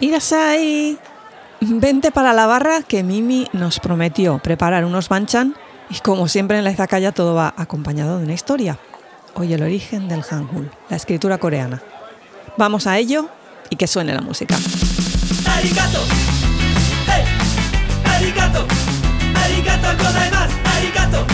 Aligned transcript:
Irasai, 0.00 0.98
vente 1.60 2.10
para 2.10 2.32
la 2.32 2.46
barra 2.46 2.82
que 2.82 3.02
Mimi 3.02 3.46
nos 3.52 3.80
prometió 3.80 4.38
preparar 4.38 4.86
unos 4.86 5.10
banchan 5.10 5.54
y 5.90 5.98
como 5.98 6.26
siempre 6.26 6.56
en 6.56 6.64
la 6.64 6.70
Izakaya 6.70 7.12
todo 7.12 7.34
va 7.34 7.52
acompañado 7.54 8.16
de 8.16 8.24
una 8.24 8.32
historia. 8.32 8.78
Hoy 9.34 9.52
el 9.52 9.62
origen 9.62 10.08
del 10.08 10.22
Hangul, 10.22 10.70
la 10.88 10.96
escritura 10.96 11.36
coreana. 11.36 11.82
Vamos 12.56 12.86
a 12.86 12.96
ello 12.96 13.28
y 13.68 13.76
que 13.76 13.86
suene 13.86 14.14
la 14.14 14.22
música. 14.22 14.56
Arigato. 15.46 16.00
Arigato. 18.06 18.66
Arigato. 19.34 19.88
Arigato. 19.94 20.56
Arigato. 20.74 21.26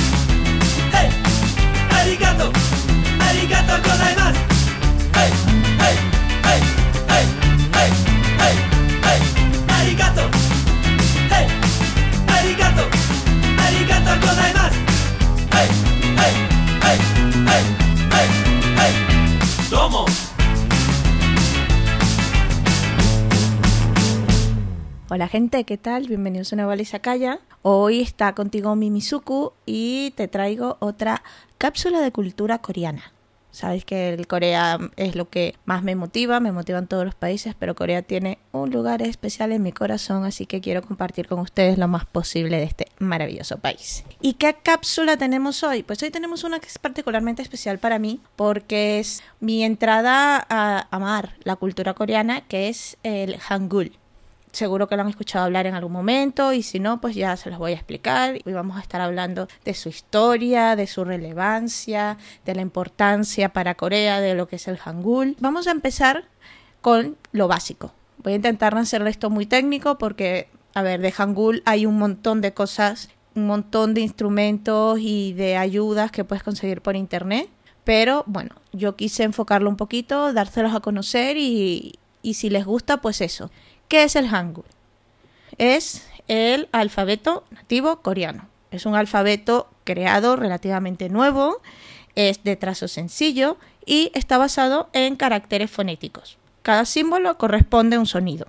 Arigato. 1.91 2.53
Hola 25.09 25.29
gente, 25.29 25.65
¿qué 25.65 25.79
tal? 25.79 26.09
Bienvenidos 26.09 26.53
a 26.53 26.57
baliza 26.67 26.99
calla. 26.99 27.39
Hoy 27.63 28.03
está 28.03 28.35
contigo 28.35 28.77
Mimizuku 28.77 29.55
y 29.65 30.11
te 30.11 30.29
traigo 30.29 30.77
otra 30.81 31.23
cápsula 31.57 32.03
de 32.03 32.13
cultura 32.13 32.59
coreana. 32.59 33.16
Sabes 33.57 33.87
que 33.87 34.11
el 34.11 34.27
Corea 34.27 34.79
es 34.97 35.17
lo 35.17 35.31
que 35.31 35.55
más 35.65 35.83
me 35.83 35.95
motiva, 35.95 36.41
me 36.41 36.53
motivan 36.53 36.87
todos 36.87 37.07
los 37.07 37.15
países, 37.15 37.55
pero 37.59 37.75
Corea 37.75 38.03
tiene 38.03 38.37
un 38.53 38.71
lugar 38.71 39.01
especial 39.01 39.51
en 39.51 39.63
mi 39.63 39.73
corazón, 39.73 40.27
así 40.27 40.45
que 40.45 40.61
quiero 40.61 40.83
compartir 40.83 41.27
con 41.27 41.39
ustedes 41.39 41.79
lo 41.79 41.89
más 41.89 42.05
posible 42.05 42.59
de 42.59 42.65
este 42.65 42.89
maravilloso 42.99 43.57
país. 43.57 44.05
¿Y 44.21 44.35
qué 44.35 44.57
cápsula 44.63 45.17
tenemos 45.17 45.63
hoy? 45.63 45.83
Pues 45.83 46.03
hoy 46.03 46.11
tenemos 46.11 46.45
una 46.45 46.59
que 46.59 46.67
es 46.67 46.77
particularmente 46.79 47.41
especial 47.41 47.79
para 47.79 47.99
mí 47.99 48.21
porque 48.37 48.99
es 48.99 49.23
mi 49.41 49.65
entrada 49.65 50.47
a 50.51 50.87
amar 50.91 51.37
la 51.43 51.57
cultura 51.57 51.95
coreana, 51.95 52.43
que 52.43 52.69
es 52.69 52.99
el 53.05 53.39
Hangul 53.39 53.97
seguro 54.57 54.89
que 54.89 54.97
lo 54.97 55.03
han 55.03 55.09
escuchado 55.09 55.45
hablar 55.45 55.67
en 55.67 55.75
algún 55.75 55.93
momento 55.93 56.53
y 56.53 56.63
si 56.63 56.81
no, 56.81 57.01
pues 57.01 57.15
ya 57.15 57.37
se 57.37 57.51
los 57.51 57.59
voy 57.59 57.73
a 57.73 57.75
explicar. 57.75 58.39
Hoy 58.45 58.53
vamos 58.53 58.77
a 58.77 58.81
estar 58.81 59.01
hablando 59.01 59.49
de 59.65 59.75
su 59.75 59.89
historia, 59.89 60.77
de 60.77 60.87
su 60.87 61.05
relevancia, 61.05 62.17
de 62.45 62.55
la 62.55 62.63
importancia 62.63 63.53
para 63.53 63.75
Corea 63.75 64.21
de 64.21 64.35
lo 64.35 64.49
que 64.49 64.57
es 64.57 64.67
el 64.67 64.79
Hangul. 64.79 65.37
Vamos 65.41 65.67
a 65.67 65.71
empezar 65.71 66.25
con 66.81 67.17
lo 67.33 67.49
básico. 67.49 67.93
Voy 68.19 68.33
a 68.33 68.37
intentar 68.37 68.75
no 68.75 68.81
hacerlo 68.81 69.09
esto 69.09 69.31
muy 69.31 69.47
técnico 69.47 69.99
porque, 69.99 70.49
a 70.75 70.83
ver, 70.83 71.01
de 71.01 71.13
Hangul 71.13 71.63
hay 71.67 71.87
un 71.87 71.99
montón 71.99 72.41
de 72.41 72.55
cosas, 72.55 73.11
un 73.35 73.47
montón 73.47 73.93
de 73.93 74.01
instrumentos 74.01 74.99
y 75.01 75.35
de 75.35 75.57
ayudas 75.57 76.11
que 76.11 76.25
puedes 76.25 76.43
conseguir 76.43 76.81
por 76.81 76.97
internet. 76.97 77.49
Pero 77.85 78.25
bueno, 78.27 78.51
yo 78.73 78.97
quise 78.97 79.23
enfocarlo 79.23 79.71
un 79.71 79.77
poquito, 79.77 80.33
dárselos 80.33 80.75
a 80.75 80.81
conocer 80.81 81.37
y, 81.37 82.01
y 82.23 82.35
si 82.35 82.51
les 82.51 82.65
gusta, 82.65 83.01
pues 83.01 83.21
eso. 83.21 83.51
¿Qué 83.89 84.03
es 84.03 84.17
el 84.17 84.29
Hangul? 84.29 84.65
Es 85.59 86.09
el 86.27 86.69
alfabeto 86.73 87.45
nativo 87.51 88.01
coreano. 88.03 88.49
Es 88.71 88.85
un 88.85 88.97
alfabeto 88.97 89.69
creado 89.85 90.35
relativamente 90.35 91.09
nuevo, 91.09 91.63
es 92.17 92.43
de 92.43 92.57
trazo 92.57 92.89
sencillo 92.89 93.59
y 93.85 94.11
está 94.15 94.39
basado 94.39 94.91
en 94.93 95.15
caracteres 95.15 95.71
fonéticos. 95.71 96.37
Cada 96.63 96.85
símbolo 96.85 97.39
corresponde 97.39 97.97
a 97.97 98.01
un 98.01 98.07
sonido 98.07 98.49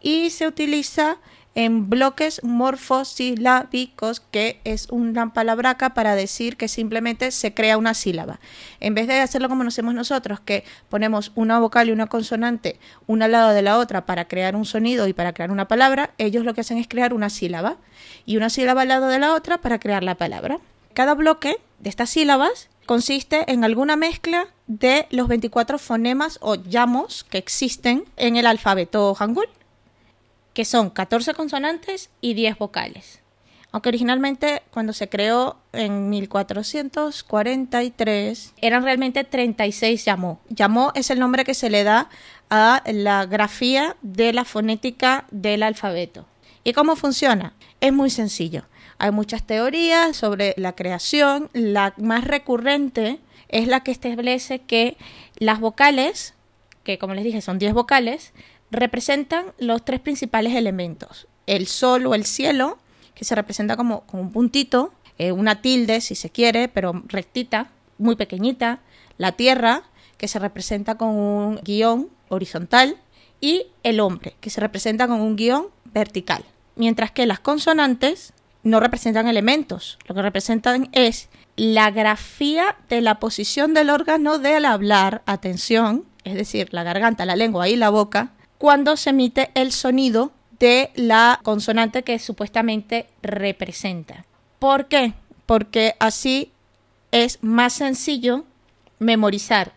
y 0.00 0.30
se 0.30 0.46
utiliza 0.46 1.16
en 1.58 1.90
bloques 1.90 2.40
morfosilábicos, 2.44 4.20
que 4.20 4.60
es 4.62 4.86
una 4.92 5.32
palabraca 5.32 5.92
para 5.92 6.14
decir 6.14 6.56
que 6.56 6.68
simplemente 6.68 7.32
se 7.32 7.52
crea 7.52 7.76
una 7.76 7.94
sílaba. 7.94 8.38
En 8.78 8.94
vez 8.94 9.08
de 9.08 9.18
hacerlo 9.18 9.48
como 9.48 9.64
lo 9.64 9.68
hacemos 9.70 9.92
nosotros, 9.92 10.38
que 10.38 10.62
ponemos 10.88 11.32
una 11.34 11.58
vocal 11.58 11.88
y 11.88 11.90
una 11.90 12.06
consonante 12.06 12.78
una 13.08 13.24
al 13.24 13.32
lado 13.32 13.50
de 13.50 13.62
la 13.62 13.78
otra 13.78 14.06
para 14.06 14.28
crear 14.28 14.54
un 14.54 14.66
sonido 14.66 15.08
y 15.08 15.14
para 15.14 15.32
crear 15.32 15.50
una 15.50 15.66
palabra, 15.66 16.12
ellos 16.16 16.44
lo 16.44 16.54
que 16.54 16.60
hacen 16.60 16.78
es 16.78 16.86
crear 16.86 17.12
una 17.12 17.28
sílaba 17.28 17.78
y 18.24 18.36
una 18.36 18.50
sílaba 18.50 18.82
al 18.82 18.88
lado 18.88 19.08
de 19.08 19.18
la 19.18 19.34
otra 19.34 19.58
para 19.58 19.80
crear 19.80 20.04
la 20.04 20.14
palabra. 20.14 20.60
Cada 20.94 21.14
bloque 21.14 21.56
de 21.80 21.90
estas 21.90 22.10
sílabas 22.10 22.68
consiste 22.86 23.50
en 23.50 23.64
alguna 23.64 23.96
mezcla 23.96 24.46
de 24.68 25.08
los 25.10 25.26
24 25.26 25.80
fonemas 25.80 26.38
o 26.40 26.54
llamos 26.54 27.24
que 27.24 27.38
existen 27.38 28.04
en 28.16 28.36
el 28.36 28.46
alfabeto 28.46 29.12
hangul 29.16 29.48
que 30.58 30.64
son 30.64 30.90
14 30.90 31.34
consonantes 31.34 32.10
y 32.20 32.34
10 32.34 32.58
vocales. 32.58 33.20
Aunque 33.70 33.90
originalmente 33.90 34.62
cuando 34.72 34.92
se 34.92 35.08
creó 35.08 35.56
en 35.72 36.10
1443 36.10 38.54
eran 38.60 38.82
realmente 38.82 39.22
36 39.22 40.04
llamó. 40.04 40.40
Llamó 40.48 40.90
es 40.96 41.10
el 41.10 41.20
nombre 41.20 41.44
que 41.44 41.54
se 41.54 41.70
le 41.70 41.84
da 41.84 42.10
a 42.50 42.82
la 42.86 43.24
grafía 43.26 43.96
de 44.02 44.32
la 44.32 44.44
fonética 44.44 45.26
del 45.30 45.62
alfabeto. 45.62 46.26
¿Y 46.64 46.72
cómo 46.72 46.96
funciona? 46.96 47.52
Es 47.80 47.92
muy 47.92 48.10
sencillo. 48.10 48.64
Hay 48.98 49.12
muchas 49.12 49.44
teorías 49.44 50.16
sobre 50.16 50.54
la 50.56 50.74
creación. 50.74 51.50
La 51.52 51.94
más 51.98 52.24
recurrente 52.24 53.20
es 53.46 53.68
la 53.68 53.84
que 53.84 53.92
establece 53.92 54.58
que 54.58 54.96
las 55.36 55.60
vocales, 55.60 56.34
que 56.82 56.98
como 56.98 57.14
les 57.14 57.22
dije 57.22 57.42
son 57.42 57.60
10 57.60 57.74
vocales, 57.74 58.32
representan 58.70 59.46
los 59.58 59.84
tres 59.84 60.00
principales 60.00 60.54
elementos. 60.54 61.26
El 61.46 61.66
sol 61.66 62.06
o 62.06 62.14
el 62.14 62.24
cielo, 62.24 62.78
que 63.14 63.24
se 63.24 63.34
representa 63.34 63.76
como, 63.76 64.04
un 64.12 64.32
puntito, 64.32 64.92
eh, 65.18 65.32
una 65.32 65.60
tilde 65.60 66.00
si 66.00 66.14
se 66.14 66.30
quiere, 66.30 66.68
pero 66.68 67.02
rectita, 67.06 67.70
muy 67.98 68.16
pequeñita. 68.16 68.80
La 69.16 69.32
tierra, 69.32 69.82
que 70.16 70.28
se 70.28 70.38
representa 70.38 70.96
con 70.96 71.10
un 71.10 71.60
guion 71.64 72.08
horizontal. 72.28 72.96
Y 73.40 73.66
el 73.82 74.00
hombre, 74.00 74.34
que 74.40 74.50
se 74.50 74.60
representa 74.60 75.06
con 75.06 75.20
un 75.20 75.36
guion 75.36 75.68
vertical. 75.84 76.44
Mientras 76.76 77.10
que 77.10 77.26
las 77.26 77.40
consonantes 77.40 78.32
no 78.62 78.80
representan 78.80 79.28
elementos, 79.28 79.98
lo 80.06 80.14
que 80.14 80.22
representan 80.22 80.88
es 80.92 81.28
la 81.56 81.90
grafía 81.90 82.76
de 82.88 83.00
la 83.00 83.18
posición 83.18 83.74
del 83.74 83.90
órgano 83.90 84.38
del 84.38 84.64
hablar, 84.64 85.22
atención, 85.26 86.04
es 86.24 86.34
decir, 86.34 86.68
la 86.72 86.82
garganta, 86.82 87.26
la 87.26 87.36
lengua 87.36 87.68
y 87.68 87.76
la 87.76 87.90
boca, 87.90 88.32
cuando 88.58 88.96
se 88.96 89.10
emite 89.10 89.50
el 89.54 89.72
sonido 89.72 90.32
de 90.58 90.90
la 90.94 91.40
consonante 91.42 92.02
que 92.02 92.18
supuestamente 92.18 93.06
representa. 93.22 94.24
¿Por 94.58 94.86
qué? 94.86 95.14
Porque 95.46 95.94
así 96.00 96.52
es 97.12 97.38
más 97.42 97.72
sencillo 97.72 98.44
memorizar. 98.98 99.72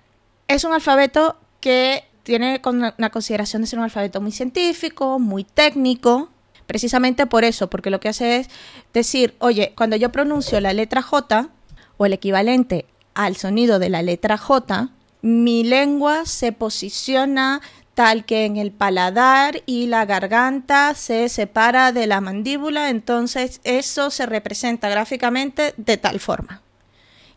Es 0.47 0.63
un 0.63 0.73
alfabeto 0.73 1.37
que 1.59 2.03
tiene 2.23 2.61
una 2.65 3.09
consideración 3.09 3.61
de 3.61 3.67
ser 3.67 3.79
un 3.79 3.85
alfabeto 3.85 4.21
muy 4.21 4.31
científico, 4.31 5.19
muy 5.19 5.43
técnico, 5.43 6.29
precisamente 6.67 7.25
por 7.27 7.43
eso, 7.43 7.69
porque 7.69 7.89
lo 7.89 7.99
que 7.99 8.09
hace 8.09 8.37
es 8.37 8.49
decir, 8.93 9.35
oye, 9.39 9.73
cuando 9.75 9.95
yo 9.95 10.11
pronuncio 10.11 10.59
la 10.59 10.73
letra 10.73 11.01
J 11.01 11.49
o 11.97 12.05
el 12.05 12.13
equivalente 12.13 12.85
al 13.13 13.35
sonido 13.35 13.79
de 13.79 13.89
la 13.89 14.01
letra 14.01 14.37
J, 14.37 14.89
mi 15.21 15.63
lengua 15.63 16.25
se 16.25 16.51
posiciona 16.51 17.61
tal 17.94 18.25
que 18.25 18.46
en 18.46 18.57
el 18.57 18.72
paladar 18.72 19.62
y 19.66 19.88
la 19.88 20.06
garganta 20.06 20.94
se 20.96 21.28
separa 21.29 21.91
de 21.91 22.07
la 22.07 22.22
mandíbula, 22.22 22.90
entonces 22.90 23.59
eso 23.63 24.09
se 24.12 24.25
representa 24.25 24.90
gráficamente 24.90 25.74
de 25.78 25.97
tal 25.97 26.19
forma. 26.19 26.62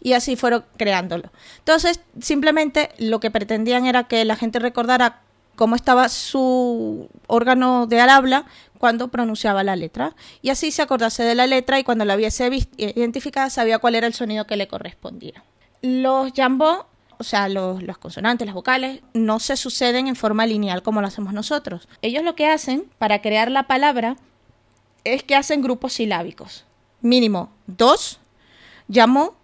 Y 0.01 0.13
así 0.13 0.37
fueron 0.37 0.65
creándolo. 0.77 1.33
Entonces, 1.59 2.01
simplemente 2.21 2.91
lo 2.99 3.21
que 3.21 3.31
pretendían 3.31 3.87
era 3.87 4.05
que 4.05 4.25
la 4.25 4.37
gente 4.37 4.59
recordara 4.59 5.23
cómo 5.57 5.77
estaba 5.77 6.09
su 6.09 7.09
órgano 7.27 7.87
de 7.87 8.01
habla 8.01 8.45
cuando 8.79 9.09
pronunciaba 9.09 9.65
la 9.65 9.77
letra. 9.77 10.15
Y 10.43 10.51
así 10.51 10.71
se 10.71 10.83
acordase 10.83 11.23
de 11.23 11.35
la 11.35 11.47
letra 11.47 11.79
y 11.79 11.85
cuando 11.85 12.05
la 12.05 12.17
hubiese 12.17 12.51
identificada 12.77 13.49
sabía 13.51 13.79
cuál 13.79 13.95
era 13.95 14.07
el 14.07 14.15
sonido 14.15 14.47
que 14.47 14.57
le 14.57 14.69
correspondía. 14.69 15.43
Los 15.81 16.33
jambos 16.33 16.85
o 17.19 17.25
sea, 17.25 17.49
los, 17.49 17.83
los, 17.83 17.99
consonantes, 17.99 18.47
las 18.47 18.55
vocales, 18.55 19.01
no 19.13 19.41
se 19.41 19.57
suceden 19.57 20.09
en 20.09 20.17
forma 20.17 20.47
lineal 20.47 20.83
como 20.83 21.01
lo 21.01 21.07
hacemos 21.07 21.33
nosotros. 21.33 21.89
Ellos 22.03 22.23
lo 22.23 22.35
que 22.35 22.49
hacen 22.49 22.85
para 22.99 23.23
crear 23.23 23.51
la 23.51 23.67
palabra 23.67 24.17
es 25.05 25.23
que 25.23 25.37
hacen 25.37 25.63
grupos 25.63 25.95
silábicos. 25.95 26.65
Mínimo 27.01 27.51
dos, 27.67 28.21
llamó, 28.89 29.35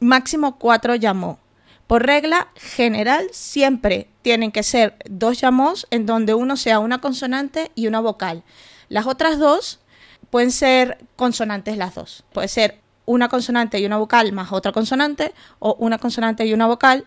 máximo 0.00 0.58
cuatro 0.58 0.94
llamó. 0.94 1.38
Por 1.86 2.04
regla 2.04 2.48
general, 2.54 3.28
siempre 3.32 4.08
tienen 4.20 4.52
que 4.52 4.62
ser 4.62 4.96
dos 5.08 5.40
llamós 5.40 5.86
en 5.90 6.04
donde 6.04 6.34
uno 6.34 6.56
sea 6.58 6.80
una 6.80 7.00
consonante 7.00 7.70
y 7.74 7.86
una 7.86 8.00
vocal. 8.00 8.42
Las 8.90 9.06
otras 9.06 9.38
dos 9.38 9.80
pueden 10.28 10.52
ser 10.52 10.98
consonantes 11.16 11.78
las 11.78 11.94
dos. 11.94 12.24
Puede 12.32 12.48
ser 12.48 12.78
una 13.08 13.28
consonante 13.28 13.80
y 13.80 13.86
una 13.86 13.96
vocal 13.96 14.32
más 14.32 14.52
otra 14.52 14.72
consonante 14.72 15.32
o 15.58 15.74
una 15.78 15.98
consonante 15.98 16.46
y 16.46 16.52
una 16.52 16.66
vocal 16.66 17.06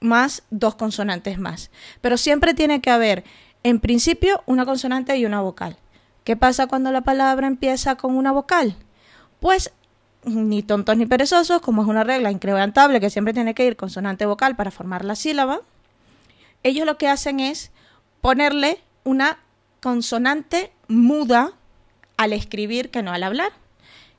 más 0.00 0.42
dos 0.50 0.74
consonantes 0.74 1.38
más. 1.38 1.70
Pero 2.00 2.16
siempre 2.16 2.54
tiene 2.54 2.80
que 2.80 2.90
haber 2.90 3.24
en 3.64 3.80
principio, 3.80 4.42
una 4.44 4.66
consonante 4.66 5.16
y 5.16 5.24
una 5.24 5.40
vocal. 5.40 5.78
¿Qué 6.22 6.36
pasa 6.36 6.66
cuando 6.66 6.92
la 6.92 7.00
palabra 7.00 7.46
empieza 7.46 7.96
con 7.96 8.14
una 8.14 8.30
vocal? 8.30 8.76
Pues 9.40 9.72
ni 10.24 10.62
tontos 10.62 10.98
ni 10.98 11.06
perezosos, 11.06 11.62
como 11.62 11.82
es 11.82 11.88
una 11.88 12.04
regla 12.04 12.30
incrementable 12.30 13.00
que 13.00 13.08
siempre 13.08 13.32
tiene 13.32 13.54
que 13.54 13.64
ir 13.64 13.76
consonante 13.76 14.26
vocal 14.26 14.54
para 14.54 14.70
formar 14.70 15.04
la 15.04 15.16
sílaba, 15.16 15.60
ellos 16.62 16.84
lo 16.84 16.98
que 16.98 17.08
hacen 17.08 17.40
es 17.40 17.70
ponerle 18.20 18.80
una 19.02 19.38
consonante 19.80 20.72
muda 20.88 21.52
al 22.18 22.34
escribir 22.34 22.90
que 22.90 23.02
no 23.02 23.12
al 23.12 23.22
hablar. 23.22 23.52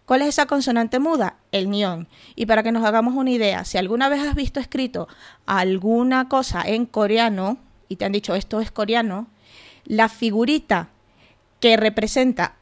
¿Cuál 0.06 0.22
es 0.22 0.30
esa 0.30 0.46
consonante 0.46 1.00
muda? 1.00 1.38
El 1.52 1.70
nión. 1.70 2.08
Y 2.36 2.46
para 2.46 2.62
que 2.62 2.72
nos 2.72 2.86
hagamos 2.86 3.16
una 3.16 3.32
idea, 3.32 3.66
si 3.66 3.78
alguna 3.78 4.08
vez 4.08 4.22
has 4.22 4.36
visto 4.36 4.60
escrito 4.60 5.08
alguna 5.46 6.30
cosa 6.30 6.62
en 6.62 6.86
coreano 6.86 7.58
y 7.90 7.96
te 7.96 8.06
han 8.06 8.12
dicho 8.12 8.36
esto 8.36 8.60
es 8.60 8.72
coreano, 8.72 9.28
la 9.86 10.10
figurita 10.10 10.90
que 11.60 11.78
representa 11.78 12.56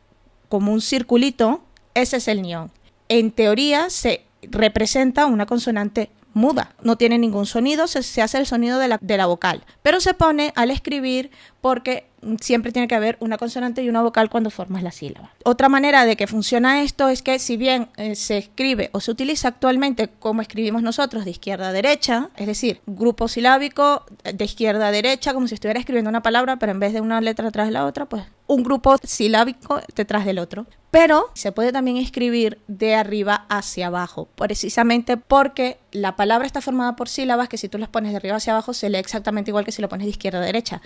como 0.49 0.71
un 0.71 0.81
circulito, 0.81 1.63
ese 1.93 2.17
es 2.17 2.27
el 2.27 2.41
nión. 2.41 2.71
En 3.09 3.31
teoría 3.31 3.89
se 3.89 4.25
representa 4.43 5.25
una 5.25 5.45
consonante 5.45 6.09
muda, 6.33 6.73
no 6.81 6.97
tiene 6.97 7.17
ningún 7.17 7.45
sonido, 7.45 7.87
se, 7.87 8.03
se 8.03 8.21
hace 8.21 8.37
el 8.37 8.45
sonido 8.45 8.79
de 8.79 8.87
la, 8.87 8.97
de 9.01 9.17
la 9.17 9.25
vocal, 9.25 9.63
pero 9.81 9.99
se 9.99 10.13
pone 10.13 10.51
al 10.55 10.71
escribir 10.71 11.31
porque 11.61 12.07
siempre 12.39 12.71
tiene 12.71 12.87
que 12.87 12.95
haber 12.95 13.17
una 13.19 13.37
consonante 13.37 13.83
y 13.83 13.89
una 13.89 14.01
vocal 14.01 14.29
cuando 14.29 14.49
formas 14.49 14.83
la 14.83 14.91
sílaba. 14.91 15.31
Otra 15.43 15.69
manera 15.69 16.05
de 16.05 16.15
que 16.15 16.27
funciona 16.27 16.81
esto 16.81 17.09
es 17.09 17.21
que 17.21 17.39
si 17.39 17.57
bien 17.57 17.89
eh, 17.97 18.15
se 18.15 18.37
escribe 18.37 18.89
o 18.93 18.99
se 18.99 19.11
utiliza 19.11 19.49
actualmente 19.49 20.09
como 20.19 20.41
escribimos 20.41 20.81
nosotros 20.83 21.25
de 21.25 21.31
izquierda 21.31 21.69
a 21.69 21.73
derecha, 21.73 22.29
es 22.35 22.47
decir, 22.47 22.81
grupo 22.85 23.27
silábico 23.27 24.05
de 24.23 24.45
izquierda 24.45 24.87
a 24.87 24.91
derecha, 24.91 25.33
como 25.33 25.47
si 25.47 25.55
estuviera 25.55 25.79
escribiendo 25.79 26.09
una 26.09 26.23
palabra, 26.23 26.57
pero 26.57 26.71
en 26.71 26.79
vez 26.79 26.93
de 26.93 27.01
una 27.01 27.21
letra 27.21 27.49
de 27.49 27.71
la 27.71 27.85
otra, 27.85 28.05
pues 28.05 28.23
un 28.47 28.63
grupo 28.63 28.97
silábico 29.03 29.79
detrás 29.95 30.25
del 30.25 30.39
otro. 30.39 30.65
Pero 30.93 31.31
se 31.33 31.51
puede 31.51 31.71
también 31.71 31.97
escribir 31.97 32.59
de 32.67 32.93
arriba 32.93 33.47
hacia 33.49 33.87
abajo, 33.87 34.27
precisamente 34.35 35.17
porque 35.17 35.79
la 35.91 36.15
palabra 36.15 36.45
está 36.45 36.61
formada 36.61 36.95
por 36.95 37.09
sílabas 37.09 37.49
que 37.49 37.57
si 37.57 37.67
tú 37.67 37.79
las 37.79 37.89
pones 37.89 38.11
de 38.11 38.17
arriba 38.17 38.35
hacia 38.35 38.53
abajo 38.53 38.73
se 38.73 38.91
lee 38.91 38.99
exactamente 38.99 39.49
igual 39.49 39.65
que 39.65 39.71
si 39.71 39.81
lo 39.81 39.89
pones 39.89 40.05
de 40.05 40.11
izquierda 40.11 40.37
a 40.37 40.45
derecha. 40.45 40.83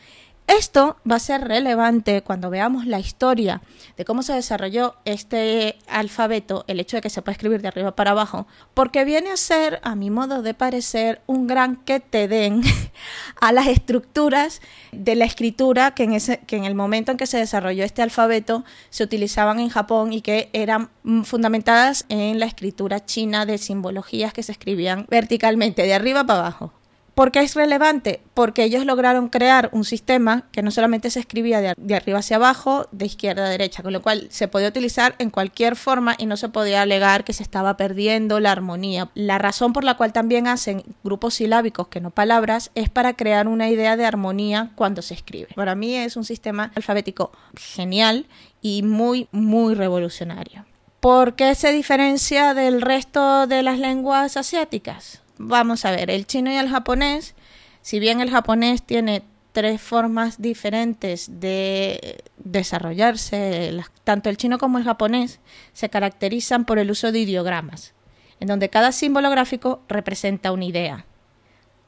Esto 0.48 0.96
va 1.10 1.18
a 1.18 1.20
ser 1.20 1.46
relevante 1.46 2.22
cuando 2.22 2.50
veamos 2.50 2.86
la 2.86 3.00
historia 3.00 3.62
de 3.98 4.06
cómo 4.06 4.24
se 4.24 4.32
desarrolló 4.32 4.96
este 5.04 5.78
alfabeto, 5.90 6.64
el 6.68 6.80
hecho 6.80 6.96
de 6.96 7.02
que 7.02 7.10
se 7.10 7.22
puede 7.22 7.34
escribir 7.34 7.62
de 7.62 7.68
arriba 7.68 7.98
para 7.98 8.12
abajo, 8.12 8.48
porque 8.74 9.04
viene 9.04 9.30
a 9.32 9.36
ser, 9.36 9.82
a 9.84 9.96
mi 9.96 10.10
modo 10.10 10.42
de 10.42 10.54
parecer, 10.54 11.22
un 11.28 11.48
gran 11.48 11.76
que 11.76 12.00
te 12.00 12.30
den 12.30 12.62
a 13.42 13.52
las 13.52 13.68
estructuras 13.68 14.62
de 14.94 15.16
la 15.16 15.26
escritura 15.26 15.92
que 15.92 16.04
en, 16.04 16.18
que 16.46 16.56
en 16.56 16.64
el 16.64 16.76
momento 16.76 17.12
en 17.12 17.18
que 17.18 17.28
se 17.28 17.38
desarrolló 17.38 17.84
este 17.84 18.02
alfabeto 18.02 18.64
se 18.90 19.04
utilizaban 19.04 19.60
en 19.60 19.68
Japón 19.68 19.97
y 20.06 20.22
que 20.22 20.50
eran 20.54 20.90
mm, 21.04 21.24
fundamentadas 21.24 22.06
en 22.10 22.40
la 22.40 22.46
escritura 22.46 23.04
china 23.06 23.46
de 23.46 23.58
simbologías 23.58 24.34
que 24.34 24.44
se 24.44 24.52
escribían 24.52 25.06
verticalmente, 25.10 25.84
de 25.84 25.94
arriba 25.94 26.24
para 26.26 26.40
abajo. 26.40 26.74
¿Por 27.18 27.32
qué 27.32 27.40
es 27.40 27.56
relevante? 27.56 28.22
Porque 28.36 28.64
ellos 28.64 28.86
lograron 28.86 29.30
crear 29.30 29.72
un 29.74 29.86
sistema 29.86 30.44
que 30.52 30.62
no 30.62 30.70
solamente 30.70 31.10
se 31.10 31.20
escribía 31.20 31.62
de, 31.62 31.96
arriba 31.96 32.20
hacia 32.20 32.36
abajo, 32.36 32.88
de 32.92 33.08
izquierda 33.08 33.48
a 33.48 33.50
derecha, 33.50 33.82
con 33.82 33.92
lo 33.92 34.04
cual 34.04 34.28
se 34.30 34.48
podía 34.48 34.68
utilizar 34.68 35.16
en 35.18 35.32
cualquier 35.32 35.76
forma 35.76 36.14
y 36.20 36.28
no 36.28 36.38
se 36.38 36.50
podía 36.50 36.84
alegar 36.84 37.24
que 37.24 37.34
se 37.34 37.42
estaba 37.42 37.76
perdiendo 37.76 38.40
la 38.40 38.52
armonía. 38.52 39.10
La 39.16 39.40
razón 39.40 39.74
por 39.74 39.84
la 39.84 39.98
cual 39.98 40.14
también 40.14 40.46
hacen 40.46 40.84
grupos 41.04 41.34
silábicos 41.34 41.88
que 41.88 42.02
no 42.02 42.12
palabras 42.12 42.70
es 42.76 42.88
para 42.92 43.16
crear 43.16 43.48
una 43.48 43.68
idea 43.68 43.98
de 43.98 44.06
armonía 44.06 44.70
cuando 44.76 45.02
se 45.02 45.16
escribe. 45.16 45.48
Para 45.56 45.74
mí 45.74 45.96
es 45.96 46.18
un 46.18 46.24
sistema 46.24 46.72
alfabético 46.76 47.32
genial 47.56 48.28
y 48.62 48.84
muy, 48.84 49.28
muy 49.32 49.76
revolucionario. 49.76 50.66
¿Por 51.00 51.36
qué 51.36 51.54
se 51.56 51.72
diferencia 51.72 52.54
del 52.54 52.82
resto 52.82 53.48
de 53.48 53.64
las 53.64 53.80
lenguas 53.80 54.36
asiáticas? 54.36 55.22
vamos 55.38 55.86
a 55.86 55.92
ver, 55.92 56.10
el 56.10 56.26
chino 56.26 56.52
y 56.52 56.56
el 56.56 56.70
japonés, 56.70 57.36
si 57.82 58.00
bien 58.00 58.22
el 58.22 58.30
japonés 58.30 58.84
tiene 58.84 59.24
tres 59.52 59.82
formas 59.82 60.42
diferentes 60.42 61.40
de 61.40 62.24
desarrollarse, 62.38 63.80
tanto 64.04 64.30
el 64.30 64.38
chino 64.38 64.58
como 64.58 64.78
el 64.78 64.84
japonés 64.84 65.40
se 65.74 65.90
caracterizan 65.90 66.66
por 66.66 66.80
el 66.80 66.92
uso 66.92 67.12
de 67.12 67.20
ideogramas, 67.20 67.94
en 68.40 68.48
donde 68.48 68.70
cada 68.70 68.92
símbolo 68.92 69.30
gráfico 69.30 69.82
representa 69.88 70.52
una 70.52 70.66
idea. 70.66 71.06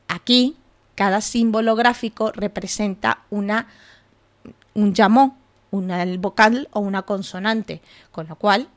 Aquí, 0.07 0.57
cada 0.95 1.21
símbolo 1.21 1.75
gráfico 1.75 2.31
representa 2.31 3.23
una, 3.29 3.67
un 4.73 4.93
llamó, 4.93 5.37
una 5.71 6.05
vocal 6.17 6.67
o 6.71 6.79
una 6.79 7.03
consonante, 7.03 7.81
con 8.11 8.27
lo 8.27 8.35
cual 8.35 8.67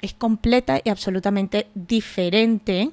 es 0.00 0.14
completa 0.14 0.80
y 0.82 0.90
absolutamente 0.90 1.68
diferente 1.74 2.92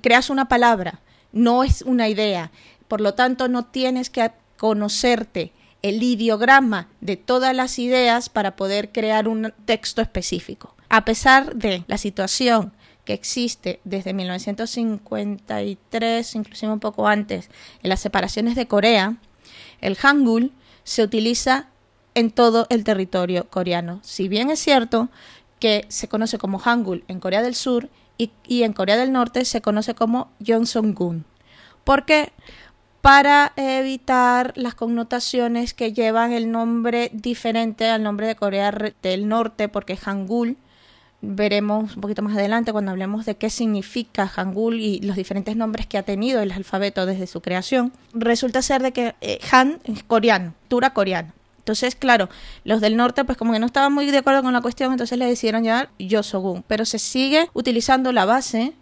creas 0.00 0.30
una 0.30 0.48
palabra, 0.48 1.00
no 1.32 1.64
es 1.64 1.82
una 1.82 2.08
idea. 2.08 2.50
Por 2.88 3.00
lo 3.00 3.14
tanto, 3.14 3.46
no 3.48 3.66
tienes 3.66 4.10
que 4.10 4.32
conocerte 4.56 5.52
el 5.82 6.02
ideograma 6.02 6.88
de 7.00 7.16
todas 7.16 7.56
las 7.56 7.78
ideas 7.78 8.28
para 8.28 8.56
poder 8.56 8.90
crear 8.92 9.28
un 9.28 9.54
texto 9.64 10.02
específico. 10.02 10.74
A 10.88 11.04
pesar 11.04 11.54
de 11.54 11.84
la 11.86 11.98
situación 11.98 12.72
que 13.04 13.12
existe 13.14 13.78
desde 13.84 14.12
1953, 14.12 16.34
inclusive 16.34 16.72
un 16.72 16.80
poco 16.80 17.06
antes, 17.08 17.48
en 17.82 17.88
las 17.88 18.00
separaciones 18.00 18.56
de 18.56 18.66
Corea, 18.66 19.16
el 19.80 19.96
Hangul 19.96 20.52
se 20.84 21.02
utiliza 21.02 21.70
en 22.20 22.30
todo 22.30 22.66
el 22.70 22.84
territorio 22.84 23.48
coreano. 23.48 24.00
Si 24.02 24.28
bien 24.28 24.50
es 24.50 24.60
cierto 24.60 25.08
que 25.58 25.84
se 25.88 26.08
conoce 26.08 26.38
como 26.38 26.58
Hangul 26.58 27.04
en 27.08 27.20
Corea 27.20 27.42
del 27.42 27.54
Sur 27.54 27.88
y, 28.18 28.62
en 28.62 28.72
Corea 28.72 28.96
del 28.96 29.12
Norte 29.12 29.44
se 29.44 29.62
conoce 29.62 29.94
como 29.94 30.30
Johnson-gun. 30.46 31.24
¿Por 31.84 32.04
qué? 32.04 32.32
Para 33.00 33.52
evitar 33.56 34.52
las 34.56 34.74
connotaciones 34.74 35.72
que 35.72 35.94
llevan 35.94 36.32
el 36.32 36.50
nombre 36.50 37.10
diferente 37.14 37.88
al 37.88 38.02
nombre 38.02 38.26
de 38.26 38.36
Corea 38.36 38.70
del 39.02 39.26
Norte, 39.26 39.68
porque 39.68 39.96
Hangul, 39.96 40.58
veremos 41.22 41.96
un 41.96 42.02
poquito 42.02 42.20
más 42.20 42.36
adelante 42.36 42.72
cuando 42.72 42.90
hablemos 42.90 43.24
de 43.24 43.36
qué 43.36 43.48
significa 43.48 44.28
Hangul 44.28 44.80
y 44.80 45.00
los 45.00 45.16
diferentes 45.16 45.56
nombres 45.56 45.86
que 45.86 45.96
ha 45.96 46.02
tenido 46.02 46.42
el 46.42 46.52
alfabeto 46.52 47.06
desde 47.06 47.26
su 47.26 47.40
creación, 47.40 47.92
resulta 48.12 48.60
ser 48.60 48.82
de 48.82 48.92
que 48.92 49.14
eh, 49.22 49.38
Han 49.50 49.80
es 49.84 50.02
coreano, 50.02 50.52
Tura 50.68 50.92
coreano. 50.92 51.32
Entonces, 51.70 51.94
claro, 51.94 52.28
los 52.64 52.80
del 52.80 52.96
norte 52.96 53.24
pues 53.24 53.38
como 53.38 53.52
que 53.52 53.60
no 53.60 53.66
estaban 53.66 53.92
muy 53.92 54.06
de 54.10 54.18
acuerdo 54.18 54.42
con 54.42 54.52
la 54.52 54.60
cuestión, 54.60 54.90
entonces 54.90 55.16
le 55.16 55.26
decidieron 55.26 55.62
llamar 55.62 55.90
Yosogun, 56.00 56.64
pero 56.66 56.84
se 56.84 56.98
sigue 56.98 57.48
utilizando 57.54 58.10
la 58.10 58.24
base 58.24 58.72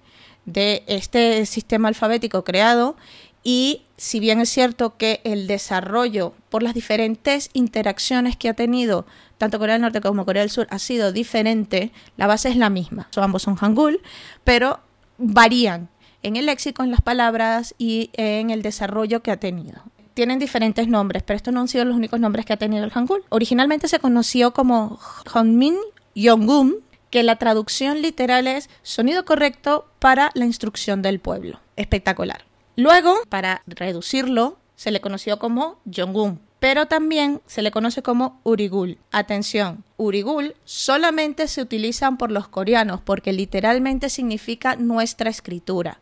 de 0.46 0.84
este 0.86 1.44
sistema 1.44 1.88
alfabético 1.88 2.44
creado 2.44 2.96
y 3.44 3.82
si 3.98 4.20
bien 4.20 4.40
es 4.40 4.48
cierto 4.48 4.96
que 4.96 5.20
el 5.24 5.46
desarrollo 5.46 6.32
por 6.48 6.62
las 6.62 6.72
diferentes 6.72 7.50
interacciones 7.52 8.38
que 8.38 8.48
ha 8.48 8.54
tenido 8.54 9.04
tanto 9.36 9.58
Corea 9.58 9.74
del 9.74 9.82
Norte 9.82 10.00
como 10.00 10.24
Corea 10.24 10.40
del 10.40 10.50
Sur 10.50 10.66
ha 10.70 10.78
sido 10.78 11.12
diferente, 11.12 11.92
la 12.16 12.26
base 12.26 12.48
es 12.48 12.56
la 12.56 12.70
misma. 12.70 13.10
ambos 13.16 13.42
son 13.42 13.56
hangul, 13.56 14.00
pero 14.44 14.80
varían 15.18 15.90
en 16.22 16.36
el 16.36 16.46
léxico, 16.46 16.82
en 16.82 16.90
las 16.90 17.02
palabras 17.02 17.74
y 17.76 18.08
en 18.14 18.48
el 18.48 18.62
desarrollo 18.62 19.22
que 19.22 19.30
ha 19.30 19.36
tenido 19.36 19.82
tienen 20.18 20.40
diferentes 20.40 20.88
nombres, 20.88 21.22
pero 21.22 21.36
estos 21.36 21.54
no 21.54 21.60
han 21.60 21.68
sido 21.68 21.84
los 21.84 21.94
únicos 21.94 22.18
nombres 22.18 22.44
que 22.44 22.52
ha 22.52 22.56
tenido 22.56 22.82
el 22.82 22.90
Hangul. 22.90 23.22
Originalmente 23.28 23.86
se 23.86 24.00
conoció 24.00 24.52
como 24.52 24.98
Honmin 25.32 25.76
Yongum, 26.16 26.74
que 27.08 27.22
la 27.22 27.36
traducción 27.36 28.02
literal 28.02 28.48
es 28.48 28.68
sonido 28.82 29.24
correcto 29.24 29.86
para 30.00 30.32
la 30.34 30.44
instrucción 30.44 31.02
del 31.02 31.20
pueblo. 31.20 31.60
Espectacular. 31.76 32.46
Luego, 32.74 33.14
para 33.28 33.62
reducirlo, 33.68 34.58
se 34.74 34.90
le 34.90 35.00
conoció 35.00 35.38
como 35.38 35.78
Yongum, 35.84 36.38
pero 36.58 36.86
también 36.86 37.40
se 37.46 37.62
le 37.62 37.70
conoce 37.70 38.02
como 38.02 38.40
Urigul. 38.42 38.98
Atención, 39.12 39.84
Urigul 39.98 40.56
solamente 40.64 41.46
se 41.46 41.62
utilizan 41.62 42.18
por 42.18 42.32
los 42.32 42.48
coreanos 42.48 43.00
porque 43.02 43.32
literalmente 43.32 44.08
significa 44.08 44.74
nuestra 44.74 45.30
escritura 45.30 46.00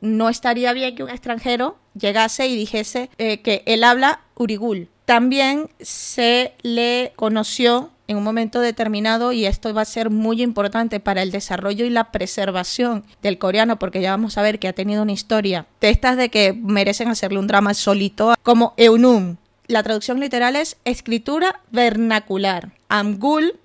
no 0.00 0.28
estaría 0.28 0.72
bien 0.72 0.94
que 0.94 1.02
un 1.02 1.10
extranjero 1.10 1.76
llegase 1.94 2.46
y 2.46 2.56
dijese 2.56 3.10
eh, 3.18 3.40
que 3.40 3.62
él 3.66 3.84
habla 3.84 4.20
urigul. 4.34 4.88
También 5.04 5.68
se 5.80 6.54
le 6.62 7.12
conoció 7.16 7.90
en 8.10 8.16
un 8.16 8.24
momento 8.24 8.60
determinado 8.60 9.30
y 9.32 9.46
esto 9.46 9.72
va 9.72 9.82
a 9.82 9.84
ser 9.84 10.10
muy 10.10 10.42
importante 10.42 10.98
para 10.98 11.22
el 11.22 11.30
desarrollo 11.30 11.84
y 11.84 11.90
la 11.90 12.10
preservación 12.10 13.04
del 13.22 13.38
coreano 13.38 13.78
porque 13.78 14.00
ya 14.00 14.10
vamos 14.10 14.36
a 14.36 14.42
ver 14.42 14.58
que 14.58 14.66
ha 14.66 14.72
tenido 14.72 15.02
una 15.02 15.12
historia 15.12 15.66
de 15.80 15.90
estas 15.90 16.16
de 16.16 16.28
que 16.28 16.52
merecen 16.52 17.08
hacerle 17.08 17.38
un 17.38 17.46
drama 17.46 17.72
solito 17.72 18.34
como 18.42 18.74
Eunum. 18.76 19.36
La 19.68 19.84
traducción 19.84 20.18
literal 20.18 20.56
es 20.56 20.76
escritura 20.84 21.60
vernacular. 21.70 22.72
Amgul, 22.88 23.60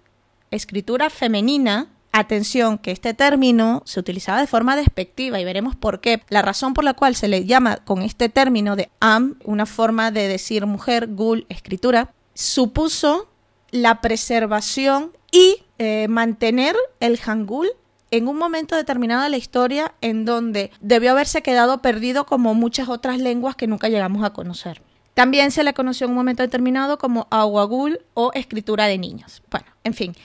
escritura 0.52 1.10
femenina. 1.10 1.88
Atención, 2.18 2.78
que 2.78 2.92
este 2.92 3.14
término 3.14 3.84
se 3.84 4.00
utilizaba 4.00 4.40
de 4.40 4.48
forma 4.48 4.78
despectiva 4.78 5.38
y 5.38 5.44
veremos 5.44 5.76
por 5.76 6.00
qué. 6.00 6.22
La 6.30 6.42
razón 6.42 6.74
por 6.74 6.86
la 6.86 6.94
cual 6.94 7.14
se 7.14 7.28
le 7.28 7.44
llama 7.44 7.76
con 7.84 8.02
este 8.02 8.30
término 8.30 8.78
de 8.78 8.90
am, 9.02 9.36
una 9.44 9.66
forma 9.66 10.12
de 10.12 10.30
decir 10.30 10.66
mujer, 10.66 11.08
gul, 11.08 11.46
escritura, 11.50 12.14
supuso 12.34 13.28
la 13.70 14.00
preservación 14.00 15.12
y 15.30 15.58
eh, 15.78 16.08
mantener 16.08 16.78
el 17.02 17.20
hangul 17.20 17.68
en 18.12 18.30
un 18.30 18.38
momento 18.38 18.78
determinado 18.78 19.24
de 19.24 19.30
la 19.30 19.36
historia 19.36 19.94
en 20.00 20.24
donde 20.24 20.72
debió 20.80 21.12
haberse 21.12 21.42
quedado 21.42 21.82
perdido 21.82 22.26
como 22.26 22.54
muchas 22.54 22.88
otras 22.88 23.20
lenguas 23.20 23.58
que 23.58 23.68
nunca 23.68 23.90
llegamos 23.90 24.24
a 24.24 24.30
conocer. 24.30 24.82
También 25.16 25.52
se 25.52 25.66
le 25.66 25.74
conoció 25.74 26.06
en 26.06 26.12
un 26.12 26.18
momento 26.18 26.44
determinado 26.44 26.98
como 26.98 27.28
aguagul 27.30 28.00
o 28.14 28.32
escritura 28.34 28.86
de 28.86 28.98
niños. 28.98 29.44
Bueno, 29.50 29.68
en 29.84 29.94
fin, 29.94 30.16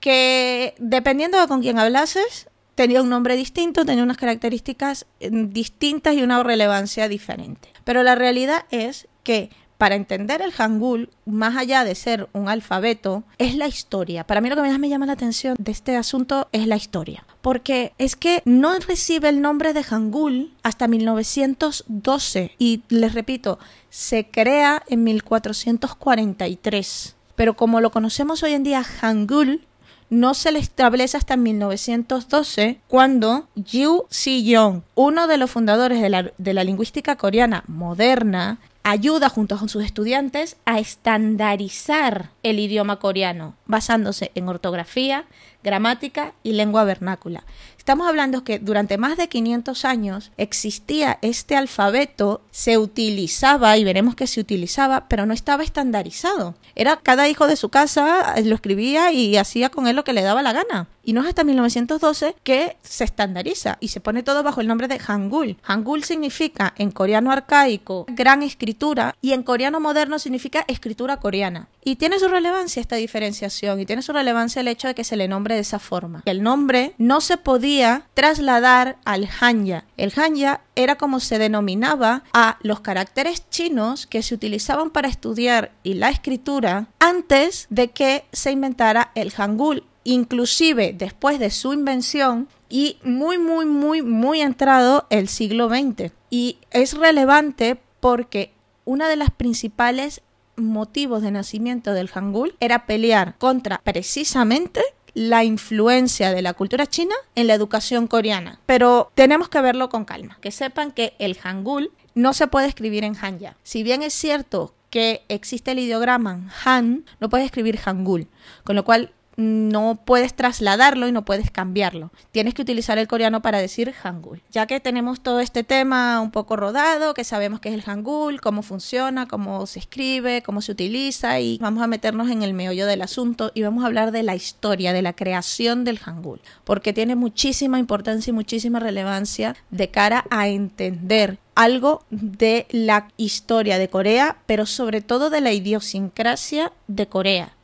que 0.00 0.74
dependiendo 0.78 1.40
de 1.40 1.48
con 1.48 1.60
quién 1.60 1.78
hablases, 1.78 2.48
tenía 2.74 3.02
un 3.02 3.08
nombre 3.08 3.36
distinto, 3.36 3.84
tenía 3.84 4.04
unas 4.04 4.16
características 4.16 5.06
eh, 5.20 5.30
distintas 5.32 6.14
y 6.14 6.22
una 6.22 6.42
relevancia 6.42 7.08
diferente. 7.08 7.70
Pero 7.84 8.02
la 8.02 8.14
realidad 8.14 8.66
es 8.70 9.08
que 9.24 9.50
para 9.78 9.94
entender 9.94 10.42
el 10.42 10.52
hangul, 10.52 11.08
más 11.24 11.56
allá 11.56 11.84
de 11.84 11.94
ser 11.94 12.28
un 12.32 12.48
alfabeto, 12.48 13.22
es 13.38 13.54
la 13.54 13.68
historia. 13.68 14.26
Para 14.26 14.40
mí 14.40 14.48
lo 14.48 14.56
que 14.56 14.62
más 14.62 14.76
me 14.78 14.88
llama 14.88 15.06
la 15.06 15.12
atención 15.12 15.54
de 15.58 15.70
este 15.70 15.94
asunto 15.96 16.48
es 16.50 16.66
la 16.66 16.74
historia. 16.76 17.24
Porque 17.42 17.92
es 17.96 18.16
que 18.16 18.42
no 18.44 18.76
recibe 18.80 19.28
el 19.28 19.40
nombre 19.40 19.72
de 19.72 19.84
hangul 19.84 20.52
hasta 20.64 20.88
1912. 20.88 22.56
Y 22.58 22.82
les 22.88 23.14
repito, 23.14 23.60
se 23.88 24.28
crea 24.28 24.82
en 24.88 25.04
1443. 25.04 27.14
Pero 27.36 27.54
como 27.54 27.80
lo 27.80 27.92
conocemos 27.92 28.42
hoy 28.42 28.54
en 28.54 28.64
día, 28.64 28.82
hangul 28.82 29.67
no 30.10 30.34
se 30.34 30.52
le 30.52 30.58
establece 30.58 31.16
hasta 31.16 31.36
1912 31.36 32.78
cuando 32.88 33.46
Yu 33.54 34.06
Si-yong, 34.08 34.82
uno 34.94 35.26
de 35.26 35.36
los 35.36 35.50
fundadores 35.50 36.00
de 36.00 36.08
la, 36.08 36.32
de 36.36 36.54
la 36.54 36.64
lingüística 36.64 37.16
coreana 37.16 37.64
moderna, 37.66 38.58
ayuda 38.82 39.28
junto 39.28 39.58
con 39.58 39.68
sus 39.68 39.84
estudiantes 39.84 40.56
a 40.64 40.78
estandarizar 40.78 42.30
el 42.42 42.58
idioma 42.58 42.96
coreano, 42.96 43.54
basándose 43.66 44.30
en 44.34 44.48
ortografía, 44.48 45.26
gramática 45.68 46.32
y 46.42 46.52
lengua 46.52 46.84
vernácula. 46.84 47.44
Estamos 47.76 48.08
hablando 48.08 48.42
que 48.44 48.58
durante 48.58 48.98
más 48.98 49.16
de 49.16 49.28
500 49.28 49.84
años 49.84 50.30
existía 50.36 51.18
este 51.22 51.56
alfabeto, 51.56 52.42
se 52.50 52.76
utilizaba, 52.76 53.76
y 53.76 53.84
veremos 53.84 54.14
que 54.14 54.26
se 54.26 54.40
utilizaba, 54.40 55.08
pero 55.08 55.26
no 55.26 55.34
estaba 55.34 55.62
estandarizado. 55.62 56.54
Era 56.74 56.96
cada 56.96 57.28
hijo 57.28 57.46
de 57.46 57.56
su 57.56 57.68
casa, 57.70 58.34
lo 58.44 58.54
escribía 58.54 59.12
y 59.12 59.36
hacía 59.36 59.70
con 59.70 59.86
él 59.86 59.96
lo 59.96 60.04
que 60.04 60.12
le 60.12 60.22
daba 60.22 60.42
la 60.42 60.52
gana. 60.52 60.88
Y 61.02 61.14
no 61.14 61.22
es 61.22 61.28
hasta 61.28 61.44
1912 61.44 62.36
que 62.42 62.76
se 62.82 63.04
estandariza 63.04 63.78
y 63.80 63.88
se 63.88 64.00
pone 64.00 64.22
todo 64.22 64.42
bajo 64.42 64.60
el 64.60 64.68
nombre 64.68 64.88
de 64.88 64.98
Hangul. 64.98 65.56
Hangul 65.62 66.04
significa 66.04 66.74
en 66.76 66.90
coreano 66.90 67.32
arcaico 67.32 68.04
gran 68.08 68.42
escritura 68.42 69.14
y 69.22 69.32
en 69.32 69.42
coreano 69.42 69.80
moderno 69.80 70.18
significa 70.18 70.66
escritura 70.68 71.16
coreana. 71.16 71.68
Y 71.88 71.96
tiene 71.96 72.18
su 72.18 72.28
relevancia 72.28 72.82
esta 72.82 72.96
diferenciación 72.96 73.80
y 73.80 73.86
tiene 73.86 74.02
su 74.02 74.12
relevancia 74.12 74.60
el 74.60 74.68
hecho 74.68 74.88
de 74.88 74.94
que 74.94 75.04
se 75.04 75.16
le 75.16 75.26
nombre 75.26 75.54
de 75.54 75.62
esa 75.62 75.78
forma. 75.78 76.22
El 76.26 76.42
nombre 76.42 76.92
no 76.98 77.22
se 77.22 77.38
podía 77.38 78.02
trasladar 78.12 78.98
al 79.06 79.26
Hanya. 79.40 79.86
El 79.96 80.12
Hanya 80.14 80.60
era 80.76 80.96
como 80.96 81.18
se 81.18 81.38
denominaba 81.38 82.24
a 82.34 82.58
los 82.60 82.80
caracteres 82.80 83.48
chinos 83.48 84.06
que 84.06 84.22
se 84.22 84.34
utilizaban 84.34 84.90
para 84.90 85.08
estudiar 85.08 85.72
y 85.82 85.94
la 85.94 86.10
escritura 86.10 86.88
antes 86.98 87.66
de 87.70 87.88
que 87.88 88.26
se 88.32 88.50
inventara 88.50 89.10
el 89.14 89.32
Hangul 89.32 89.82
inclusive 90.04 90.92
después 90.92 91.38
de 91.38 91.48
su 91.48 91.72
invención 91.72 92.48
y 92.68 92.98
muy, 93.02 93.38
muy, 93.38 93.64
muy, 93.64 94.02
muy 94.02 94.42
entrado 94.42 95.06
el 95.08 95.26
siglo 95.28 95.70
XX. 95.70 96.12
Y 96.28 96.58
es 96.70 96.92
relevante 96.92 97.80
porque 98.00 98.52
una 98.84 99.08
de 99.08 99.16
las 99.16 99.30
principales 99.30 100.22
motivos 100.58 101.22
de 101.22 101.30
nacimiento 101.30 101.92
del 101.94 102.08
Hangul 102.08 102.56
era 102.60 102.86
pelear 102.86 103.36
contra 103.38 103.80
precisamente 103.82 104.82
la 105.14 105.42
influencia 105.44 106.30
de 106.30 106.42
la 106.42 106.54
cultura 106.54 106.86
china 106.86 107.14
en 107.34 107.46
la 107.46 107.54
educación 107.54 108.06
coreana. 108.06 108.60
Pero 108.66 109.10
tenemos 109.14 109.48
que 109.48 109.60
verlo 109.60 109.88
con 109.88 110.04
calma. 110.04 110.38
Que 110.40 110.50
sepan 110.50 110.92
que 110.92 111.14
el 111.18 111.36
Hangul 111.36 111.90
no 112.14 112.34
se 112.34 112.46
puede 112.46 112.68
escribir 112.68 113.04
en 113.04 113.16
Hanja. 113.20 113.56
Si 113.62 113.82
bien 113.82 114.02
es 114.02 114.12
cierto 114.12 114.74
que 114.90 115.24
existe 115.28 115.72
el 115.72 115.80
ideograma 115.80 116.52
Han, 116.64 117.04
no 117.20 117.28
puede 117.28 117.44
escribir 117.44 117.78
Hangul. 117.78 118.28
Con 118.64 118.76
lo 118.76 118.84
cual 118.84 119.12
no 119.38 120.00
puedes 120.04 120.34
trasladarlo 120.34 121.06
y 121.06 121.12
no 121.12 121.24
puedes 121.24 121.52
cambiarlo. 121.52 122.10
Tienes 122.32 122.54
que 122.54 122.62
utilizar 122.62 122.98
el 122.98 123.06
coreano 123.06 123.40
para 123.40 123.60
decir 123.60 123.92
Hangul. 123.92 124.42
Ya 124.50 124.66
que 124.66 124.80
tenemos 124.80 125.20
todo 125.20 125.38
este 125.38 125.62
tema 125.62 126.20
un 126.20 126.32
poco 126.32 126.56
rodado, 126.56 127.14
que 127.14 127.22
sabemos 127.22 127.60
qué 127.60 127.68
es 127.68 127.76
el 127.76 127.82
Hangul, 127.82 128.40
cómo 128.40 128.62
funciona, 128.62 129.28
cómo 129.28 129.64
se 129.66 129.78
escribe, 129.78 130.42
cómo 130.42 130.60
se 130.60 130.72
utiliza 130.72 131.38
y 131.38 131.58
vamos 131.58 131.84
a 131.84 131.86
meternos 131.86 132.30
en 132.30 132.42
el 132.42 132.52
meollo 132.52 132.84
del 132.86 133.00
asunto 133.00 133.52
y 133.54 133.62
vamos 133.62 133.84
a 133.84 133.86
hablar 133.86 134.10
de 134.10 134.24
la 134.24 134.34
historia, 134.34 134.92
de 134.92 135.02
la 135.02 135.12
creación 135.12 135.84
del 135.84 136.00
Hangul, 136.00 136.40
porque 136.64 136.92
tiene 136.92 137.14
muchísima 137.14 137.78
importancia 137.78 138.32
y 138.32 138.34
muchísima 138.34 138.80
relevancia 138.80 139.54
de 139.70 139.88
cara 139.88 140.24
a 140.30 140.48
entender 140.48 141.38
algo 141.54 142.04
de 142.10 142.66
la 142.70 143.08
historia 143.16 143.78
de 143.78 143.88
Corea, 143.88 144.38
pero 144.46 144.66
sobre 144.66 145.00
todo 145.00 145.30
de 145.30 145.40
la 145.40 145.52
idiosincrasia 145.52 146.72
de 146.88 147.06
Corea 147.06 147.57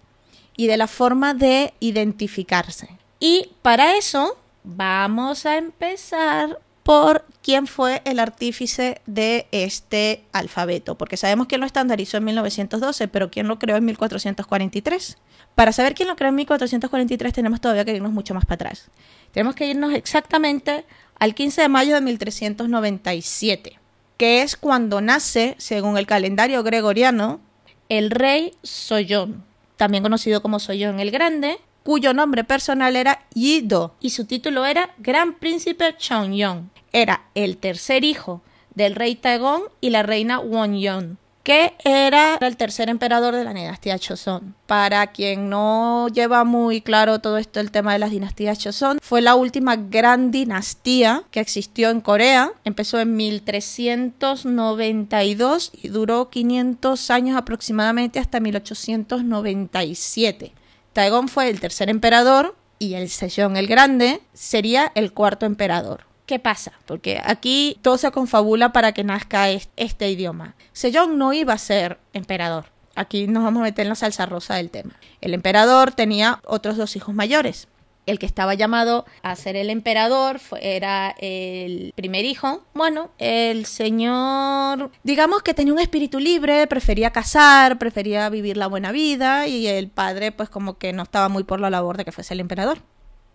y 0.57 0.67
de 0.67 0.77
la 0.77 0.87
forma 0.87 1.35
de 1.35 1.75
identificarse. 1.81 2.99
Y 3.21 3.51
para 3.63 3.97
eso 3.97 4.37
vamos 4.65 5.47
a 5.47 5.57
empezar 5.57 6.59
por 6.83 7.25
quién 7.43 7.67
fue 7.67 8.03
el 8.05 8.19
artífice 8.21 9.01
de 9.07 9.47
este 9.53 10.25
alfabeto, 10.33 10.97
porque 10.97 11.17
sabemos 11.17 11.47
quién 11.47 11.61
lo 11.61 11.67
estandarizó 11.67 12.19
en 12.19 12.25
1912, 12.25 13.09
pero 13.09 13.31
quién 13.31 13.49
lo 13.49 13.59
creó 13.59 13.77
en 13.77 13.87
1443. 13.87 15.17
Para 15.55 15.73
saber 15.73 15.95
quién 15.95 16.09
lo 16.09 16.17
creó 16.17 16.29
en 16.29 16.35
1443 16.37 17.33
tenemos 17.33 17.61
todavía 17.61 17.85
que 17.85 17.95
irnos 17.95 18.13
mucho 18.13 18.35
más 18.35 18.45
para 18.45 18.57
atrás. 18.57 18.91
Tenemos 19.33 19.55
que 19.55 19.67
irnos 19.67 19.95
exactamente 19.95 20.85
al 21.19 21.35
15 21.35 21.63
de 21.63 21.69
mayo 21.69 21.95
de 21.95 22.03
1397, 22.03 23.79
que 24.19 24.43
es 24.43 24.57
cuando 24.57 25.01
nace, 25.01 25.55
según 25.59 25.97
el 25.97 26.07
calendario 26.07 26.63
gregoriano, 26.63 27.41
el 27.89 28.11
rey 28.11 28.53
Soyón 28.63 29.45
también 29.77 30.03
conocido 30.03 30.43
como 30.43 30.59
Soyón 30.59 31.01
el 31.01 31.11
Grande, 31.11 31.59
cuyo 31.83 32.15
nombre 32.15 32.45
personal 32.45 32.97
era 32.97 33.27
Yido 33.35 33.95
y 34.01 34.11
su 34.11 34.25
título 34.25 34.65
era 34.65 34.95
Gran 34.99 35.35
Príncipe 35.35 35.97
Chongyong. 35.97 36.71
Era 36.93 37.25
el 37.35 37.57
tercer 37.57 38.05
hijo 38.05 38.43
del 38.75 38.95
rey 38.95 39.15
Taegong 39.17 39.65
y 39.81 39.91
la 39.91 40.03
reina 40.03 40.41
Wonyeon 40.41 41.19
que 41.45 41.75
era 41.85 42.39
el 42.41 42.57
tercer 42.57 42.89
emperador 42.89 43.37
de 43.37 43.45
la 43.45 43.53
dinastía 43.53 43.99
Joseon. 43.99 44.55
Para 44.67 45.09
quien 45.09 45.51
no 45.51 46.09
lleva 46.09 46.45
muy 46.45 46.81
claro 46.81 47.19
todo 47.21 47.37
esto, 47.37 47.61
el 47.61 47.71
tema 47.71 47.93
de 47.93 47.99
las 47.99 48.11
dinastías 48.11 48.65
Joseon, 48.65 48.99
fue 49.03 49.21
la 49.21 49.35
última 49.35 49.77
gran 49.77 50.31
dinastía 50.31 51.25
que 51.31 51.41
existió 51.41 51.91
en 51.91 52.01
Corea. 52.01 52.55
Empezó 52.65 52.99
en 52.99 53.15
1392 53.15 55.73
y 55.75 55.89
duró 55.89 56.31
500 56.31 57.11
años 57.11 57.37
aproximadamente 57.37 58.19
hasta 58.19 58.41
1897. 58.41 60.55
Taegong 60.95 61.29
fue 61.29 61.51
el 61.51 61.61
tercer 61.61 61.91
emperador 61.91 62.57
y 62.79 62.95
el 62.95 63.11
Sejong 63.11 63.59
el 63.59 63.67
Grande 63.67 64.23
sería 64.33 64.91
el 64.95 65.13
cuarto 65.13 65.45
emperador. 65.45 66.14
¿Qué 66.27 66.39
pasa? 66.39 66.73
Porque 66.87 67.21
aquí 67.23 67.79
todo 67.83 67.99
se 67.99 68.11
confabula 68.11 68.73
para 68.73 68.93
que 68.93 69.05
nazca 69.05 69.51
este 69.51 70.11
idioma. 70.11 70.55
Sejong 70.73 71.19
no 71.19 71.35
iba 71.35 71.53
a 71.53 71.59
ser 71.59 71.99
emperador. 72.15 72.67
Aquí 72.95 73.27
nos 73.27 73.45
vamos 73.45 73.61
a 73.61 73.65
meter 73.65 73.85
en 73.85 73.91
la 73.91 73.95
salsa 73.95 74.25
rosa 74.25 74.55
del 74.55 74.71
tema. 74.71 74.95
El 75.21 75.35
emperador 75.35 75.93
tenía 75.93 76.41
otros 76.47 76.77
dos 76.77 76.97
hijos 76.97 77.15
mayores. 77.15 77.69
El 78.07 78.19
que 78.19 78.27
estaba 78.27 78.55
llamado 78.55 79.07
a 79.23 79.35
ser 79.35 79.57
el 79.57 79.71
emperador 79.71 80.41
era 80.61 81.15
el 81.19 81.93
primer 81.95 82.25
hijo. 82.25 82.63
Bueno, 82.75 83.11
el 83.19 83.67
señor, 83.67 84.91
digamos 85.03 85.43
que 85.43 85.55
tenía 85.55 85.73
un 85.73 85.81
espíritu 85.81 86.21
libre, 86.21 86.67
prefería 86.67 87.11
casar, 87.11 87.79
prefería 87.79 88.29
vivir 88.29 88.57
la 88.57 88.67
buena 88.67 88.93
vida 88.93 89.47
y 89.47 89.67
el 89.67 89.89
padre 89.89 90.33
pues 90.33 90.51
como 90.51 90.79
que 90.79 90.93
no 90.93 91.03
estaba 91.03 91.29
muy 91.29 91.45
por 91.45 91.61
la 91.61 91.71
labor 91.71 91.97
de 91.97 92.05
que 92.05 92.13
fuese 92.13 92.35
el 92.35 92.41
emperador. 92.41 92.79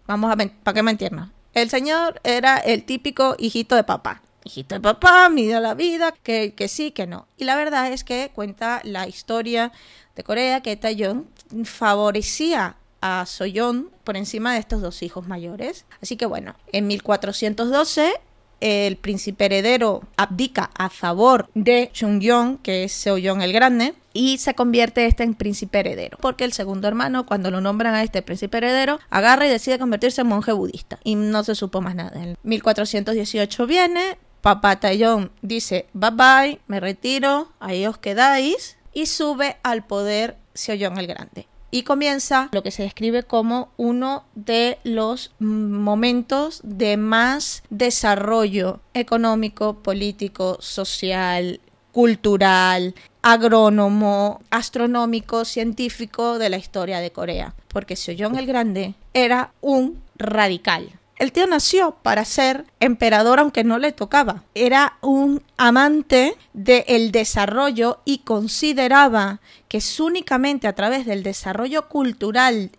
Vamos 0.07 0.31
a 0.31 0.35
ver, 0.35 0.51
para 0.63 0.75
que 0.75 0.83
me 0.83 0.91
entiendan. 0.91 1.31
El 1.61 1.69
señor 1.69 2.21
era 2.23 2.57
el 2.57 2.85
típico 2.85 3.35
hijito 3.37 3.75
de 3.75 3.83
papá. 3.83 4.21
Hijito 4.45 4.75
de 4.75 4.81
papá, 4.81 5.27
mide 5.29 5.59
la 5.59 5.73
vida, 5.73 6.13
que, 6.23 6.53
que 6.53 6.69
sí, 6.69 6.91
que 6.91 7.05
no. 7.05 7.27
Y 7.37 7.43
la 7.43 7.57
verdad 7.57 7.91
es 7.91 8.05
que 8.05 8.31
cuenta 8.33 8.79
la 8.85 9.07
historia 9.09 9.73
de 10.15 10.23
Corea 10.23 10.61
que 10.61 10.77
Taeyong 10.77 11.27
favorecía 11.65 12.77
a 13.01 13.25
Soyeon 13.25 13.89
por 14.05 14.15
encima 14.15 14.53
de 14.53 14.59
estos 14.59 14.81
dos 14.81 15.03
hijos 15.03 15.27
mayores. 15.27 15.85
Así 16.01 16.15
que 16.15 16.25
bueno, 16.25 16.55
en 16.71 16.87
1412 16.87 18.13
el 18.61 18.97
príncipe 18.97 19.45
heredero 19.45 20.01
abdica 20.17 20.69
a 20.75 20.89
favor 20.89 21.49
de 21.53 21.89
Chung-yong, 21.93 22.59
que 22.61 22.83
es 22.83 22.91
Seoyeon 22.93 23.41
el 23.41 23.53
Grande, 23.53 23.93
y 24.13 24.37
se 24.37 24.53
convierte 24.55 25.05
este 25.05 25.23
en 25.23 25.35
príncipe 25.35 25.79
heredero. 25.79 26.17
Porque 26.21 26.43
el 26.43 26.53
segundo 26.53 26.87
hermano, 26.87 27.25
cuando 27.25 27.51
lo 27.51 27.61
nombran 27.61 27.95
a 27.95 28.03
este 28.03 28.21
príncipe 28.21 28.57
heredero, 28.57 28.99
agarra 29.09 29.45
y 29.47 29.49
decide 29.49 29.79
convertirse 29.79 30.21
en 30.21 30.27
monje 30.27 30.51
budista. 30.51 30.99
Y 31.03 31.15
no 31.15 31.43
se 31.43 31.55
supo 31.55 31.81
más 31.81 31.95
nada. 31.95 32.21
En 32.21 32.37
1418 32.43 33.67
viene, 33.67 34.17
Papá 34.41 34.79
Tayón 34.79 35.31
dice, 35.41 35.87
bye 35.93 36.11
bye, 36.11 36.59
me 36.67 36.79
retiro, 36.79 37.51
ahí 37.59 37.85
os 37.85 37.97
quedáis. 37.97 38.77
Y 38.93 39.05
sube 39.05 39.57
al 39.63 39.85
poder 39.85 40.37
Seoyón 40.53 40.97
el 40.97 41.07
Grande 41.07 41.48
y 41.71 41.83
comienza 41.83 42.49
lo 42.51 42.63
que 42.63 42.71
se 42.71 42.83
describe 42.83 43.23
como 43.23 43.69
uno 43.77 44.23
de 44.35 44.79
los 44.83 45.31
momentos 45.39 46.61
de 46.63 46.97
más 46.97 47.63
desarrollo 47.69 48.79
económico, 48.93 49.75
político, 49.75 50.57
social, 50.59 51.61
cultural, 51.91 52.95
agrónomo, 53.21 54.41
astronómico, 54.49 55.45
científico 55.45 56.39
de 56.39 56.49
la 56.49 56.57
historia 56.57 56.99
de 56.99 57.11
Corea. 57.11 57.55
Porque 57.67 57.95
Sejong 57.95 58.37
el 58.37 58.45
Grande 58.45 58.95
era 59.13 59.51
un 59.61 60.01
radical. 60.15 60.98
El 61.19 61.33
tío 61.33 61.45
nació 61.47 61.97
para 62.01 62.23
ser 62.23 62.65
emperador 62.79 63.39
aunque 63.39 63.65
no 63.65 63.77
le 63.77 63.91
tocaba. 63.91 64.45
Era 64.55 64.97
un 65.01 65.43
amante 65.57 66.37
del 66.53 67.11
desarrollo 67.11 67.99
y 68.05 68.19
consideraba 68.19 69.41
que 69.67 69.79
es 69.79 69.99
únicamente 69.99 70.65
a 70.65 70.75
través 70.75 71.05
del 71.05 71.21
desarrollo 71.21 71.89
cultural, 71.89 72.71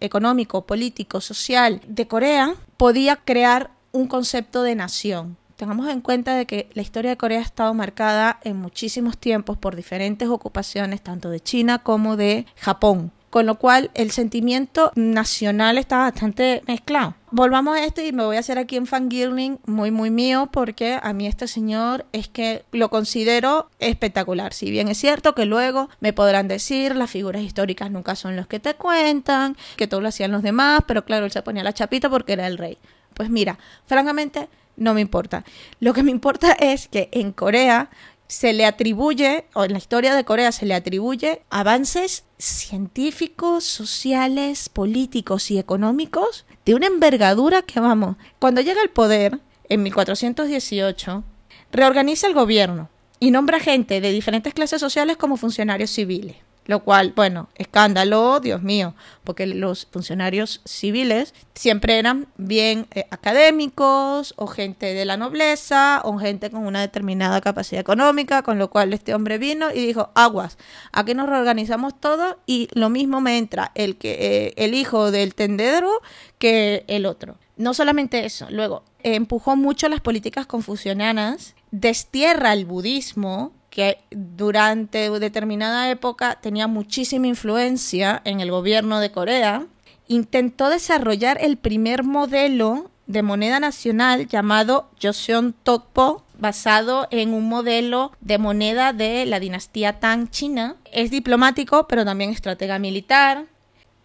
económico, 0.00 0.64
político, 0.66 1.20
social 1.20 1.82
de 1.86 2.08
Corea 2.08 2.54
podía 2.78 3.16
crear 3.16 3.70
un 3.92 4.08
concepto 4.08 4.62
de 4.62 4.74
nación. 4.74 5.36
Tengamos 5.56 5.88
en 5.88 6.00
cuenta 6.00 6.34
de 6.36 6.46
que 6.46 6.70
la 6.72 6.82
historia 6.82 7.10
de 7.10 7.16
Corea 7.18 7.40
ha 7.40 7.42
estado 7.42 7.74
marcada 7.74 8.40
en 8.44 8.56
muchísimos 8.56 9.18
tiempos 9.18 9.58
por 9.58 9.76
diferentes 9.76 10.28
ocupaciones, 10.28 11.02
tanto 11.02 11.28
de 11.28 11.40
China 11.40 11.80
como 11.80 12.16
de 12.16 12.46
Japón 12.56 13.12
con 13.34 13.46
lo 13.46 13.56
cual 13.56 13.90
el 13.94 14.12
sentimiento 14.12 14.92
nacional 14.94 15.76
está 15.76 15.96
bastante 15.96 16.62
mezclado. 16.68 17.16
Volvamos 17.32 17.76
a 17.76 17.84
esto 17.84 18.00
y 18.00 18.12
me 18.12 18.24
voy 18.24 18.36
a 18.36 18.38
hacer 18.38 18.58
aquí 18.58 18.76
en 18.76 18.86
fangirling 18.86 19.58
muy 19.66 19.90
muy 19.90 20.08
mío 20.08 20.48
porque 20.52 21.00
a 21.02 21.12
mí 21.12 21.26
este 21.26 21.48
señor 21.48 22.06
es 22.12 22.28
que 22.28 22.64
lo 22.70 22.90
considero 22.90 23.70
espectacular. 23.80 24.52
Si 24.52 24.70
bien 24.70 24.86
es 24.86 24.98
cierto 24.98 25.34
que 25.34 25.46
luego 25.46 25.88
me 25.98 26.12
podrán 26.12 26.46
decir 26.46 26.94
las 26.94 27.10
figuras 27.10 27.42
históricas 27.42 27.90
nunca 27.90 28.14
son 28.14 28.36
los 28.36 28.46
que 28.46 28.60
te 28.60 28.74
cuentan, 28.74 29.56
que 29.74 29.88
todo 29.88 30.00
lo 30.00 30.10
hacían 30.10 30.30
los 30.30 30.44
demás, 30.44 30.84
pero 30.86 31.04
claro, 31.04 31.24
él 31.24 31.32
se 31.32 31.42
ponía 31.42 31.64
la 31.64 31.72
chapita 31.72 32.08
porque 32.08 32.34
era 32.34 32.46
el 32.46 32.56
rey. 32.56 32.78
Pues 33.14 33.30
mira, 33.30 33.58
francamente 33.86 34.48
no 34.76 34.94
me 34.94 35.00
importa. 35.00 35.42
Lo 35.80 35.92
que 35.92 36.04
me 36.04 36.12
importa 36.12 36.52
es 36.52 36.86
que 36.86 37.08
en 37.10 37.32
Corea 37.32 37.90
se 38.26 38.52
le 38.52 38.64
atribuye, 38.64 39.46
o 39.54 39.64
en 39.64 39.72
la 39.72 39.78
historia 39.78 40.14
de 40.14 40.24
Corea 40.24 40.52
se 40.52 40.66
le 40.66 40.74
atribuye 40.74 41.42
avances 41.50 42.24
científicos, 42.38 43.64
sociales, 43.64 44.68
políticos 44.68 45.50
y 45.50 45.58
económicos 45.58 46.46
de 46.64 46.74
una 46.74 46.86
envergadura 46.86 47.62
que, 47.62 47.80
vamos, 47.80 48.16
cuando 48.38 48.60
llega 48.60 48.80
al 48.80 48.90
poder, 48.90 49.40
en 49.68 49.82
1418, 49.82 51.24
reorganiza 51.72 52.26
el 52.26 52.34
gobierno 52.34 52.90
y 53.20 53.30
nombra 53.30 53.60
gente 53.60 54.00
de 54.00 54.12
diferentes 54.12 54.54
clases 54.54 54.80
sociales 54.80 55.16
como 55.16 55.36
funcionarios 55.36 55.90
civiles. 55.90 56.36
Lo 56.66 56.82
cual, 56.82 57.12
bueno, 57.14 57.48
escándalo, 57.56 58.40
Dios 58.40 58.62
mío, 58.62 58.94
porque 59.22 59.46
los 59.46 59.86
funcionarios 59.90 60.62
civiles 60.64 61.34
siempre 61.54 61.98
eran 61.98 62.26
bien 62.38 62.86
eh, 62.92 63.04
académicos 63.10 64.32
o 64.36 64.46
gente 64.46 64.94
de 64.94 65.04
la 65.04 65.18
nobleza 65.18 66.00
o 66.04 66.16
gente 66.18 66.50
con 66.50 66.66
una 66.66 66.80
determinada 66.80 67.42
capacidad 67.42 67.80
económica, 67.80 68.42
con 68.42 68.58
lo 68.58 68.70
cual 68.70 68.94
este 68.94 69.14
hombre 69.14 69.36
vino 69.36 69.70
y 69.70 69.86
dijo, 69.86 70.10
aguas, 70.14 70.56
aquí 70.92 71.12
nos 71.12 71.28
reorganizamos 71.28 72.00
todos 72.00 72.36
y 72.46 72.68
lo 72.72 72.88
mismo 72.88 73.20
me 73.20 73.36
entra 73.36 73.70
el, 73.74 73.96
que, 73.96 74.16
eh, 74.18 74.54
el 74.56 74.72
hijo 74.72 75.10
del 75.10 75.34
tendedero 75.34 76.00
que 76.38 76.84
el 76.88 77.04
otro. 77.04 77.36
No 77.56 77.74
solamente 77.74 78.24
eso, 78.24 78.46
luego 78.50 78.84
empujó 79.02 79.54
mucho 79.54 79.88
las 79.88 80.00
políticas 80.00 80.46
confucianas, 80.46 81.54
destierra 81.70 82.52
el 82.52 82.64
budismo, 82.64 83.52
que 83.74 83.98
durante 84.12 85.10
determinada 85.10 85.90
época 85.90 86.38
tenía 86.40 86.68
muchísima 86.68 87.26
influencia 87.26 88.22
en 88.24 88.38
el 88.38 88.52
gobierno 88.52 89.00
de 89.00 89.10
Corea, 89.10 89.66
intentó 90.06 90.70
desarrollar 90.70 91.38
el 91.40 91.56
primer 91.56 92.04
modelo 92.04 92.92
de 93.08 93.24
moneda 93.24 93.58
nacional 93.58 94.28
llamado 94.28 94.88
Joseon 95.02 95.56
Tokpo, 95.64 96.22
basado 96.38 97.08
en 97.10 97.34
un 97.34 97.48
modelo 97.48 98.12
de 98.20 98.38
moneda 98.38 98.92
de 98.92 99.26
la 99.26 99.40
dinastía 99.40 99.98
Tang 99.98 100.30
china. 100.30 100.76
Es 100.92 101.10
diplomático, 101.10 101.88
pero 101.88 102.04
también 102.04 102.30
estratega 102.30 102.78
militar. 102.78 103.46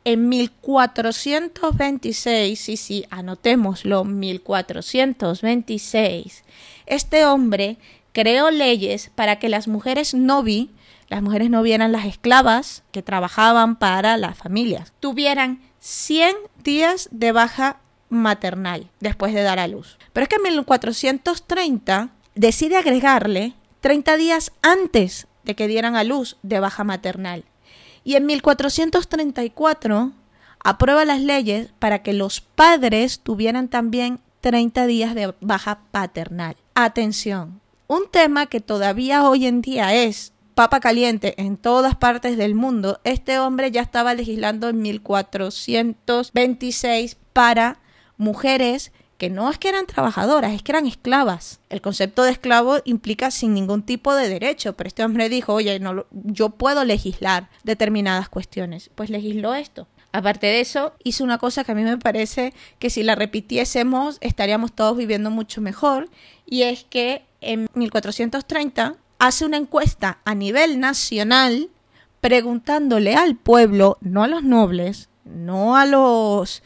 En 0.04 0.30
1426, 0.30 2.60
sí, 2.60 2.76
sí, 2.76 3.06
anotémoslo, 3.12 4.04
1426, 4.04 6.44
este 6.88 7.26
hombre 7.26 7.78
creó 8.20 8.52
leyes 8.52 9.12
para 9.16 9.40
que 9.40 9.48
las 9.48 9.70
mujeres 9.70 10.14
no 10.14 10.44
vi, 10.44 10.72
las 11.08 11.22
mujeres 11.22 11.50
no 11.50 11.62
vieran 11.62 11.94
las 11.94 12.04
esclavas 12.04 12.84
que 12.92 13.02
trabajaban 13.02 13.78
para 13.78 14.18
las 14.18 14.38
familias, 14.38 14.92
tuvieran 15.00 15.62
100 15.80 16.36
días 16.62 17.08
de 17.14 17.32
baja 17.32 17.80
maternal 18.10 18.90
después 19.00 19.34
de 19.34 19.42
dar 19.42 19.58
a 19.58 19.70
luz. 19.70 19.98
Pero 20.12 20.24
es 20.24 20.28
que 20.28 20.36
en 20.36 20.42
1430 20.42 22.10
decide 22.36 22.76
agregarle 22.76 23.54
30 23.80 24.18
días 24.18 24.52
antes 24.62 25.28
de 25.46 25.56
que 25.56 25.70
dieran 25.70 25.96
a 25.96 26.04
luz 26.04 26.36
de 26.44 26.60
baja 26.60 26.84
maternal. 26.84 27.46
Y 28.04 28.16
en 28.16 28.26
1434 28.26 30.12
aprueba 30.62 31.06
las 31.06 31.22
leyes 31.22 31.70
para 31.80 32.04
que 32.04 32.12
los 32.12 32.42
padres 32.42 33.22
tuvieran 33.22 33.70
también 33.70 34.20
30 34.42 34.88
días 34.88 35.16
de 35.16 35.34
baja 35.40 35.80
paternal. 35.92 36.58
Atención, 36.76 37.62
un 37.90 38.10
tema 38.10 38.46
que 38.46 38.62
todavía 38.62 39.28
hoy 39.28 39.48
en 39.48 39.62
día 39.62 39.94
es 39.96 40.32
papa 40.54 40.80
caliente 40.80 41.34
en 41.38 41.58
todas 41.58 41.96
partes 41.96 42.38
del 42.38 42.54
mundo, 42.54 43.00
este 43.04 43.40
hombre 43.40 43.72
ya 43.72 43.82
estaba 43.82 44.14
legislando 44.14 44.70
en 44.70 44.80
1426 44.82 47.18
para 47.34 47.80
mujeres 48.18 48.92
que 49.18 49.32
no 49.32 49.50
es 49.50 49.58
que 49.58 49.70
eran 49.70 49.88
trabajadoras, 49.88 50.54
es 50.54 50.62
que 50.62 50.72
eran 50.72 50.86
esclavas. 50.86 51.62
El 51.70 51.82
concepto 51.82 52.22
de 52.24 52.30
esclavo 52.32 52.78
implica 52.86 53.32
sin 53.32 53.56
ningún 53.56 53.82
tipo 53.82 54.14
de 54.14 54.30
derecho, 54.30 54.78
pero 54.78 54.88
este 54.88 55.04
hombre 55.04 55.28
dijo, 55.28 55.56
oye, 55.56 55.80
no, 55.80 56.06
yo 56.12 56.52
puedo 56.52 56.86
legislar 56.86 57.50
determinadas 57.64 58.30
cuestiones. 58.30 58.92
Pues 58.94 59.10
legisló 59.10 59.56
esto. 59.56 59.88
Aparte 60.12 60.48
de 60.48 60.62
eso, 60.62 60.94
hizo 61.04 61.24
una 61.24 61.38
cosa 61.38 61.64
que 61.64 61.72
a 61.72 61.76
mí 61.76 61.84
me 61.84 61.98
parece 61.98 62.54
que 62.78 62.90
si 62.90 63.04
la 63.04 63.16
repitiésemos 63.16 64.18
estaríamos 64.22 64.74
todos 64.74 64.96
viviendo 64.96 65.32
mucho 65.32 65.60
mejor, 65.60 66.10
y 66.46 66.64
es 66.64 66.86
que 66.86 67.26
en 67.42 67.68
1430 67.74 68.96
hace 69.20 69.46
una 69.46 69.58
encuesta 69.58 70.20
a 70.26 70.36
nivel 70.36 70.80
nacional 70.80 71.70
preguntándole 72.22 73.16
al 73.16 73.36
pueblo, 73.36 73.98
no 74.02 74.24
a 74.24 74.28
los 74.28 74.44
nobles, 74.44 75.10
no 75.24 75.78
a 75.78 75.86
los 75.86 76.64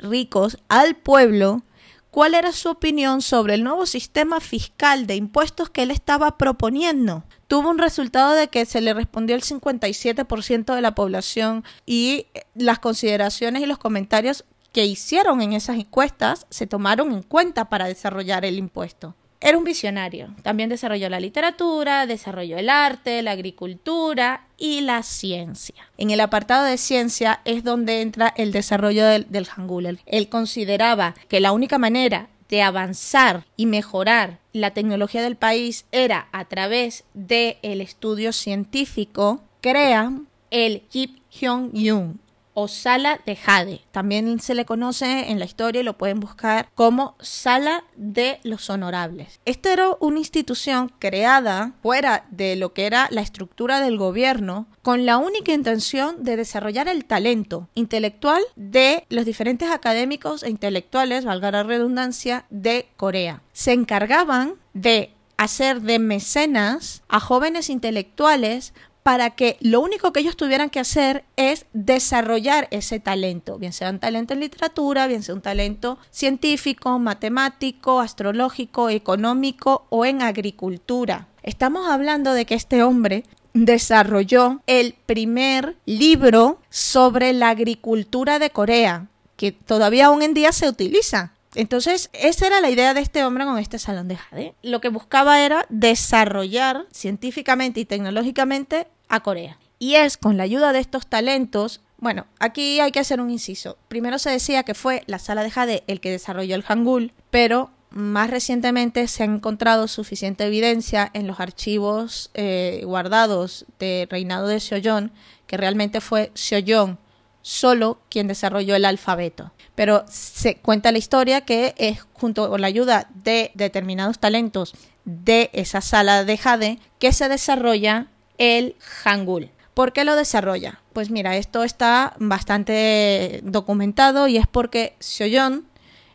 ricos, 0.00 0.58
al 0.68 0.96
pueblo, 0.96 1.62
cuál 2.10 2.34
era 2.34 2.52
su 2.52 2.70
opinión 2.70 3.22
sobre 3.22 3.54
el 3.54 3.64
nuevo 3.64 3.86
sistema 3.86 4.40
fiscal 4.40 5.06
de 5.06 5.16
impuestos 5.16 5.68
que 5.68 5.82
él 5.82 5.90
estaba 5.90 6.38
proponiendo. 6.38 7.24
Tuvo 7.48 7.70
un 7.70 7.78
resultado 7.78 8.32
de 8.34 8.48
que 8.48 8.64
se 8.66 8.80
le 8.80 8.94
respondió 8.94 9.36
el 9.36 9.42
57% 9.42 10.74
de 10.74 10.80
la 10.80 10.94
población 10.94 11.64
y 11.86 12.26
las 12.54 12.78
consideraciones 12.78 13.62
y 13.62 13.66
los 13.66 13.78
comentarios 13.78 14.44
que 14.72 14.86
hicieron 14.86 15.42
en 15.42 15.52
esas 15.52 15.76
encuestas 15.76 16.46
se 16.50 16.66
tomaron 16.66 17.12
en 17.12 17.22
cuenta 17.22 17.68
para 17.68 17.86
desarrollar 17.86 18.44
el 18.44 18.58
impuesto. 18.58 19.14
Era 19.44 19.58
un 19.58 19.64
visionario. 19.64 20.34
También 20.42 20.70
desarrolló 20.70 21.10
la 21.10 21.20
literatura, 21.20 22.06
desarrolló 22.06 22.56
el 22.56 22.70
arte, 22.70 23.20
la 23.20 23.32
agricultura 23.32 24.46
y 24.56 24.80
la 24.80 25.02
ciencia. 25.02 25.74
En 25.98 26.08
el 26.08 26.20
apartado 26.20 26.64
de 26.64 26.78
ciencia 26.78 27.42
es 27.44 27.62
donde 27.62 28.00
entra 28.00 28.32
el 28.38 28.52
desarrollo 28.52 29.04
del, 29.04 29.26
del 29.28 29.44
Hangul. 29.44 30.00
Él 30.06 30.30
consideraba 30.30 31.14
que 31.28 31.40
la 31.40 31.52
única 31.52 31.76
manera 31.76 32.30
de 32.48 32.62
avanzar 32.62 33.44
y 33.54 33.66
mejorar 33.66 34.38
la 34.54 34.70
tecnología 34.70 35.22
del 35.22 35.36
país 35.36 35.84
era 35.92 36.26
a 36.32 36.46
través 36.46 37.04
del 37.12 37.82
estudio 37.82 38.32
científico, 38.32 39.42
crean 39.60 40.26
el 40.50 40.82
Kip 40.88 41.18
Hyung-yun, 41.30 42.18
o 42.54 42.68
Sala 42.68 43.20
de 43.26 43.36
Jade. 43.36 43.82
También 43.90 44.40
se 44.40 44.54
le 44.54 44.64
conoce 44.64 45.30
en 45.30 45.38
la 45.38 45.44
historia 45.44 45.80
y 45.80 45.84
lo 45.84 45.98
pueden 45.98 46.20
buscar 46.20 46.68
como 46.74 47.16
Sala 47.20 47.84
de 47.96 48.40
los 48.44 48.70
Honorables. 48.70 49.40
Esta 49.44 49.72
era 49.72 49.90
una 50.00 50.18
institución 50.18 50.92
creada 50.98 51.72
fuera 51.82 52.26
de 52.30 52.56
lo 52.56 52.72
que 52.72 52.86
era 52.86 53.08
la 53.10 53.20
estructura 53.20 53.80
del 53.80 53.98
gobierno 53.98 54.66
con 54.82 55.04
la 55.04 55.18
única 55.18 55.52
intención 55.52 56.24
de 56.24 56.36
desarrollar 56.36 56.88
el 56.88 57.04
talento 57.04 57.68
intelectual 57.74 58.42
de 58.56 59.04
los 59.08 59.24
diferentes 59.24 59.70
académicos 59.70 60.42
e 60.42 60.50
intelectuales, 60.50 61.24
valga 61.24 61.50
la 61.50 61.62
redundancia, 61.62 62.46
de 62.50 62.88
Corea. 62.96 63.42
Se 63.52 63.72
encargaban 63.72 64.54
de 64.72 65.10
hacer 65.36 65.80
de 65.80 65.98
mecenas 65.98 67.02
a 67.08 67.20
jóvenes 67.20 67.68
intelectuales 67.70 68.72
para 69.04 69.30
que 69.30 69.58
lo 69.60 69.82
único 69.82 70.14
que 70.14 70.20
ellos 70.20 70.34
tuvieran 70.34 70.70
que 70.70 70.80
hacer 70.80 71.24
es 71.36 71.66
desarrollar 71.74 72.68
ese 72.70 73.00
talento, 73.00 73.58
bien 73.58 73.74
sea 73.74 73.90
un 73.90 73.98
talento 73.98 74.32
en 74.32 74.40
literatura, 74.40 75.06
bien 75.06 75.22
sea 75.22 75.34
un 75.34 75.42
talento 75.42 75.98
científico, 76.10 76.98
matemático, 76.98 78.00
astrológico, 78.00 78.88
económico 78.88 79.86
o 79.90 80.06
en 80.06 80.22
agricultura. 80.22 81.28
Estamos 81.42 81.86
hablando 81.86 82.32
de 82.32 82.46
que 82.46 82.54
este 82.54 82.82
hombre 82.82 83.24
desarrolló 83.52 84.62
el 84.66 84.94
primer 85.04 85.76
libro 85.84 86.58
sobre 86.70 87.34
la 87.34 87.50
agricultura 87.50 88.38
de 88.38 88.48
Corea, 88.48 89.08
que 89.36 89.52
todavía 89.52 90.06
aún 90.06 90.22
en 90.22 90.32
día 90.32 90.50
se 90.50 90.66
utiliza. 90.66 91.34
Entonces, 91.54 92.10
esa 92.12 92.46
era 92.46 92.60
la 92.60 92.70
idea 92.70 92.94
de 92.94 93.00
este 93.00 93.24
hombre 93.24 93.44
con 93.44 93.58
este 93.58 93.78
salón 93.78 94.08
de 94.08 94.16
jade. 94.16 94.54
Lo 94.62 94.80
que 94.80 94.88
buscaba 94.88 95.40
era 95.40 95.66
desarrollar 95.68 96.86
científicamente 96.90 97.80
y 97.80 97.84
tecnológicamente 97.84 98.88
a 99.08 99.20
Corea. 99.20 99.58
Y 99.78 99.96
es 99.96 100.16
con 100.16 100.36
la 100.36 100.44
ayuda 100.44 100.72
de 100.72 100.78
estos 100.78 101.06
talentos, 101.06 101.80
bueno, 101.98 102.26
aquí 102.38 102.80
hay 102.80 102.92
que 102.92 103.00
hacer 103.00 103.20
un 103.20 103.30
inciso. 103.30 103.78
Primero 103.88 104.18
se 104.18 104.30
decía 104.30 104.62
que 104.62 104.74
fue 104.74 105.02
la 105.06 105.18
sala 105.18 105.42
de 105.42 105.50
jade 105.50 105.84
el 105.86 106.00
que 106.00 106.10
desarrolló 106.10 106.54
el 106.54 106.62
Hangul, 106.62 107.12
pero 107.30 107.70
más 107.90 108.28
recientemente 108.28 109.06
se 109.06 109.22
ha 109.22 109.26
encontrado 109.26 109.86
suficiente 109.86 110.44
evidencia 110.44 111.10
en 111.14 111.26
los 111.26 111.38
archivos 111.38 112.30
eh, 112.34 112.82
guardados 112.84 113.66
del 113.78 114.08
reinado 114.08 114.48
de 114.48 114.58
Seoyon 114.58 115.12
que 115.46 115.56
realmente 115.56 116.00
fue 116.00 116.32
Seoyon 116.34 116.98
solo 117.42 118.00
quien 118.08 118.26
desarrolló 118.26 118.74
el 118.74 118.84
alfabeto. 118.84 119.52
Pero 119.74 120.04
se 120.08 120.56
cuenta 120.56 120.92
la 120.92 120.98
historia 120.98 121.42
que 121.42 121.74
es 121.78 122.00
junto 122.14 122.48
con 122.48 122.62
la 122.62 122.66
ayuda 122.66 123.08
de 123.14 123.52
determinados 123.54 124.18
talentos 124.18 124.74
de 125.04 125.50
esa 125.52 125.80
sala 125.80 126.24
de 126.24 126.38
Jade 126.38 126.78
que 126.98 127.12
se 127.12 127.28
desarrolla 127.28 128.08
el 128.38 128.76
Hangul. 128.80 129.50
¿Por 129.74 129.92
qué 129.92 130.04
lo 130.04 130.14
desarrolla? 130.14 130.80
Pues 130.92 131.10
mira, 131.10 131.36
esto 131.36 131.64
está 131.64 132.14
bastante 132.18 133.40
documentado 133.42 134.28
y 134.28 134.36
es 134.36 134.46
porque 134.46 134.94
Seoyon 135.00 135.66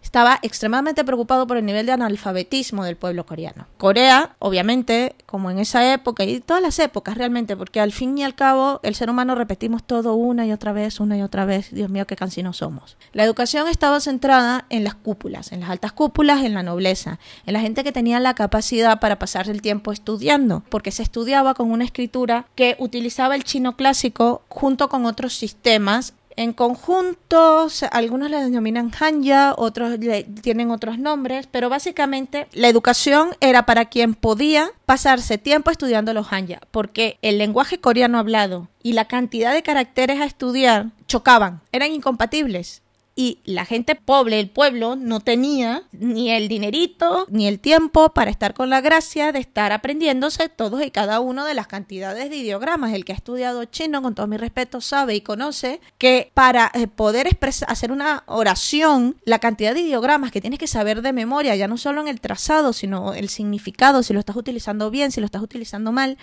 estaba 0.02 0.40
extremadamente 0.42 1.04
preocupado 1.04 1.48
por 1.48 1.58
el 1.58 1.66
nivel 1.66 1.86
de 1.86 1.92
analfabetismo 1.92 2.84
del 2.84 2.96
pueblo 2.96 3.26
coreano. 3.26 3.68
Corea, 3.78 4.36
obviamente, 4.40 5.16
como 5.26 5.52
en 5.52 5.60
esa 5.60 5.94
época 5.94 6.24
y 6.24 6.40
todas 6.40 6.64
las 6.64 6.80
épocas 6.80 7.18
realmente, 7.18 7.56
porque 7.56 7.80
al 7.80 7.92
fin 7.92 8.18
y 8.18 8.24
al 8.24 8.36
cabo 8.36 8.80
el 8.84 8.96
ser 8.96 9.10
humano 9.10 9.36
repetimos 9.36 9.84
todo 9.84 10.16
una 10.16 10.46
y 10.46 10.52
otra 10.52 10.74
vez, 10.74 11.00
una 11.00 11.18
y 11.18 11.22
otra 11.22 11.46
vez, 11.46 11.72
Dios 11.72 11.90
mío, 11.90 12.08
qué 12.08 12.16
cansinos 12.16 12.58
somos. 12.58 12.98
La 13.14 13.24
educación 13.24 13.68
estaba 13.68 14.00
centrada 14.00 14.66
en 14.70 14.84
las 14.84 14.96
cúpulas, 14.96 15.52
en 15.52 15.62
las 15.62 15.70
altas 15.70 15.92
cúpulas, 15.92 16.44
en 16.44 16.54
la 16.54 16.64
nobleza, 16.64 17.20
en 17.46 17.54
la 17.54 17.62
gente 17.62 17.84
que 17.84 17.92
tenía 17.92 18.20
la 18.20 18.34
capacidad 18.34 19.00
para 19.00 19.20
pasarse 19.20 19.52
el 19.52 19.62
tiempo 19.62 19.92
estudiando, 19.92 20.64
porque 20.70 20.92
se 20.92 21.04
estudiaba 21.04 21.54
con 21.54 21.72
una 21.72 21.86
escritura 21.86 22.46
que 22.56 22.76
utilizaba 22.80 23.36
el 23.36 23.44
chino 23.44 23.76
clásico 23.76 24.44
junto 24.50 24.90
con 24.90 25.06
otros 25.06 25.34
sistemas 25.34 26.14
en 26.40 26.54
conjunto, 26.54 27.68
algunos 27.92 28.30
le 28.30 28.38
denominan 28.38 28.94
Hanja, 28.98 29.54
otros 29.58 30.00
le, 30.00 30.24
tienen 30.24 30.72
otros 30.72 30.98
nombres, 30.98 31.50
pero 31.52 31.68
básicamente 31.68 32.48
la 32.54 32.70
educación 32.70 33.32
era 33.42 33.66
para 33.66 33.90
quien 33.90 34.14
podía 34.14 34.72
pasarse 34.86 35.38
tiempo 35.38 35.70
estudiando 35.70 36.14
los 36.14 36.32
Hanja, 36.32 36.62
porque 36.72 37.18
el 37.22 37.40
lenguaje 37.40 37.82
coreano 37.82 38.18
hablado 38.20 38.70
y 38.82 38.94
la 38.94 39.04
cantidad 39.04 39.54
de 39.54 39.64
caracteres 39.64 40.22
a 40.22 40.26
estudiar 40.26 40.92
chocaban, 41.08 41.60
eran 41.74 41.92
incompatibles 41.92 42.84
y 43.20 43.40
la 43.44 43.66
gente 43.66 43.96
pobre, 43.96 44.40
el 44.40 44.50
pueblo, 44.50 44.96
no 44.96 45.20
tenía 45.20 45.84
ni 45.92 46.32
el 46.32 46.48
dinerito 46.48 47.28
ni 47.30 47.50
el 47.50 47.60
tiempo 47.60 48.14
para 48.14 48.32
estar 48.32 48.54
con 48.54 48.70
la 48.70 48.80
gracia 48.80 49.34
de 49.34 49.40
estar 49.40 49.74
aprendiéndose 49.74 50.48
todos 50.48 50.82
y 50.86 50.90
cada 50.90 51.20
uno 51.20 51.44
de 51.44 51.54
las 51.54 51.68
cantidades 51.68 52.30
de 52.30 52.38
ideogramas. 52.38 52.94
El 52.94 53.04
que 53.04 53.12
ha 53.12 53.18
estudiado 53.18 53.66
chino, 53.66 54.02
con 54.02 54.16
todo 54.16 54.26
mi 54.28 54.38
respeto, 54.38 54.80
sabe 54.80 55.16
y 55.16 55.20
conoce 55.20 55.82
que 55.98 56.32
para 56.34 56.72
eh, 56.74 56.88
poder 56.88 57.28
hacer 57.68 57.92
una 57.92 58.24
oración, 58.26 59.18
la 59.26 59.40
cantidad 59.40 59.74
de 59.74 59.82
ideogramas 59.82 60.32
que 60.32 60.40
tienes 60.40 60.58
que 60.58 60.68
saber 60.68 61.02
de 61.02 61.12
memoria, 61.12 61.58
ya 61.58 61.68
no 61.68 61.76
solo 61.76 62.00
en 62.00 62.08
el 62.08 62.22
trazado, 62.22 62.72
sino 62.72 63.14
el 63.14 63.28
significado, 63.28 64.02
si 64.02 64.14
lo 64.14 64.22
estás 64.22 64.38
utilizando 64.38 64.92
bien, 64.92 65.12
si 65.12 65.20
lo 65.20 65.26
estás 65.26 65.42
utilizando 65.42 65.92
mal, 65.92 66.18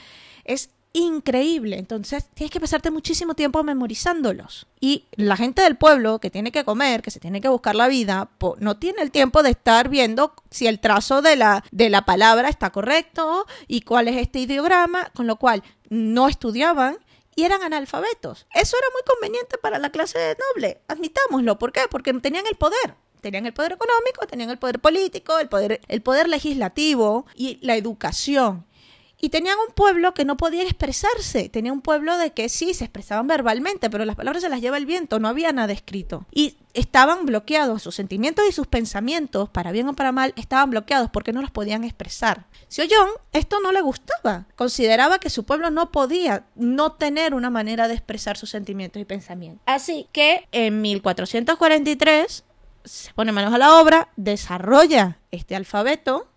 es 0.45 0.71
increíble. 0.97 1.77
Entonces 1.79 2.27
tienes 2.33 2.51
que 2.51 2.61
pasarte 2.61 2.91
muchísimo 2.91 3.35
tiempo 3.35 3.63
memorizándolos. 3.63 4.67
Y 4.81 5.05
la 5.13 5.37
gente 5.37 5.63
del 5.63 5.77
pueblo 5.77 6.19
que 6.21 6.31
tiene 6.31 6.53
que 6.53 6.65
comer, 6.65 7.03
que 7.03 7.11
se 7.11 7.21
tiene 7.21 7.43
que 7.43 7.49
buscar 7.49 7.75
la 7.75 7.87
vida, 7.87 8.31
no 8.59 8.79
tiene 8.79 9.03
el 9.03 9.11
tiempo 9.11 9.43
de 9.43 9.51
estar 9.51 9.91
viendo 9.91 10.35
si 10.51 10.67
el 10.67 10.81
trazo 10.81 11.21
de 11.21 11.37
la, 11.37 11.65
de 11.71 11.91
la 11.91 12.07
palabra 12.07 12.49
está 12.49 12.71
correcto 12.71 13.47
y 13.69 13.83
cuál 13.83 14.09
es 14.09 14.17
este 14.17 14.39
ideograma, 14.39 15.11
con 15.15 15.27
lo 15.27 15.37
cual 15.37 15.63
no 15.91 16.29
estudiaban 16.29 16.97
y 17.35 17.45
eran 17.45 17.63
analfabetos. 17.63 18.47
Eso 18.55 18.77
era 18.79 18.87
muy 18.95 19.03
conveniente 19.07 19.59
para 19.59 19.79
la 19.79 19.91
clase 19.91 20.37
noble, 20.55 20.81
admitámoslo. 20.89 21.59
¿Por 21.59 21.73
qué? 21.73 21.83
Porque 21.91 22.15
tenían 22.15 22.47
el 22.47 22.57
poder 22.57 22.95
tenían 23.23 23.47
el 23.47 23.53
poder 23.53 23.73
económico, 23.73 24.25
tenían 24.29 24.51
el 24.51 24.59
poder 24.59 24.79
político, 24.79 25.41
el 25.41 25.49
poder, 25.49 25.81
el 25.89 26.01
poder 26.01 26.29
legislativo 26.29 27.27
y 27.35 27.59
la 27.61 27.75
educación. 27.75 28.65
Y 29.19 29.31
tenían 29.31 29.57
un 29.67 29.75
pueblo 29.75 30.13
que 30.15 30.25
no 30.25 30.37
podía 30.37 30.63
expresarse. 30.63 31.49
Tenía 31.49 31.73
un 31.73 31.81
pueblo 31.81 32.19
de 32.19 32.33
que 32.33 32.49
sí, 32.49 32.75
se 32.75 32.85
expresaban 32.85 33.27
verbalmente, 33.27 33.89
pero 33.89 34.05
las 34.05 34.17
palabras 34.17 34.43
se 34.43 34.49
las 34.49 34.61
lleva 34.61 34.77
el 34.77 34.87
viento, 34.87 35.19
no 35.19 35.29
había 35.29 35.53
nada 35.53 35.73
escrito. 35.73 36.27
Y 36.31 36.59
estaban 36.75 37.25
bloqueados, 37.25 37.83
sus 37.83 37.95
sentimientos 37.95 38.45
y 38.49 38.53
sus 38.53 38.67
pensamientos, 38.67 39.49
para 39.49 39.73
bien 39.73 39.89
o 39.89 39.95
para 39.95 40.13
mal, 40.13 40.35
estaban 40.37 40.71
bloqueados 40.71 41.11
porque 41.11 41.33
no 41.33 41.41
los 41.41 41.51
podían 41.51 41.85
expresar. 41.85 42.47
Sioyon 42.69 43.09
esto 43.33 43.61
no 43.61 43.73
le 43.73 43.81
gustaba. 43.81 44.47
Consideraba 44.55 45.19
que 45.19 45.31
su 45.31 45.45
pueblo 45.45 45.71
no 45.71 45.91
podía 45.91 46.45
no 46.55 46.93
tener 46.93 47.33
una 47.35 47.49
manera 47.49 47.89
de 47.89 47.95
expresar 47.95 48.37
sus 48.37 48.51
sentimientos 48.51 49.01
y 49.01 49.05
pensamientos. 49.07 49.63
Así 49.67 50.09
que 50.13 50.47
en 50.53 50.83
1443 50.83 52.45
se 52.85 53.13
pone 53.15 53.33
manos 53.33 53.53
a 53.53 53.59
la 53.59 53.81
obra, 53.81 54.09
desarrolla 54.17 55.19
este 55.31 55.57
alfabeto 55.57 56.29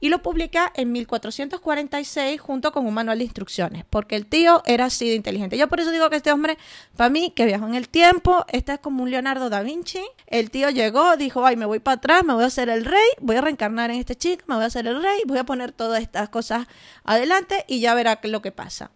y 0.00 0.08
lo 0.08 0.22
publica 0.22 0.72
en 0.74 0.92
1446 0.92 2.40
junto 2.40 2.72
con 2.72 2.86
un 2.86 2.94
manual 2.94 3.18
de 3.18 3.24
instrucciones, 3.24 3.84
porque 3.88 4.16
el 4.16 4.26
tío 4.26 4.62
era 4.66 4.86
así 4.86 5.08
de 5.08 5.14
inteligente. 5.14 5.56
Yo 5.56 5.68
por 5.68 5.80
eso 5.80 5.90
digo 5.90 6.10
que 6.10 6.16
este 6.16 6.32
hombre, 6.32 6.58
para 6.96 7.10
mí, 7.10 7.32
que 7.34 7.46
viajó 7.46 7.66
en 7.66 7.74
el 7.74 7.88
tiempo, 7.88 8.44
este 8.48 8.74
es 8.74 8.78
como 8.78 9.02
un 9.02 9.10
Leonardo 9.10 9.50
da 9.50 9.62
Vinci. 9.62 10.02
El 10.26 10.50
tío 10.50 10.70
llegó, 10.70 11.16
dijo, 11.16 11.44
ay, 11.44 11.56
me 11.56 11.66
voy 11.66 11.80
para 11.80 11.96
atrás, 11.96 12.24
me 12.24 12.34
voy 12.34 12.44
a 12.44 12.46
hacer 12.46 12.68
el 12.68 12.84
rey, 12.84 13.08
voy 13.20 13.36
a 13.36 13.40
reencarnar 13.40 13.90
en 13.90 13.98
este 13.98 14.16
chico, 14.16 14.44
me 14.46 14.54
voy 14.54 14.64
a 14.64 14.68
hacer 14.68 14.86
el 14.86 15.02
rey, 15.02 15.22
voy 15.26 15.38
a 15.38 15.44
poner 15.44 15.72
todas 15.72 16.02
estas 16.02 16.28
cosas 16.28 16.66
adelante 17.04 17.64
y 17.66 17.80
ya 17.80 17.94
verá 17.94 18.20
lo 18.22 18.42
que 18.42 18.52
pasa 18.52 18.90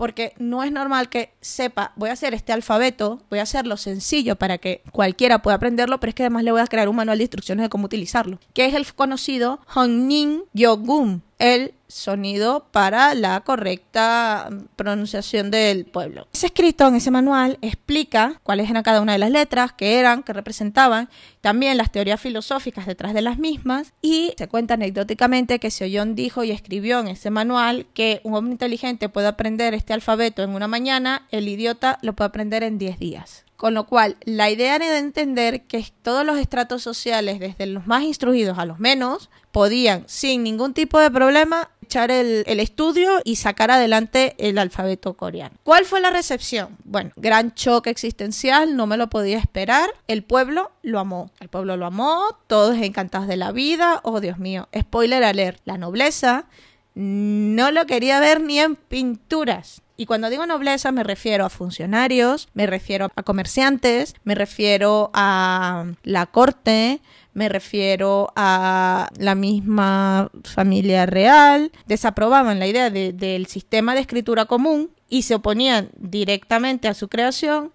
porque 0.00 0.32
no 0.38 0.64
es 0.64 0.72
normal 0.72 1.10
que 1.10 1.34
sepa, 1.42 1.92
voy 1.94 2.08
a 2.08 2.14
hacer 2.14 2.32
este 2.32 2.54
alfabeto, 2.54 3.20
voy 3.28 3.38
a 3.38 3.42
hacerlo 3.42 3.76
sencillo 3.76 4.34
para 4.34 4.56
que 4.56 4.80
cualquiera 4.92 5.42
pueda 5.42 5.56
aprenderlo, 5.56 6.00
pero 6.00 6.08
es 6.08 6.14
que 6.14 6.22
además 6.22 6.42
le 6.42 6.52
voy 6.52 6.62
a 6.62 6.66
crear 6.68 6.88
un 6.88 6.96
manual 6.96 7.18
de 7.18 7.24
instrucciones 7.24 7.64
de 7.64 7.68
cómo 7.68 7.84
utilizarlo, 7.84 8.38
que 8.54 8.64
es 8.64 8.72
el 8.72 8.90
conocido 8.94 9.60
Hongnin 9.74 10.44
Yogum, 10.54 11.20
el 11.38 11.74
sonido 11.90 12.66
para 12.70 13.14
la 13.14 13.40
correcta 13.40 14.48
pronunciación 14.76 15.50
del 15.50 15.84
pueblo. 15.84 16.26
Ese 16.32 16.46
escrito 16.46 16.86
en 16.88 16.96
ese 16.96 17.10
manual 17.10 17.58
explica 17.60 18.40
cuáles 18.42 18.70
eran 18.70 18.82
cada 18.82 19.00
una 19.00 19.12
de 19.12 19.18
las 19.18 19.30
letras, 19.30 19.72
qué 19.72 19.98
eran, 19.98 20.22
qué 20.22 20.32
representaban, 20.32 21.08
también 21.40 21.76
las 21.76 21.92
teorías 21.92 22.20
filosóficas 22.20 22.86
detrás 22.86 23.14
de 23.14 23.22
las 23.22 23.38
mismas 23.38 23.92
y 24.02 24.32
se 24.36 24.48
cuenta 24.48 24.74
anecdóticamente 24.74 25.58
que 25.58 25.70
Seoyon 25.70 26.14
dijo 26.14 26.44
y 26.44 26.50
escribió 26.50 27.00
en 27.00 27.08
ese 27.08 27.30
manual 27.30 27.86
que 27.94 28.20
un 28.24 28.34
hombre 28.34 28.52
inteligente 28.52 29.08
puede 29.08 29.28
aprender 29.28 29.74
este 29.74 29.92
alfabeto 29.92 30.42
en 30.42 30.50
una 30.50 30.68
mañana, 30.68 31.26
el 31.30 31.48
idiota 31.48 31.98
lo 32.02 32.14
puede 32.14 32.28
aprender 32.28 32.62
en 32.62 32.78
10 32.78 32.98
días. 32.98 33.44
Con 33.60 33.74
lo 33.74 33.84
cual, 33.84 34.16
la 34.24 34.48
idea 34.48 34.76
era 34.76 34.90
de 34.90 34.96
entender 34.96 35.64
que 35.64 35.84
todos 36.00 36.24
los 36.24 36.38
estratos 36.38 36.82
sociales, 36.82 37.38
desde 37.40 37.66
los 37.66 37.86
más 37.86 38.04
instruidos 38.04 38.58
a 38.58 38.64
los 38.64 38.78
menos, 38.78 39.28
podían, 39.52 40.04
sin 40.06 40.42
ningún 40.42 40.72
tipo 40.72 40.98
de 40.98 41.10
problema, 41.10 41.68
echar 41.90 42.12
el, 42.12 42.44
estudio 42.60 43.20
y 43.24 43.36
sacar 43.36 43.72
adelante 43.72 44.36
el 44.38 44.58
alfabeto 44.58 45.14
coreano. 45.14 45.56
¿Cuál 45.64 45.84
fue 45.84 46.00
la 46.00 46.10
recepción? 46.10 46.76
Bueno, 46.84 47.10
gran 47.16 47.52
choque 47.54 47.90
existencial, 47.90 48.76
no 48.76 48.86
me 48.86 48.96
lo 48.96 49.10
podía 49.10 49.38
esperar. 49.38 49.90
El 50.06 50.22
pueblo 50.22 50.70
lo 50.82 51.00
amó. 51.00 51.32
El 51.40 51.48
pueblo 51.48 51.76
lo 51.76 51.86
amó, 51.86 52.38
todos 52.46 52.76
encantados 52.76 53.26
de 53.26 53.36
la 53.36 53.50
vida. 53.50 54.00
Oh, 54.04 54.20
Dios 54.20 54.38
mío, 54.38 54.68
spoiler 54.78 55.24
alert, 55.24 55.60
la 55.64 55.78
nobleza 55.78 56.46
no 56.94 57.70
lo 57.70 57.86
quería 57.86 58.20
ver 58.20 58.40
ni 58.40 58.60
en 58.60 58.76
pinturas. 58.76 59.82
Y 59.96 60.06
cuando 60.06 60.30
digo 60.30 60.46
nobleza 60.46 60.92
me 60.92 61.02
refiero 61.02 61.44
a 61.44 61.50
funcionarios, 61.50 62.48
me 62.54 62.66
refiero 62.66 63.10
a 63.14 63.22
comerciantes, 63.22 64.14
me 64.24 64.34
refiero 64.34 65.10
a 65.12 65.86
la 66.04 66.26
corte, 66.26 67.00
me 67.40 67.48
refiero 67.48 68.30
a 68.36 69.08
la 69.16 69.34
misma 69.34 70.30
familia 70.44 71.06
real, 71.06 71.72
desaprobaban 71.86 72.58
la 72.58 72.66
idea 72.66 72.90
del 72.90 73.46
sistema 73.46 73.94
de 73.94 74.02
escritura 74.02 74.44
común 74.44 74.90
y 75.08 75.22
se 75.22 75.36
oponían 75.36 75.88
directamente 75.96 76.86
a 76.86 76.92
su 76.92 77.08
creación 77.08 77.72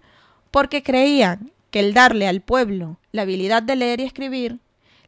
porque 0.52 0.84
creían 0.84 1.50
que 1.72 1.80
el 1.80 1.94
darle 1.94 2.28
al 2.28 2.42
pueblo 2.42 3.00
la 3.10 3.22
habilidad 3.22 3.64
de 3.64 3.74
leer 3.74 3.98
y 3.98 4.04
escribir 4.04 4.60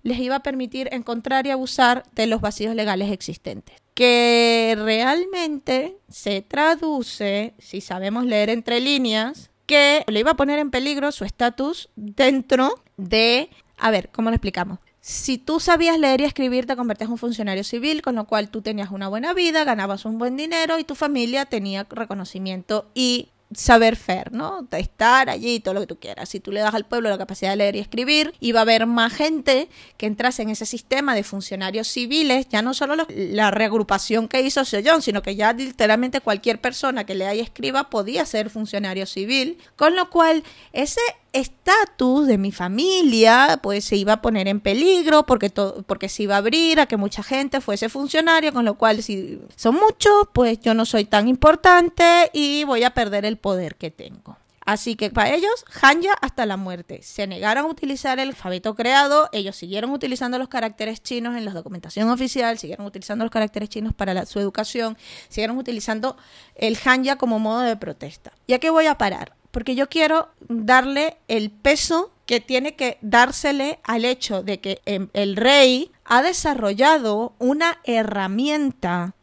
les 0.02 0.18
iba 0.18 0.34
a 0.34 0.42
permitir 0.42 0.88
encontrar 0.90 1.46
y 1.46 1.50
abusar 1.50 2.02
de 2.16 2.26
los 2.26 2.40
vacíos 2.40 2.74
legales 2.74 3.12
existentes. 3.12 3.76
que 3.94 4.76
realmente 4.76 5.98
se 6.08 6.42
traduce, 6.42 7.54
si 7.58 7.80
sabemos 7.80 8.26
leer 8.26 8.50
entre 8.50 8.80
líneas, 8.80 9.50
que 9.66 10.02
le 10.08 10.20
iba 10.20 10.32
a 10.32 10.36
poner 10.36 10.58
en 10.58 10.72
peligro 10.72 11.12
su 11.12 11.24
estatus 11.24 11.90
dentro 11.94 12.74
de... 12.96 13.50
A 13.78 13.90
ver, 13.90 14.10
¿cómo 14.10 14.30
lo 14.30 14.36
explicamos? 14.36 14.78
Si 15.00 15.38
tú 15.38 15.60
sabías 15.60 15.98
leer 15.98 16.20
y 16.20 16.24
escribir, 16.24 16.66
te 16.66 16.76
convertías 16.76 17.08
en 17.08 17.12
un 17.12 17.18
funcionario 17.18 17.64
civil, 17.64 18.02
con 18.02 18.16
lo 18.16 18.26
cual 18.26 18.50
tú 18.50 18.62
tenías 18.62 18.90
una 18.90 19.08
buena 19.08 19.32
vida, 19.32 19.64
ganabas 19.64 20.04
un 20.04 20.18
buen 20.18 20.36
dinero 20.36 20.78
y 20.78 20.84
tu 20.84 20.94
familia 20.94 21.46
tenía 21.46 21.86
reconocimiento 21.88 22.90
y 22.94 23.30
saber 23.54 23.96
fer, 23.96 24.32
¿no? 24.32 24.66
De 24.70 24.78
estar 24.78 25.30
allí, 25.30 25.60
todo 25.60 25.74
lo 25.74 25.80
que 25.80 25.86
tú 25.86 25.98
quieras. 25.98 26.28
Si 26.28 26.40
tú 26.40 26.52
le 26.52 26.60
das 26.60 26.74
al 26.74 26.84
pueblo 26.84 27.08
la 27.08 27.16
capacidad 27.16 27.50
de 27.50 27.56
leer 27.56 27.76
y 27.76 27.78
escribir, 27.78 28.34
iba 28.40 28.60
a 28.60 28.62
haber 28.62 28.86
más 28.86 29.12
gente 29.12 29.68
que 29.96 30.06
entrase 30.06 30.42
en 30.42 30.50
ese 30.50 30.66
sistema 30.66 31.14
de 31.14 31.22
funcionarios 31.22 31.88
civiles, 31.88 32.46
ya 32.48 32.60
no 32.60 32.74
solo 32.74 33.06
la 33.08 33.50
reagrupación 33.50 34.28
que 34.28 34.42
hizo 34.42 34.62
John, 34.84 35.00
sino 35.00 35.22
que 35.22 35.36
ya 35.36 35.52
literalmente 35.52 36.20
cualquier 36.20 36.60
persona 36.60 37.04
que 37.04 37.14
lea 37.14 37.34
y 37.34 37.40
escriba 37.40 37.88
podía 37.88 38.26
ser 38.26 38.50
funcionario 38.50 39.06
civil, 39.06 39.58
con 39.76 39.96
lo 39.96 40.10
cual 40.10 40.42
ese 40.72 41.00
estatus 41.38 42.26
de 42.26 42.38
mi 42.38 42.52
familia 42.52 43.60
pues 43.62 43.84
se 43.84 43.96
iba 43.96 44.14
a 44.14 44.22
poner 44.22 44.48
en 44.48 44.60
peligro 44.60 45.24
porque 45.26 45.50
porque 45.86 46.08
se 46.08 46.24
iba 46.24 46.34
a 46.34 46.38
abrir 46.38 46.80
a 46.80 46.86
que 46.86 46.96
mucha 46.96 47.22
gente 47.22 47.60
fuese 47.60 47.88
funcionario 47.88 48.52
con 48.52 48.64
lo 48.64 48.74
cual 48.74 49.02
si 49.02 49.40
son 49.56 49.76
muchos 49.76 50.28
pues 50.32 50.60
yo 50.60 50.74
no 50.74 50.84
soy 50.84 51.04
tan 51.04 51.28
importante 51.28 52.30
y 52.32 52.64
voy 52.64 52.84
a 52.84 52.90
perder 52.90 53.24
el 53.24 53.36
poder 53.36 53.76
que 53.76 53.90
tengo 53.90 54.36
Así 54.68 54.96
que 54.96 55.08
para 55.08 55.34
ellos, 55.34 55.64
Hanja 55.80 56.12
hasta 56.20 56.44
la 56.44 56.58
muerte. 56.58 57.00
Se 57.02 57.26
negaron 57.26 57.64
a 57.64 57.68
utilizar 57.68 58.20
el 58.20 58.28
alfabeto 58.28 58.74
creado, 58.74 59.30
ellos 59.32 59.56
siguieron 59.56 59.90
utilizando 59.92 60.36
los 60.38 60.48
caracteres 60.48 61.02
chinos 61.02 61.38
en 61.38 61.46
la 61.46 61.52
documentación 61.52 62.10
oficial, 62.10 62.58
siguieron 62.58 62.84
utilizando 62.84 63.24
los 63.24 63.32
caracteres 63.32 63.70
chinos 63.70 63.94
para 63.94 64.26
su 64.26 64.38
educación, 64.40 64.98
siguieron 65.30 65.56
utilizando 65.56 66.18
el 66.54 66.76
Hanja 66.84 67.16
como 67.16 67.38
modo 67.38 67.60
de 67.60 67.78
protesta. 67.78 68.34
¿Y 68.46 68.52
a 68.52 68.58
qué 68.58 68.68
voy 68.68 68.84
a 68.84 68.98
parar? 68.98 69.37
Porque 69.50 69.74
yo 69.74 69.88
quiero 69.88 70.28
darle 70.48 71.18
el 71.28 71.50
peso 71.50 72.12
que 72.26 72.40
tiene 72.40 72.76
que 72.76 72.98
dársele 73.00 73.80
al 73.84 74.04
hecho 74.04 74.42
de 74.42 74.60
que 74.60 74.82
em, 74.84 75.08
el 75.14 75.36
rey 75.36 75.90
ha 76.04 76.22
desarrollado 76.22 77.34
una 77.38 77.78
herramienta 77.84 79.14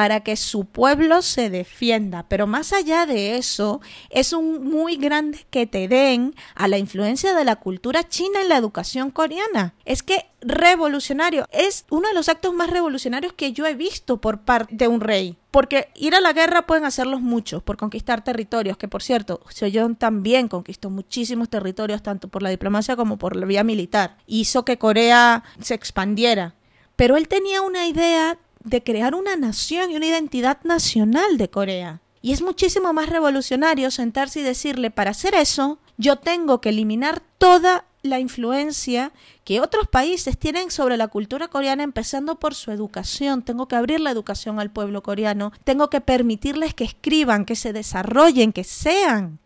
para 0.00 0.20
que 0.20 0.36
su 0.36 0.64
pueblo 0.64 1.20
se 1.20 1.50
defienda. 1.50 2.24
Pero 2.26 2.46
más 2.46 2.72
allá 2.72 3.04
de 3.04 3.36
eso, 3.36 3.82
es 4.08 4.32
un 4.32 4.64
muy 4.64 4.96
grande 4.96 5.44
que 5.50 5.66
te 5.66 5.88
den 5.88 6.34
a 6.54 6.68
la 6.68 6.78
influencia 6.78 7.34
de 7.34 7.44
la 7.44 7.56
cultura 7.56 8.08
china 8.08 8.40
en 8.40 8.48
la 8.48 8.56
educación 8.56 9.10
coreana. 9.10 9.74
Es 9.84 10.02
que 10.02 10.24
revolucionario, 10.40 11.46
es 11.52 11.84
uno 11.90 12.08
de 12.08 12.14
los 12.14 12.30
actos 12.30 12.54
más 12.54 12.70
revolucionarios 12.70 13.34
que 13.34 13.52
yo 13.52 13.66
he 13.66 13.74
visto 13.74 14.22
por 14.22 14.40
parte 14.40 14.74
de 14.74 14.88
un 14.88 15.02
rey. 15.02 15.36
Porque 15.50 15.90
ir 15.94 16.14
a 16.14 16.22
la 16.22 16.32
guerra 16.32 16.66
pueden 16.66 16.86
hacerlos 16.86 17.20
muchos 17.20 17.62
por 17.62 17.76
conquistar 17.76 18.24
territorios, 18.24 18.78
que 18.78 18.88
por 18.88 19.02
cierto, 19.02 19.42
Seoyeon 19.50 19.96
también 19.96 20.48
conquistó 20.48 20.88
muchísimos 20.88 21.50
territorios, 21.50 22.02
tanto 22.02 22.28
por 22.28 22.42
la 22.42 22.48
diplomacia 22.48 22.96
como 22.96 23.18
por 23.18 23.36
la 23.36 23.44
vía 23.44 23.64
militar. 23.64 24.16
Hizo 24.26 24.64
que 24.64 24.78
Corea 24.78 25.44
se 25.60 25.74
expandiera. 25.74 26.54
Pero 26.96 27.18
él 27.18 27.28
tenía 27.28 27.60
una 27.60 27.86
idea 27.86 28.38
de 28.64 28.82
crear 28.82 29.14
una 29.14 29.36
nación 29.36 29.90
y 29.90 29.96
una 29.96 30.06
identidad 30.06 30.58
nacional 30.64 31.38
de 31.38 31.48
Corea. 31.50 32.00
Y 32.22 32.32
es 32.32 32.42
muchísimo 32.42 32.92
más 32.92 33.08
revolucionario 33.08 33.90
sentarse 33.90 34.40
y 34.40 34.42
decirle, 34.42 34.90
para 34.90 35.12
hacer 35.12 35.34
eso, 35.34 35.78
yo 35.96 36.16
tengo 36.16 36.60
que 36.60 36.68
eliminar 36.68 37.22
toda 37.38 37.86
la 38.02 38.18
influencia 38.18 39.12
que 39.44 39.60
otros 39.60 39.88
países 39.88 40.38
tienen 40.38 40.70
sobre 40.70 40.96
la 40.96 41.08
cultura 41.08 41.48
coreana, 41.48 41.82
empezando 41.82 42.36
por 42.36 42.54
su 42.54 42.70
educación. 42.70 43.42
Tengo 43.42 43.68
que 43.68 43.76
abrir 43.76 44.00
la 44.00 44.10
educación 44.10 44.60
al 44.60 44.70
pueblo 44.70 45.02
coreano, 45.02 45.52
tengo 45.64 45.90
que 45.90 46.00
permitirles 46.00 46.74
que 46.74 46.84
escriban, 46.84 47.44
que 47.44 47.56
se 47.56 47.72
desarrollen, 47.72 48.52
que 48.52 48.64
sean. 48.64 49.38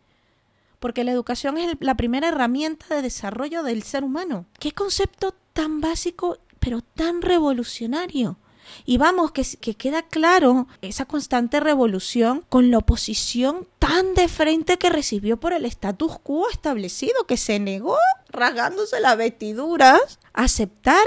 Porque 0.79 1.05
la 1.05 1.12
educación 1.12 1.57
es 1.59 1.77
la 1.81 1.96
primera 1.96 2.29
herramienta 2.29 2.94
de 2.94 3.03
desarrollo 3.03 3.62
del 3.62 3.83
ser 3.83 4.05
humano. 4.05 4.46
Qué 4.59 4.72
concepto 4.72 5.35
tan 5.53 5.81
básico, 5.81 6.38
pero 6.61 6.81
tan 6.83 7.22
revolucionario. 7.22 8.37
Y 8.85 8.98
vamos, 8.98 9.33
que, 9.33 9.44
que 9.61 9.74
queda 9.74 10.03
claro 10.03 10.66
esa 10.83 11.05
constante 11.05 11.61
revolución 11.61 12.44
con 12.48 12.70
la 12.70 12.79
oposición 12.79 13.66
tan 13.79 14.14
de 14.14 14.29
frente 14.29 14.79
que 14.79 14.90
recibió 14.90 15.38
por 15.38 15.53
el 15.53 15.64
status 15.66 16.18
quo 16.22 16.48
establecido, 16.50 17.27
que 17.27 17.37
se 17.37 17.59
negó, 17.59 17.98
rasgándose 18.29 19.00
las 19.00 19.16
vestiduras, 19.16 20.18
a 20.33 20.44
aceptar 20.44 21.05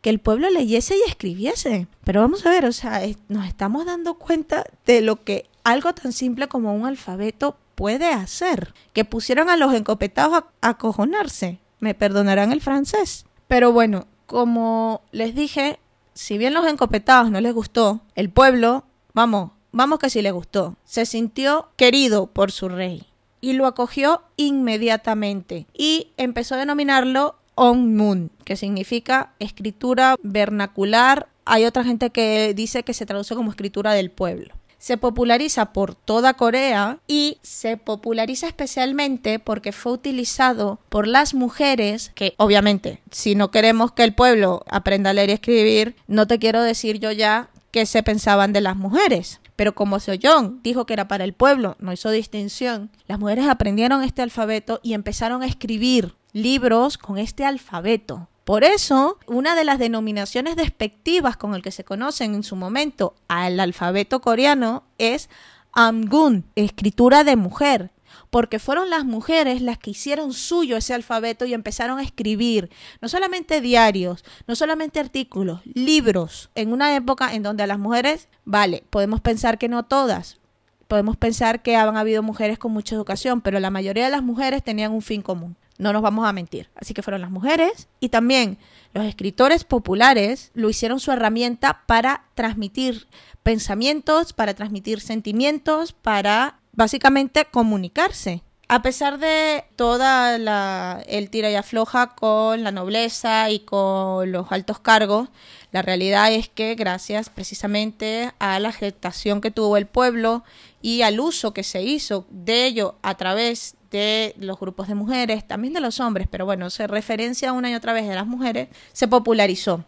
que 0.00 0.10
el 0.10 0.18
pueblo 0.18 0.50
leyese 0.50 0.96
y 0.96 1.08
escribiese. 1.08 1.86
Pero 2.04 2.20
vamos 2.20 2.46
a 2.46 2.50
ver, 2.50 2.64
o 2.64 2.72
sea, 2.72 3.02
nos 3.28 3.46
estamos 3.46 3.86
dando 3.86 4.14
cuenta 4.14 4.64
de 4.86 5.00
lo 5.00 5.22
que 5.22 5.48
algo 5.64 5.92
tan 5.92 6.12
simple 6.12 6.48
como 6.48 6.74
un 6.74 6.86
alfabeto 6.86 7.56
puede 7.74 8.12
hacer. 8.12 8.74
Que 8.92 9.04
pusieron 9.04 9.50
a 9.50 9.56
los 9.56 9.74
encopetados 9.74 10.44
a 10.60 10.68
acojonarse. 10.68 11.58
Me 11.78 11.94
perdonarán 11.94 12.52
el 12.52 12.60
francés. 12.60 13.26
Pero 13.48 13.72
bueno, 13.72 14.06
como 14.26 15.02
les 15.12 15.34
dije, 15.34 15.78
si 16.20 16.36
bien 16.36 16.52
los 16.52 16.66
encopetados 16.66 17.30
no 17.30 17.40
les 17.40 17.54
gustó, 17.54 18.02
el 18.14 18.28
pueblo, 18.28 18.84
vamos, 19.14 19.52
vamos 19.72 19.98
que 19.98 20.10
sí 20.10 20.20
le 20.20 20.32
gustó, 20.32 20.76
se 20.84 21.06
sintió 21.06 21.70
querido 21.76 22.26
por 22.26 22.52
su 22.52 22.68
rey 22.68 23.06
y 23.40 23.54
lo 23.54 23.66
acogió 23.66 24.20
inmediatamente 24.36 25.66
y 25.72 26.08
empezó 26.18 26.56
a 26.56 26.58
denominarlo 26.58 27.36
On 27.54 28.30
que 28.44 28.56
significa 28.56 29.32
escritura 29.38 30.16
vernacular. 30.22 31.26
Hay 31.46 31.64
otra 31.64 31.84
gente 31.84 32.10
que 32.10 32.52
dice 32.52 32.82
que 32.82 32.92
se 32.92 33.06
traduce 33.06 33.34
como 33.34 33.50
escritura 33.50 33.94
del 33.94 34.10
pueblo 34.10 34.59
se 34.80 34.96
populariza 34.96 35.72
por 35.72 35.94
toda 35.94 36.34
Corea 36.34 36.98
y 37.06 37.38
se 37.42 37.76
populariza 37.76 38.48
especialmente 38.48 39.38
porque 39.38 39.72
fue 39.72 39.92
utilizado 39.92 40.80
por 40.88 41.06
las 41.06 41.34
mujeres 41.34 42.10
que 42.14 42.34
obviamente 42.38 43.02
si 43.10 43.34
no 43.34 43.50
queremos 43.50 43.92
que 43.92 44.04
el 44.04 44.14
pueblo 44.14 44.64
aprenda 44.68 45.10
a 45.10 45.12
leer 45.12 45.28
y 45.28 45.34
escribir, 45.34 45.96
no 46.08 46.26
te 46.26 46.38
quiero 46.38 46.62
decir 46.62 46.98
yo 46.98 47.12
ya 47.12 47.50
qué 47.70 47.84
se 47.86 48.02
pensaban 48.02 48.52
de 48.52 48.62
las 48.62 48.74
mujeres. 48.74 49.40
Pero 49.54 49.74
como 49.74 50.00
Seoyeon 50.00 50.60
dijo 50.62 50.86
que 50.86 50.94
era 50.94 51.06
para 51.06 51.24
el 51.24 51.34
pueblo, 51.34 51.76
no 51.78 51.92
hizo 51.92 52.10
distinción, 52.10 52.90
las 53.06 53.18
mujeres 53.18 53.46
aprendieron 53.46 54.02
este 54.02 54.22
alfabeto 54.22 54.80
y 54.82 54.94
empezaron 54.94 55.42
a 55.42 55.46
escribir 55.46 56.14
libros 56.32 56.96
con 56.96 57.18
este 57.18 57.44
alfabeto. 57.44 58.28
Por 58.50 58.64
eso, 58.64 59.16
una 59.28 59.54
de 59.54 59.62
las 59.62 59.78
denominaciones 59.78 60.56
despectivas 60.56 61.36
con 61.36 61.54
el 61.54 61.62
que 61.62 61.70
se 61.70 61.84
conocen 61.84 62.34
en 62.34 62.42
su 62.42 62.56
momento 62.56 63.14
al 63.28 63.60
alfabeto 63.60 64.20
coreano 64.20 64.82
es 64.98 65.30
Amgun, 65.72 66.44
escritura 66.56 67.22
de 67.22 67.36
mujer, 67.36 67.92
porque 68.28 68.58
fueron 68.58 68.90
las 68.90 69.04
mujeres 69.04 69.62
las 69.62 69.78
que 69.78 69.92
hicieron 69.92 70.32
suyo 70.32 70.76
ese 70.76 70.94
alfabeto 70.94 71.44
y 71.44 71.54
empezaron 71.54 72.00
a 72.00 72.02
escribir, 72.02 72.70
no 73.00 73.08
solamente 73.08 73.60
diarios, 73.60 74.24
no 74.48 74.56
solamente 74.56 74.98
artículos, 74.98 75.60
libros, 75.64 76.50
en 76.56 76.72
una 76.72 76.96
época 76.96 77.32
en 77.32 77.44
donde 77.44 77.62
a 77.62 77.68
las 77.68 77.78
mujeres, 77.78 78.28
vale, 78.44 78.82
podemos 78.90 79.20
pensar 79.20 79.58
que 79.58 79.68
no 79.68 79.84
todas, 79.84 80.40
podemos 80.88 81.16
pensar 81.16 81.62
que 81.62 81.76
han 81.76 81.96
habido 81.96 82.24
mujeres 82.24 82.58
con 82.58 82.72
mucha 82.72 82.96
educación, 82.96 83.42
pero 83.42 83.60
la 83.60 83.70
mayoría 83.70 84.06
de 84.06 84.10
las 84.10 84.24
mujeres 84.24 84.64
tenían 84.64 84.90
un 84.90 85.02
fin 85.02 85.22
común 85.22 85.56
no 85.80 85.92
nos 85.92 86.02
vamos 86.02 86.28
a 86.28 86.32
mentir. 86.32 86.70
Así 86.76 86.94
que 86.94 87.02
fueron 87.02 87.22
las 87.22 87.30
mujeres 87.30 87.88
y 87.98 88.10
también 88.10 88.58
los 88.92 89.04
escritores 89.04 89.64
populares 89.64 90.50
lo 90.54 90.68
hicieron 90.68 91.00
su 91.00 91.10
herramienta 91.10 91.82
para 91.86 92.26
transmitir 92.34 93.08
pensamientos, 93.42 94.32
para 94.32 94.54
transmitir 94.54 95.00
sentimientos, 95.00 95.92
para 95.92 96.60
básicamente 96.72 97.46
comunicarse. 97.50 98.42
A 98.68 98.82
pesar 98.82 99.18
de 99.18 99.64
toda 99.74 100.38
la, 100.38 101.02
el 101.08 101.28
tira 101.28 101.50
y 101.50 101.56
afloja 101.56 102.14
con 102.14 102.62
la 102.62 102.70
nobleza 102.70 103.50
y 103.50 103.60
con 103.60 104.30
los 104.30 104.52
altos 104.52 104.78
cargos, 104.78 105.28
la 105.72 105.82
realidad 105.82 106.32
es 106.32 106.48
que 106.48 106.76
gracias 106.76 107.30
precisamente 107.30 108.32
a 108.38 108.60
la 108.60 108.68
aceptación 108.68 109.40
que 109.40 109.50
tuvo 109.50 109.76
el 109.76 109.86
pueblo 109.86 110.44
y 110.82 111.02
al 111.02 111.18
uso 111.18 111.52
que 111.52 111.64
se 111.64 111.82
hizo 111.82 112.26
de 112.30 112.66
ello 112.66 112.94
a 113.02 113.16
través 113.16 113.74
de 113.90 114.34
los 114.38 114.58
grupos 114.58 114.88
de 114.88 114.94
mujeres, 114.94 115.46
también 115.46 115.74
de 115.74 115.80
los 115.80 116.00
hombres, 116.00 116.28
pero 116.30 116.46
bueno, 116.46 116.70
se 116.70 116.86
referencia 116.86 117.52
una 117.52 117.70
y 117.70 117.74
otra 117.74 117.92
vez 117.92 118.08
de 118.08 118.14
las 118.14 118.26
mujeres, 118.26 118.68
se 118.92 119.08
popularizó. 119.08 119.84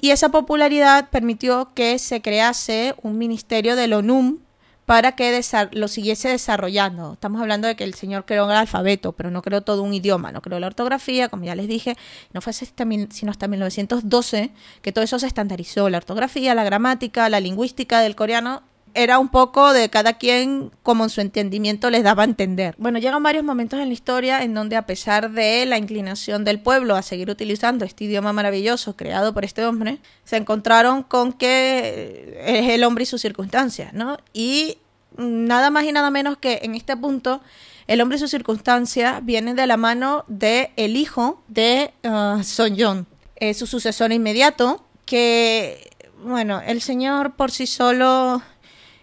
Y 0.00 0.10
esa 0.10 0.28
popularidad 0.28 1.08
permitió 1.10 1.72
que 1.74 1.98
se 1.98 2.20
crease 2.20 2.94
un 3.02 3.16
ministerio 3.16 3.76
del 3.76 3.94
ONUM 3.94 4.38
para 4.84 5.16
que 5.16 5.42
lo 5.72 5.88
siguiese 5.88 6.28
desarrollando. 6.28 7.14
Estamos 7.14 7.42
hablando 7.42 7.66
de 7.66 7.74
que 7.74 7.82
el 7.82 7.94
señor 7.94 8.24
creó 8.24 8.48
el 8.48 8.56
alfabeto, 8.56 9.12
pero 9.12 9.32
no 9.32 9.42
creó 9.42 9.62
todo 9.62 9.82
un 9.82 9.92
idioma, 9.92 10.30
no 10.30 10.40
creó 10.40 10.60
la 10.60 10.68
ortografía, 10.68 11.28
como 11.28 11.44
ya 11.44 11.56
les 11.56 11.66
dije, 11.66 11.96
no 12.32 12.40
fue 12.40 12.52
sino 12.52 13.30
hasta 13.30 13.48
1912 13.48 14.52
que 14.82 14.92
todo 14.92 15.02
eso 15.02 15.18
se 15.18 15.26
estandarizó, 15.26 15.90
la 15.90 15.98
ortografía, 15.98 16.54
la 16.54 16.62
gramática, 16.62 17.28
la 17.28 17.40
lingüística 17.40 18.00
del 18.00 18.14
coreano 18.14 18.62
era 18.96 19.18
un 19.18 19.28
poco 19.28 19.74
de 19.74 19.90
cada 19.90 20.14
quien 20.14 20.72
como 20.82 21.04
en 21.04 21.10
su 21.10 21.20
entendimiento 21.20 21.90
les 21.90 22.02
daba 22.02 22.22
a 22.22 22.24
entender. 22.24 22.74
Bueno, 22.78 22.98
llegan 22.98 23.22
varios 23.22 23.44
momentos 23.44 23.78
en 23.78 23.88
la 23.88 23.92
historia 23.92 24.42
en 24.42 24.54
donde 24.54 24.74
a 24.74 24.86
pesar 24.86 25.30
de 25.30 25.66
la 25.66 25.76
inclinación 25.76 26.44
del 26.44 26.60
pueblo 26.60 26.96
a 26.96 27.02
seguir 27.02 27.28
utilizando 27.28 27.84
este 27.84 28.04
idioma 28.04 28.32
maravilloso 28.32 28.96
creado 28.96 29.34
por 29.34 29.44
este 29.44 29.66
hombre, 29.66 29.98
se 30.24 30.38
encontraron 30.38 31.02
con 31.02 31.34
que 31.34 32.40
es 32.44 32.70
el 32.70 32.84
hombre 32.84 33.02
y 33.02 33.06
sus 33.06 33.20
circunstancias, 33.20 33.92
¿no? 33.92 34.16
Y 34.32 34.78
nada 35.18 35.68
más 35.68 35.84
y 35.84 35.92
nada 35.92 36.10
menos 36.10 36.38
que 36.38 36.60
en 36.62 36.74
este 36.74 36.96
punto 36.96 37.42
el 37.86 38.00
hombre 38.00 38.16
y 38.16 38.20
sus 38.20 38.30
circunstancias 38.30 39.22
vienen 39.24 39.56
de 39.56 39.66
la 39.66 39.76
mano 39.76 40.24
de 40.26 40.72
el 40.76 40.96
hijo 40.96 41.42
de 41.48 41.92
uh, 42.02 42.42
Son 42.42 42.74
John, 42.78 43.06
es 43.36 43.58
su 43.58 43.66
sucesor 43.66 44.10
inmediato, 44.10 44.82
que 45.04 45.90
bueno, 46.24 46.62
el 46.66 46.80
señor 46.80 47.34
por 47.36 47.50
sí 47.50 47.66
solo 47.66 48.42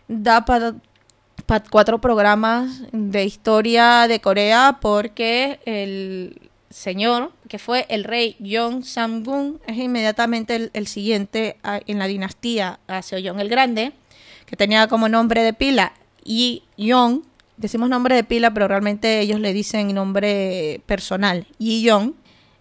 da 0.07 0.45
para 0.45 0.73
cuatro 1.69 1.99
programas 1.99 2.81
de 2.91 3.25
historia 3.25 4.07
de 4.07 4.19
Corea 4.19 4.77
porque 4.81 5.59
el 5.65 6.49
señor, 6.69 7.31
que 7.47 7.59
fue 7.59 7.85
el 7.89 8.03
rey 8.03 8.35
Yong 8.39 8.83
Samgun, 8.83 9.59
es 9.67 9.77
inmediatamente 9.77 10.71
el, 10.73 10.87
siguiente 10.87 11.57
en 11.63 11.99
la 11.99 12.07
dinastía 12.07 12.79
a 12.87 13.01
Seoyong 13.01 13.39
el 13.39 13.49
Grande, 13.49 13.91
que 14.45 14.55
tenía 14.55 14.87
como 14.87 15.07
nombre 15.07 15.43
de 15.43 15.53
pila 15.53 15.93
Yi 16.23 16.63
Yong. 16.77 17.21
Decimos 17.57 17.89
nombre 17.89 18.15
de 18.15 18.23
pila, 18.23 18.53
pero 18.53 18.67
realmente 18.67 19.19
ellos 19.19 19.39
le 19.39 19.53
dicen 19.53 19.93
nombre 19.93 20.81
personal, 20.85 21.45
Yi 21.59 21.83
Yong. 21.83 22.13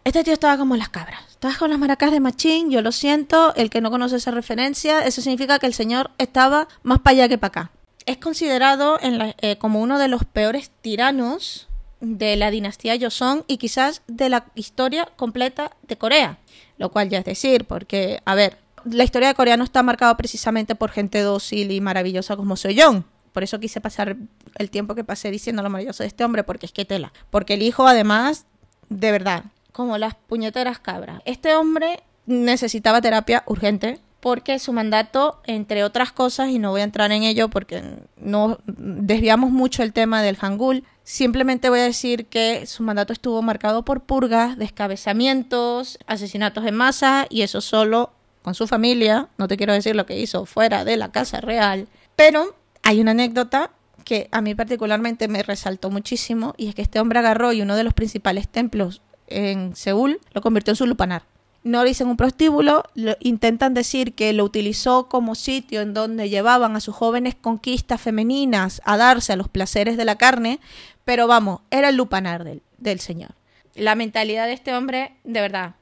Este 0.04 0.24
tío 0.24 0.32
estaba 0.32 0.58
como 0.58 0.76
las 0.76 0.88
cabras. 0.88 1.20
Estaba 1.30 1.54
con 1.56 1.70
las 1.70 1.78
maracas 1.78 2.10
de 2.10 2.18
Machín, 2.18 2.70
yo 2.70 2.82
lo 2.82 2.90
siento. 2.90 3.54
El 3.54 3.70
que 3.70 3.80
no 3.80 3.90
conoce 3.90 4.16
esa 4.16 4.32
referencia, 4.32 5.06
eso 5.06 5.22
significa 5.22 5.60
que 5.60 5.66
el 5.66 5.74
señor 5.74 6.10
estaba 6.18 6.66
más 6.82 6.98
para 7.00 7.12
allá 7.12 7.28
que 7.28 7.38
para 7.38 7.48
acá. 7.48 7.70
Es 8.04 8.16
considerado 8.16 8.98
eh, 9.00 9.56
como 9.58 9.80
uno 9.80 10.00
de 10.00 10.08
los 10.08 10.24
peores 10.24 10.72
tiranos 10.80 11.68
de 12.00 12.34
la 12.34 12.50
dinastía 12.50 12.98
Joseon 13.00 13.44
y 13.46 13.58
quizás 13.58 14.02
de 14.08 14.28
la 14.28 14.46
historia 14.56 15.08
completa 15.14 15.70
de 15.86 15.96
Corea. 15.96 16.38
Lo 16.78 16.90
cual 16.90 17.08
ya 17.08 17.18
es 17.18 17.24
decir, 17.24 17.64
porque, 17.64 18.20
a 18.24 18.34
ver, 18.34 18.58
la 18.84 19.04
historia 19.04 19.28
de 19.28 19.34
Corea 19.34 19.56
no 19.56 19.62
está 19.62 19.84
marcada 19.84 20.16
precisamente 20.16 20.74
por 20.74 20.90
gente 20.90 21.20
dócil 21.20 21.70
y 21.70 21.80
maravillosa 21.80 22.36
como 22.36 22.56
Soyeon. 22.56 23.04
Por 23.32 23.44
eso 23.44 23.60
quise 23.60 23.80
pasar 23.80 24.16
el 24.58 24.70
tiempo 24.70 24.96
que 24.96 25.04
pasé 25.04 25.30
diciendo 25.30 25.62
lo 25.62 25.70
maravilloso 25.70 26.02
de 26.02 26.08
este 26.08 26.24
hombre, 26.24 26.42
porque 26.42 26.66
es 26.66 26.72
que 26.72 26.84
tela. 26.84 27.12
Porque 27.30 27.54
el 27.54 27.62
hijo, 27.62 27.86
además, 27.86 28.46
de 28.88 29.12
verdad, 29.12 29.44
como 29.72 29.98
las 29.98 30.14
puñeteras 30.14 30.78
cabras. 30.78 31.20
Este 31.24 31.54
hombre 31.54 32.02
necesitaba 32.26 33.00
terapia 33.00 33.42
urgente 33.46 34.00
porque 34.20 34.60
su 34.60 34.72
mandato, 34.72 35.40
entre 35.46 35.82
otras 35.82 36.12
cosas, 36.12 36.50
y 36.50 36.60
no 36.60 36.70
voy 36.70 36.82
a 36.82 36.84
entrar 36.84 37.10
en 37.10 37.24
ello 37.24 37.48
porque 37.48 37.82
no 38.16 38.58
desviamos 38.66 39.50
mucho 39.50 39.82
el 39.82 39.92
tema 39.92 40.22
del 40.22 40.36
Hangul, 40.36 40.84
simplemente 41.02 41.68
voy 41.70 41.80
a 41.80 41.84
decir 41.84 42.26
que 42.26 42.66
su 42.66 42.84
mandato 42.84 43.12
estuvo 43.12 43.42
marcado 43.42 43.84
por 43.84 44.02
purgas, 44.04 44.56
descabezamientos, 44.56 45.98
asesinatos 46.06 46.64
en 46.66 46.76
masa, 46.76 47.26
y 47.30 47.42
eso 47.42 47.60
solo 47.60 48.12
con 48.42 48.54
su 48.54 48.68
familia, 48.68 49.28
no 49.38 49.48
te 49.48 49.56
quiero 49.56 49.72
decir 49.72 49.96
lo 49.96 50.06
que 50.06 50.20
hizo 50.20 50.46
fuera 50.46 50.84
de 50.84 50.96
la 50.96 51.10
casa 51.10 51.40
real, 51.40 51.88
pero 52.14 52.54
hay 52.84 53.00
una 53.00 53.10
anécdota 53.10 53.72
que 54.04 54.28
a 54.30 54.40
mí 54.40 54.54
particularmente 54.54 55.26
me 55.26 55.42
resaltó 55.42 55.90
muchísimo, 55.90 56.54
y 56.56 56.68
es 56.68 56.76
que 56.76 56.82
este 56.82 57.00
hombre 57.00 57.18
agarró 57.18 57.52
y 57.52 57.62
uno 57.62 57.74
de 57.74 57.82
los 57.82 57.92
principales 57.92 58.48
templos 58.48 59.02
en 59.32 59.74
Seúl 59.76 60.20
lo 60.32 60.40
convirtió 60.40 60.72
en 60.72 60.76
su 60.76 60.86
lupanar 60.86 61.22
no 61.64 61.84
dicen 61.84 62.08
un 62.08 62.16
prostíbulo, 62.16 62.84
lo, 62.94 63.16
intentan 63.20 63.74
decir 63.74 64.14
que 64.14 64.32
lo 64.32 64.44
utilizó 64.44 65.08
como 65.08 65.34
sitio 65.34 65.80
en 65.80 65.94
donde 65.94 66.28
llevaban 66.28 66.76
a 66.76 66.80
sus 66.80 66.94
jóvenes 66.94 67.34
conquistas 67.34 68.00
femeninas 68.00 68.82
a 68.84 68.96
darse 68.96 69.32
a 69.32 69.36
los 69.36 69.48
placeres 69.48 69.96
de 69.96 70.04
la 70.04 70.16
carne, 70.16 70.60
pero 71.04 71.26
vamos, 71.26 71.60
era 71.70 71.90
el 71.90 71.96
lupanar 71.96 72.44
del, 72.44 72.62
del 72.78 73.00
señor. 73.00 73.30
La 73.74 73.94
mentalidad 73.94 74.46
de 74.46 74.54
este 74.54 74.74
hombre, 74.74 75.14
de 75.24 75.40
verdad, 75.40 75.74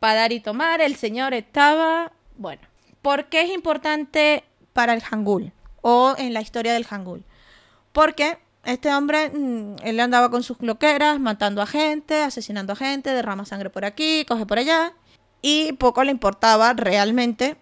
para 0.00 0.20
dar 0.20 0.32
y 0.32 0.40
tomar, 0.40 0.80
el 0.80 0.96
señor 0.96 1.34
estaba, 1.34 2.12
bueno, 2.36 2.62
¿por 3.00 3.26
qué 3.26 3.42
es 3.42 3.50
importante 3.50 4.44
para 4.72 4.94
el 4.94 5.02
Hangul 5.02 5.52
o 5.80 6.14
en 6.18 6.34
la 6.34 6.42
historia 6.42 6.74
del 6.74 6.84
Hangul? 6.84 7.24
Porque 7.92 8.38
este 8.64 8.94
hombre, 8.94 9.30
mm, 9.30 9.76
él 9.82 10.00
andaba 10.00 10.30
con 10.30 10.42
sus 10.42 10.56
cloqueras, 10.56 11.18
matando 11.18 11.62
a 11.62 11.66
gente, 11.66 12.22
asesinando 12.22 12.74
a 12.74 12.76
gente, 12.76 13.10
derrama 13.10 13.44
sangre 13.44 13.70
por 13.70 13.84
aquí, 13.84 14.24
coge 14.26 14.46
por 14.46 14.58
allá, 14.58 14.92
y 15.40 15.72
poco 15.72 16.04
le 16.04 16.12
importaba 16.12 16.72
realmente 16.72 17.56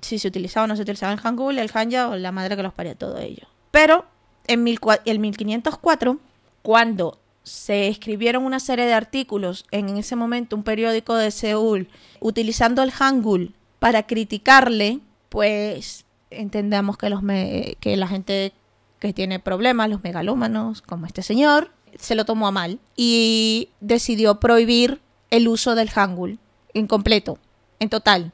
si 0.00 0.18
se 0.18 0.28
utilizaba 0.28 0.64
o 0.64 0.66
no 0.66 0.76
se 0.76 0.82
utilizaba 0.82 1.12
el 1.12 1.20
Hangul, 1.20 1.58
el 1.58 1.70
Hanja 1.72 2.08
o 2.08 2.16
la 2.16 2.32
madre 2.32 2.56
que 2.56 2.62
los 2.62 2.72
paría 2.72 2.94
todo 2.94 3.18
ello. 3.18 3.46
Pero 3.70 4.04
en 4.46 4.66
el 5.04 5.18
1504, 5.18 6.18
cuando 6.62 7.18
se 7.42 7.88
escribieron 7.88 8.44
una 8.44 8.60
serie 8.60 8.86
de 8.86 8.94
artículos 8.94 9.66
en 9.70 9.88
ese 9.96 10.16
momento 10.16 10.56
un 10.56 10.64
periódico 10.64 11.14
de 11.14 11.30
Seúl 11.30 11.88
utilizando 12.20 12.82
el 12.82 12.90
Hangul 12.90 13.54
para 13.78 14.04
criticarle, 14.04 15.00
pues 15.28 16.04
entendamos 16.30 16.96
que, 16.98 17.10
los 17.10 17.20
que 17.22 17.96
la 17.96 18.08
gente 18.08 18.52
que 18.98 19.12
tiene 19.12 19.38
problemas, 19.38 19.90
los 19.90 20.02
megalómanos, 20.02 20.82
como 20.82 21.06
este 21.06 21.22
señor, 21.22 21.70
se 21.98 22.14
lo 22.14 22.24
tomó 22.24 22.46
a 22.46 22.50
mal 22.50 22.78
y 22.96 23.70
decidió 23.80 24.40
prohibir 24.40 25.00
el 25.30 25.48
uso 25.48 25.74
del 25.74 25.90
Hangul 25.90 26.38
incompleto, 26.72 27.38
en 27.80 27.88
total. 27.88 28.32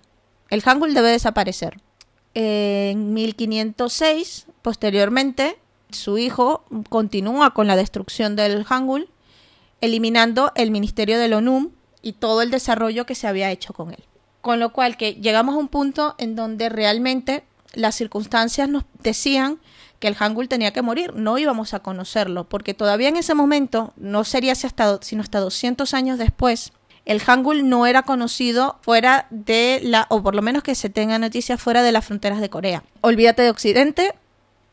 El 0.50 0.62
Hangul 0.62 0.94
debe 0.94 1.10
desaparecer. 1.10 1.80
En 2.34 3.14
1506, 3.14 4.46
posteriormente, 4.62 5.58
su 5.90 6.18
hijo 6.18 6.64
continúa 6.88 7.54
con 7.54 7.66
la 7.66 7.76
destrucción 7.76 8.36
del 8.36 8.64
Hangul, 8.64 9.08
eliminando 9.80 10.52
el 10.54 10.70
ministerio 10.70 11.18
del 11.18 11.34
ONUM 11.34 11.70
y 12.02 12.14
todo 12.14 12.42
el 12.42 12.50
desarrollo 12.50 13.06
que 13.06 13.14
se 13.14 13.26
había 13.28 13.50
hecho 13.50 13.72
con 13.72 13.90
él. 13.90 14.04
Con 14.40 14.58
lo 14.58 14.72
cual 14.72 14.96
que 14.96 15.14
llegamos 15.14 15.54
a 15.54 15.58
un 15.58 15.68
punto 15.68 16.14
en 16.18 16.34
donde 16.34 16.68
realmente 16.68 17.44
las 17.74 17.94
circunstancias 17.94 18.68
nos 18.68 18.84
decían 19.02 19.60
que 20.02 20.08
el 20.08 20.16
Hangul 20.16 20.48
tenía 20.48 20.72
que 20.72 20.82
morir, 20.82 21.14
no 21.14 21.38
íbamos 21.38 21.74
a 21.74 21.78
conocerlo, 21.78 22.42
porque 22.48 22.74
todavía 22.74 23.08
en 23.08 23.16
ese 23.16 23.34
momento, 23.34 23.92
no 23.96 24.24
sería 24.24 24.50
hasta, 24.50 25.00
sino 25.00 25.22
hasta 25.22 25.38
200 25.38 25.94
años 25.94 26.18
después, 26.18 26.72
el 27.04 27.20
Hangul 27.20 27.68
no 27.68 27.86
era 27.86 28.02
conocido 28.02 28.80
fuera 28.82 29.28
de 29.30 29.78
la, 29.84 30.08
o 30.10 30.20
por 30.20 30.34
lo 30.34 30.42
menos 30.42 30.64
que 30.64 30.74
se 30.74 30.90
tenga 30.90 31.20
noticias 31.20 31.62
fuera 31.62 31.84
de 31.84 31.92
las 31.92 32.04
fronteras 32.04 32.40
de 32.40 32.50
Corea. 32.50 32.82
Olvídate 33.00 33.42
de 33.42 33.50
Occidente, 33.50 34.12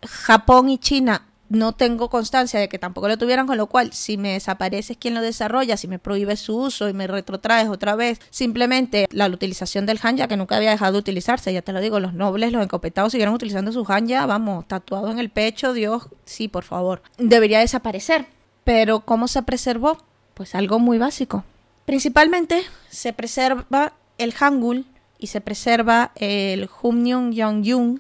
Japón 0.03 0.67
y 0.67 0.79
China 0.79 1.28
no 1.49 1.73
tengo 1.73 2.09
constancia 2.09 2.59
de 2.59 2.69
que 2.69 2.79
tampoco 2.79 3.07
lo 3.07 3.17
tuvieran, 3.17 3.47
con 3.47 3.57
lo 3.57 3.67
cual 3.67 3.93
si 3.93 4.17
me 4.17 4.33
desapareces 4.33 4.97
quien 4.97 5.13
lo 5.13 5.21
desarrolla, 5.21 5.77
si 5.77 5.87
me 5.87 5.99
prohíbes 5.99 6.39
su 6.39 6.57
uso 6.57 6.89
y 6.89 6.93
me 6.93 7.07
retrotraes 7.07 7.67
otra 7.67 7.95
vez 7.95 8.19
simplemente 8.29 9.07
la 9.11 9.27
utilización 9.27 9.85
del 9.85 9.99
hanja 10.01 10.27
que 10.27 10.37
nunca 10.37 10.57
había 10.57 10.71
dejado 10.71 10.93
de 10.93 10.99
utilizarse, 10.99 11.51
ya 11.51 11.61
te 11.61 11.73
lo 11.73 11.81
digo, 11.81 11.99
los 11.99 12.13
nobles, 12.13 12.51
los 12.51 12.63
encopetados 12.63 13.11
siguieron 13.11 13.35
utilizando 13.35 13.71
su 13.71 13.85
hanja, 13.87 14.25
vamos, 14.25 14.67
tatuado 14.67 15.11
en 15.11 15.19
el 15.19 15.29
pecho, 15.29 15.73
Dios, 15.73 16.07
sí, 16.25 16.47
por 16.47 16.63
favor, 16.63 17.01
debería 17.17 17.59
desaparecer. 17.59 18.27
Pero 18.63 19.01
¿cómo 19.01 19.27
se 19.27 19.41
preservó? 19.41 19.97
Pues 20.35 20.55
algo 20.55 20.79
muy 20.79 20.97
básico, 20.99 21.43
Principalmente 21.89 22.61
se 22.91 23.13
preserva 23.13 23.93
el 24.19 24.31
Hangul 24.35 24.85
y 25.17 25.25
se 25.25 25.41
preserva 25.41 26.11
el 26.13 26.69
Humnyung 26.83 27.33
Yongyung 27.33 27.99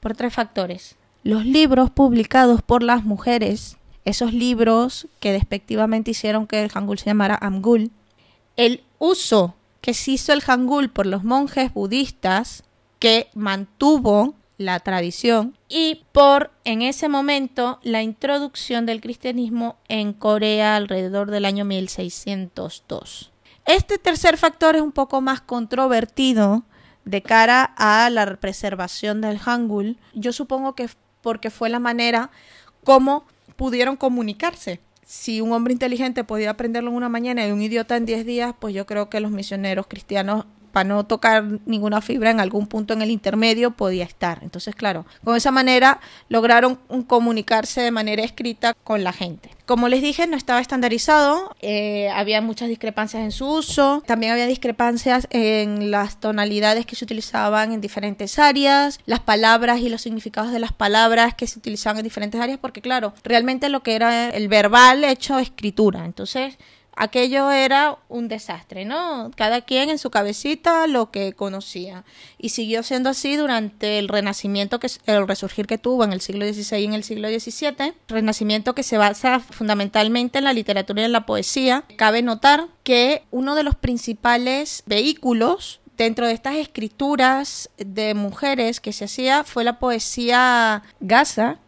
por 0.00 0.16
tres 0.16 0.32
factores. 0.32 0.96
Los 1.24 1.46
libros 1.46 1.90
publicados 1.90 2.62
por 2.62 2.82
las 2.82 3.04
mujeres, 3.04 3.76
esos 4.04 4.32
libros 4.32 5.06
que 5.20 5.32
despectivamente 5.32 6.10
hicieron 6.10 6.48
que 6.48 6.62
el 6.62 6.70
Hangul 6.70 6.98
se 6.98 7.06
llamara 7.06 7.38
Amgul, 7.40 7.92
el 8.56 8.82
uso 8.98 9.54
que 9.80 9.94
se 9.94 10.12
hizo 10.12 10.32
el 10.32 10.42
Hangul 10.42 10.90
por 10.90 11.06
los 11.06 11.22
monjes 11.22 11.72
budistas 11.72 12.64
que 12.98 13.28
mantuvo 13.34 14.34
la 14.58 14.80
tradición 14.80 15.56
y 15.68 16.02
por 16.12 16.50
en 16.64 16.82
ese 16.82 17.08
momento 17.08 17.78
la 17.82 18.02
introducción 18.02 18.86
del 18.86 19.00
cristianismo 19.00 19.76
en 19.88 20.12
Corea 20.12 20.76
alrededor 20.76 21.30
del 21.30 21.44
año 21.44 21.64
1602. 21.64 23.30
Este 23.64 23.98
tercer 23.98 24.36
factor 24.38 24.74
es 24.76 24.82
un 24.82 24.92
poco 24.92 25.20
más 25.20 25.40
controvertido 25.40 26.64
de 27.04 27.22
cara 27.22 27.74
a 27.76 28.10
la 28.10 28.36
preservación 28.36 29.20
del 29.20 29.38
Hangul. 29.38 29.98
Yo 30.14 30.32
supongo 30.32 30.74
que 30.74 30.88
porque 31.22 31.50
fue 31.50 31.70
la 31.70 31.78
manera 31.78 32.30
como 32.84 33.24
pudieron 33.56 33.96
comunicarse. 33.96 34.80
Si 35.04 35.40
un 35.40 35.52
hombre 35.52 35.72
inteligente 35.72 36.24
podía 36.24 36.50
aprenderlo 36.50 36.90
en 36.90 36.96
una 36.96 37.08
mañana 37.08 37.46
y 37.46 37.52
un 37.52 37.62
idiota 37.62 37.96
en 37.96 38.06
10 38.06 38.26
días, 38.26 38.54
pues 38.58 38.74
yo 38.74 38.86
creo 38.86 39.08
que 39.08 39.20
los 39.20 39.30
misioneros 39.30 39.86
cristianos 39.86 40.46
para 40.72 40.88
no 40.88 41.04
tocar 41.04 41.44
ninguna 41.66 42.00
fibra 42.00 42.30
en 42.30 42.40
algún 42.40 42.66
punto 42.66 42.94
en 42.94 43.02
el 43.02 43.10
intermedio 43.10 43.72
podía 43.72 44.04
estar. 44.04 44.40
Entonces, 44.42 44.74
claro, 44.74 45.06
con 45.22 45.36
esa 45.36 45.50
manera 45.50 46.00
lograron 46.28 46.76
comunicarse 47.06 47.80
de 47.82 47.90
manera 47.90 48.22
escrita 48.22 48.74
con 48.74 49.04
la 49.04 49.12
gente. 49.12 49.50
Como 49.66 49.88
les 49.88 50.02
dije, 50.02 50.26
no 50.26 50.36
estaba 50.36 50.60
estandarizado, 50.60 51.54
eh, 51.60 52.10
había 52.10 52.40
muchas 52.42 52.68
discrepancias 52.68 53.22
en 53.22 53.30
su 53.30 53.46
uso, 53.46 54.02
también 54.06 54.32
había 54.32 54.46
discrepancias 54.46 55.28
en 55.30 55.90
las 55.90 56.18
tonalidades 56.18 56.84
que 56.84 56.96
se 56.96 57.04
utilizaban 57.04 57.72
en 57.72 57.80
diferentes 57.80 58.38
áreas, 58.38 58.98
las 59.06 59.20
palabras 59.20 59.80
y 59.80 59.88
los 59.88 60.02
significados 60.02 60.52
de 60.52 60.58
las 60.58 60.72
palabras 60.72 61.34
que 61.34 61.46
se 61.46 61.58
utilizaban 61.58 61.98
en 61.98 62.04
diferentes 62.04 62.40
áreas, 62.40 62.58
porque 62.60 62.82
claro, 62.82 63.14
realmente 63.22 63.68
lo 63.68 63.82
que 63.82 63.94
era 63.94 64.30
el 64.30 64.48
verbal 64.48 65.04
hecho 65.04 65.38
escritura. 65.38 66.04
Entonces, 66.04 66.58
aquello 66.96 67.50
era 67.50 67.98
un 68.08 68.28
desastre, 68.28 68.84
¿no? 68.84 69.30
Cada 69.36 69.62
quien 69.62 69.90
en 69.90 69.98
su 69.98 70.10
cabecita 70.10 70.86
lo 70.86 71.10
que 71.10 71.32
conocía. 71.32 72.04
Y 72.38 72.50
siguió 72.50 72.82
siendo 72.82 73.10
así 73.10 73.36
durante 73.36 73.98
el 73.98 74.08
renacimiento, 74.08 74.80
que 74.80 74.88
el 75.06 75.26
resurgir 75.26 75.66
que 75.66 75.78
tuvo 75.78 76.04
en 76.04 76.12
el 76.12 76.20
siglo 76.20 76.46
XVI 76.46 76.78
y 76.78 76.84
en 76.84 76.94
el 76.94 77.04
siglo 77.04 77.28
XVII, 77.28 77.94
renacimiento 78.08 78.74
que 78.74 78.82
se 78.82 78.98
basa 78.98 79.40
fundamentalmente 79.40 80.38
en 80.38 80.44
la 80.44 80.52
literatura 80.52 81.02
y 81.02 81.04
en 81.06 81.12
la 81.12 81.26
poesía. 81.26 81.84
Cabe 81.96 82.22
notar 82.22 82.68
que 82.82 83.24
uno 83.30 83.54
de 83.54 83.62
los 83.62 83.74
principales 83.74 84.82
vehículos 84.86 85.80
dentro 85.96 86.26
de 86.26 86.32
estas 86.32 86.56
escrituras 86.56 87.70
de 87.76 88.14
mujeres 88.14 88.80
que 88.80 88.92
se 88.92 89.04
hacía 89.04 89.44
fue 89.44 89.64
la 89.64 89.78
poesía 89.78 90.82
Gaza, 91.00 91.58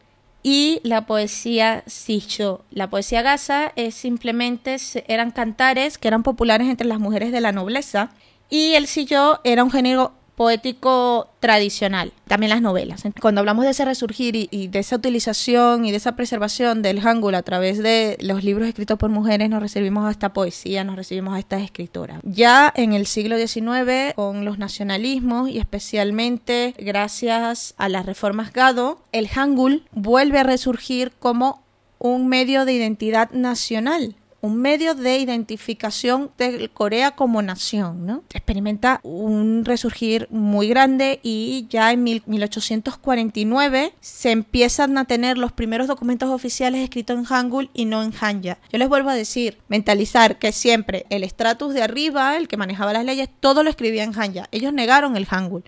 y 0.45 0.81
la 0.85 1.07
poesía 1.07 1.83
Sicho. 1.87 2.65
La 2.71 2.91
poesía 2.91 3.23
Gaza 3.23 3.73
es 3.75 3.97
simplemente 3.97 4.77
eran 5.09 5.33
cantares 5.33 5.99
que 5.99 6.07
eran 6.07 6.23
populares 6.23 6.69
entre 6.69 6.87
las 6.87 7.01
mujeres 7.01 7.33
de 7.33 7.41
la 7.41 7.51
nobleza 7.51 8.11
y 8.51 8.75
el 8.75 8.87
Sillo 8.87 9.41
era 9.43 9.65
un 9.65 9.73
género 9.73 10.13
poético 10.37 11.29
tradicional, 11.41 12.13
también 12.27 12.51
las 12.51 12.63
novelas. 12.63 13.03
Cuando 13.21 13.41
hablamos 13.41 13.65
de 13.65 13.71
ese 13.71 13.85
resurgir 13.85 14.49
y, 14.51 14.69
de 14.69 14.79
esa 14.79 14.97
utilización 14.97 15.85
y 15.85 15.91
de 15.91 15.97
esa 15.97 16.17
preservación 16.17 16.83
del 16.83 17.01
hangul 17.01 17.35
a 17.35 17.43
través 17.43 17.79
de 17.79 18.17
los 18.21 18.45
libros 18.45 18.69
escritos 18.69 18.99
por 18.99 19.11
mujeres, 19.11 19.49
nos 19.51 19.63
recibimos 19.63 20.07
a 20.07 20.11
esta 20.11 20.33
poesía, 20.33 20.85
nos 20.85 20.97
recibimos 20.97 21.35
a 21.35 21.39
estas 21.39 21.63
escritoras. 21.63 22.21
Ya 22.25 22.73
en 22.75 22.93
el 22.93 23.07
siglo 23.07 23.37
XIX, 23.37 24.15
con 24.15 24.45
los 24.45 24.59
nacionalismos 24.59 25.49
y 25.49 25.59
especialmente 25.59 26.75
gracias 26.79 27.75
a 27.77 27.89
las 27.89 28.07
reformas 28.07 28.53
Gado, 28.53 28.99
el 29.13 29.29
hangul 29.29 29.85
vuelve 29.93 30.39
a 30.39 30.43
resurgir 30.43 31.13
como 31.19 31.63
un 31.99 32.29
medio 32.29 32.65
de 32.65 32.73
identidad 32.73 33.31
nacional 33.31 34.15
un 34.45 34.59
medio 34.59 34.95
de 34.95 35.17
identificación 35.17 36.31
de 36.37 36.69
Corea 36.69 37.13
como 37.13 37.41
nación, 37.41 38.05
¿no? 38.05 38.25
Experimenta 38.35 39.01
un 39.03 39.65
resurgir 39.65 40.29
muy 40.31 40.69
grande 40.69 41.19
y 41.23 41.67
ya 41.71 41.93
en 41.93 42.05
1849 42.05 43.95
se 44.01 44.31
empiezan 44.33 44.99
a 44.99 45.07
tener 45.07 45.39
los 45.39 45.53
primeros 45.53 45.89
documentos 45.89 46.29
oficiales 46.29 46.83
escritos 46.83 47.17
en 47.17 47.25
Hangul 47.25 47.71
y 47.73 47.87
no 47.87 48.03
en 48.03 48.13
Hanja. 48.21 48.59
Yo 48.71 48.79
les 48.79 48.91
vuelvo 48.91 49.09
a 49.09 49.15
decir, 49.15 49.57
mentalizar 49.69 50.39
que 50.39 50.53
siempre 50.53 51.07
el 51.09 51.25
estratus 51.25 51.73
de 51.73 51.83
arriba, 51.83 52.37
el 52.37 52.47
que 52.47 52.59
manejaba 52.59 52.93
las 52.93 53.07
leyes, 53.07 53.31
todo 53.41 53.63
lo 53.63 53.71
escribía 53.71 54.05
en 54.05 54.13
Hanja. 54.15 54.49
Ellos 54.51 54.75
negaron 54.75 55.17
el 55.17 55.25
Hangul. 55.25 55.65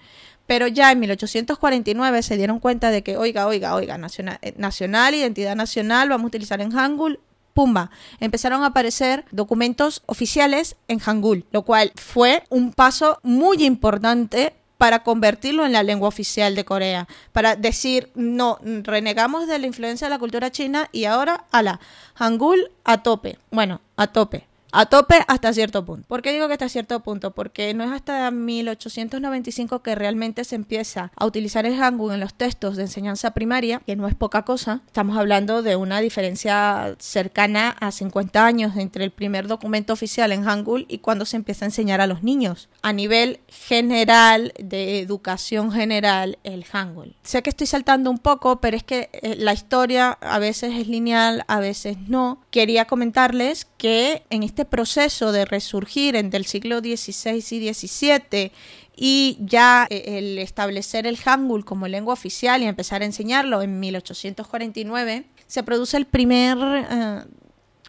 Pero 0.47 0.67
ya 0.67 0.93
en 0.93 1.01
1849 1.01 2.23
se 2.23 2.37
dieron 2.37 2.61
cuenta 2.61 2.91
de 2.91 3.03
que, 3.03 3.17
oiga, 3.17 3.47
oiga, 3.47 3.75
oiga, 3.75 3.97
nacional, 3.97 4.39
eh, 4.43 4.53
nacional, 4.59 5.15
identidad 5.15 5.57
nacional, 5.57 6.11
vamos 6.11 6.25
a 6.25 6.29
utilizar 6.29 6.61
en 6.61 6.73
Hangul, 6.73 7.21
pumba, 7.57 7.91
empezaron 8.21 8.63
a 8.63 8.67
aparecer 8.67 9.25
documentos 9.33 10.03
oficiales 10.05 10.77
en 10.89 11.01
Hangul, 11.01 11.47
lo 11.51 11.63
cual 11.63 11.91
fue 11.97 12.45
un 12.51 12.73
paso 12.73 13.19
muy 13.23 13.65
importante 13.65 14.55
para 14.77 15.03
convertirlo 15.03 15.65
en 15.65 15.73
la 15.73 15.83
lengua 15.83 16.07
oficial 16.07 16.55
de 16.55 16.67
Corea, 16.67 17.09
para 17.33 17.57
decir, 17.57 18.11
no, 18.15 18.59
renegamos 18.63 19.49
de 19.49 19.59
la 19.59 19.67
influencia 19.67 20.07
de 20.07 20.11
la 20.11 20.19
cultura 20.19 20.53
china 20.53 20.91
y 20.93 21.07
ahora, 21.07 21.47
a 21.51 21.63
la 21.63 21.81
Hangul 22.15 22.71
a 22.85 23.03
tope. 23.03 23.39
Bueno, 23.51 23.81
a 23.97 24.07
tope 24.09 24.47
a 24.77 24.85
tope 24.85 25.17
hasta 25.27 25.55
cierto 25.55 25.87
punto. 25.87 26.07
¿Por 26.07 26.21
qué 26.21 26.33
digo 26.33 26.49
que 26.49 26.53
hasta 26.53 26.69
cierto 26.69 27.01
punto? 27.01 27.31
Porque 27.31 27.73
no 27.73 27.83
es 27.83 27.91
hasta 27.91 28.31
1895 28.31 29.81
que 29.81 29.95
realmente 29.95 30.45
se 30.45 30.55
empieza 30.55 31.11
a 31.17 31.25
utilizar 31.25 31.65
el 31.65 31.77
Hangul 31.77 32.13
en 32.13 32.21
los 32.21 32.35
textos 32.35 32.77
de 32.77 32.83
enseñanza 32.83 33.33
primaria, 33.33 33.81
que 33.87 33.97
no 33.97 34.07
es 34.07 34.15
poca 34.15 34.43
cosa. 34.43 34.83
Estamos 34.87 35.17
hablando 35.17 35.63
de 35.63 35.77
una 35.77 36.01
diferencia 36.01 36.95
cercana 36.99 37.71
a 37.81 37.91
50 37.91 38.45
años 38.45 38.77
entre 38.77 39.05
el 39.05 39.13
primer 39.13 39.47
documento 39.47 39.95
oficial 39.95 40.31
en 40.31 40.45
Hangul 40.45 40.85
y 40.89 40.99
cuando 40.99 41.25
se 41.25 41.37
empieza 41.37 41.65
a 41.65 41.69
enseñar 41.69 42.03
a 42.03 42.07
los 42.07 42.23
niños. 42.23 42.69
A 42.83 42.93
nivel 42.93 43.41
general, 43.49 44.53
de 44.59 45.01
educación 45.01 45.73
general, 45.73 46.39
el 46.45 46.65
Hangul. 46.65 47.17
Sé 47.23 47.43
que 47.43 47.49
estoy 47.49 47.67
saltando 47.67 48.11
un 48.11 48.19
poco, 48.19 48.61
pero 48.61 48.77
es 48.77 48.85
que 48.85 49.09
eh, 49.15 49.37
la 49.39 49.55
historia 49.55 50.19
a 50.21 50.39
veces 50.39 50.75
es 50.75 50.87
lineal, 50.87 51.45
a 51.49 51.61
veces 51.61 51.97
no. 52.09 52.43
Quería 52.51 52.85
comentarles 52.85 53.67
que 53.79 54.23
en 54.29 54.43
este 54.43 54.66
proceso 54.67 55.33
de 55.33 55.45
resurgir 55.45 56.17
entre 56.17 56.39
el 56.39 56.47
siglo 56.47 56.81
XVI 56.81 57.37
y 57.37 57.73
XVII 57.73 58.53
y 58.97 59.39
ya 59.41 59.87
eh, 59.91 60.19
el 60.19 60.39
establecer 60.39 61.07
el 61.07 61.17
Hangul 61.19 61.65
como 61.65 61.89
lengua 61.89 62.15
oficial 62.15 62.63
y 62.63 62.67
empezar 62.67 63.03
a 63.03 63.05
enseñarlo 63.05 63.63
en 63.63 63.79
1849, 63.79 65.25
se 65.47 65.63
produce 65.63 65.97
el 65.97 66.07
primer 66.07 66.59
eh, 66.61 67.25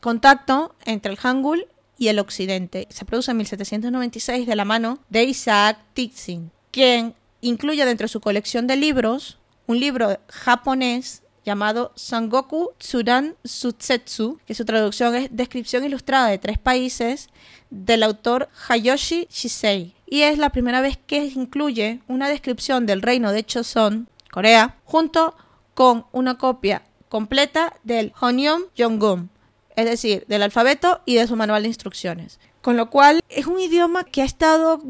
contacto 0.01 0.75
entre 0.85 1.11
el 1.11 1.17
Hangul 1.17 1.65
y 1.97 2.09
el 2.09 2.19
occidente. 2.19 2.87
Se 2.89 3.05
produce 3.05 3.31
en 3.31 3.37
1796 3.37 4.45
de 4.45 4.55
la 4.55 4.65
mano 4.65 4.99
de 5.09 5.23
Isaac 5.23 5.79
Tixin, 5.93 6.51
quien 6.71 7.15
incluye 7.41 7.85
dentro 7.85 8.05
de 8.05 8.09
su 8.09 8.19
colección 8.19 8.67
de 8.67 8.75
libros 8.75 9.39
un 9.65 9.79
libro 9.79 10.19
japonés 10.29 11.23
llamado 11.47 11.93
Sangoku 11.95 12.73
Tsuran 12.77 13.37
Sutsetsu, 13.45 14.37
que 14.45 14.53
su 14.53 14.65
traducción 14.65 15.15
es 15.15 15.29
Descripción 15.31 15.85
Ilustrada 15.85 16.27
de 16.27 16.39
tres 16.39 16.57
países, 16.57 17.29
del 17.69 18.03
autor 18.03 18.49
Hayoshi 18.67 19.29
Shisei. 19.31 19.95
Y 20.05 20.23
es 20.23 20.37
la 20.37 20.49
primera 20.49 20.81
vez 20.81 20.97
que 20.97 21.23
incluye 21.23 22.01
una 22.09 22.27
descripción 22.27 22.85
del 22.85 23.01
reino 23.01 23.31
de 23.31 23.45
Choson, 23.45 24.09
Corea, 24.29 24.75
junto 24.83 25.37
con 25.73 26.05
una 26.11 26.37
copia 26.37 26.83
completa 27.07 27.73
del 27.83 28.11
Honyeom 28.19 28.63
Yonggum, 28.75 29.29
es 29.77 29.85
decir, 29.85 30.25
del 30.27 30.43
alfabeto 30.43 30.99
y 31.05 31.15
de 31.15 31.27
su 31.27 31.37
manual 31.37 31.61
de 31.61 31.69
instrucciones. 31.69 32.41
Con 32.61 32.75
lo 32.75 32.89
cual 32.89 33.21
es 33.29 33.47
un 33.47 33.61
idioma 33.61 34.03
que 34.03 34.21
ha 34.21 34.25
estado 34.25 34.81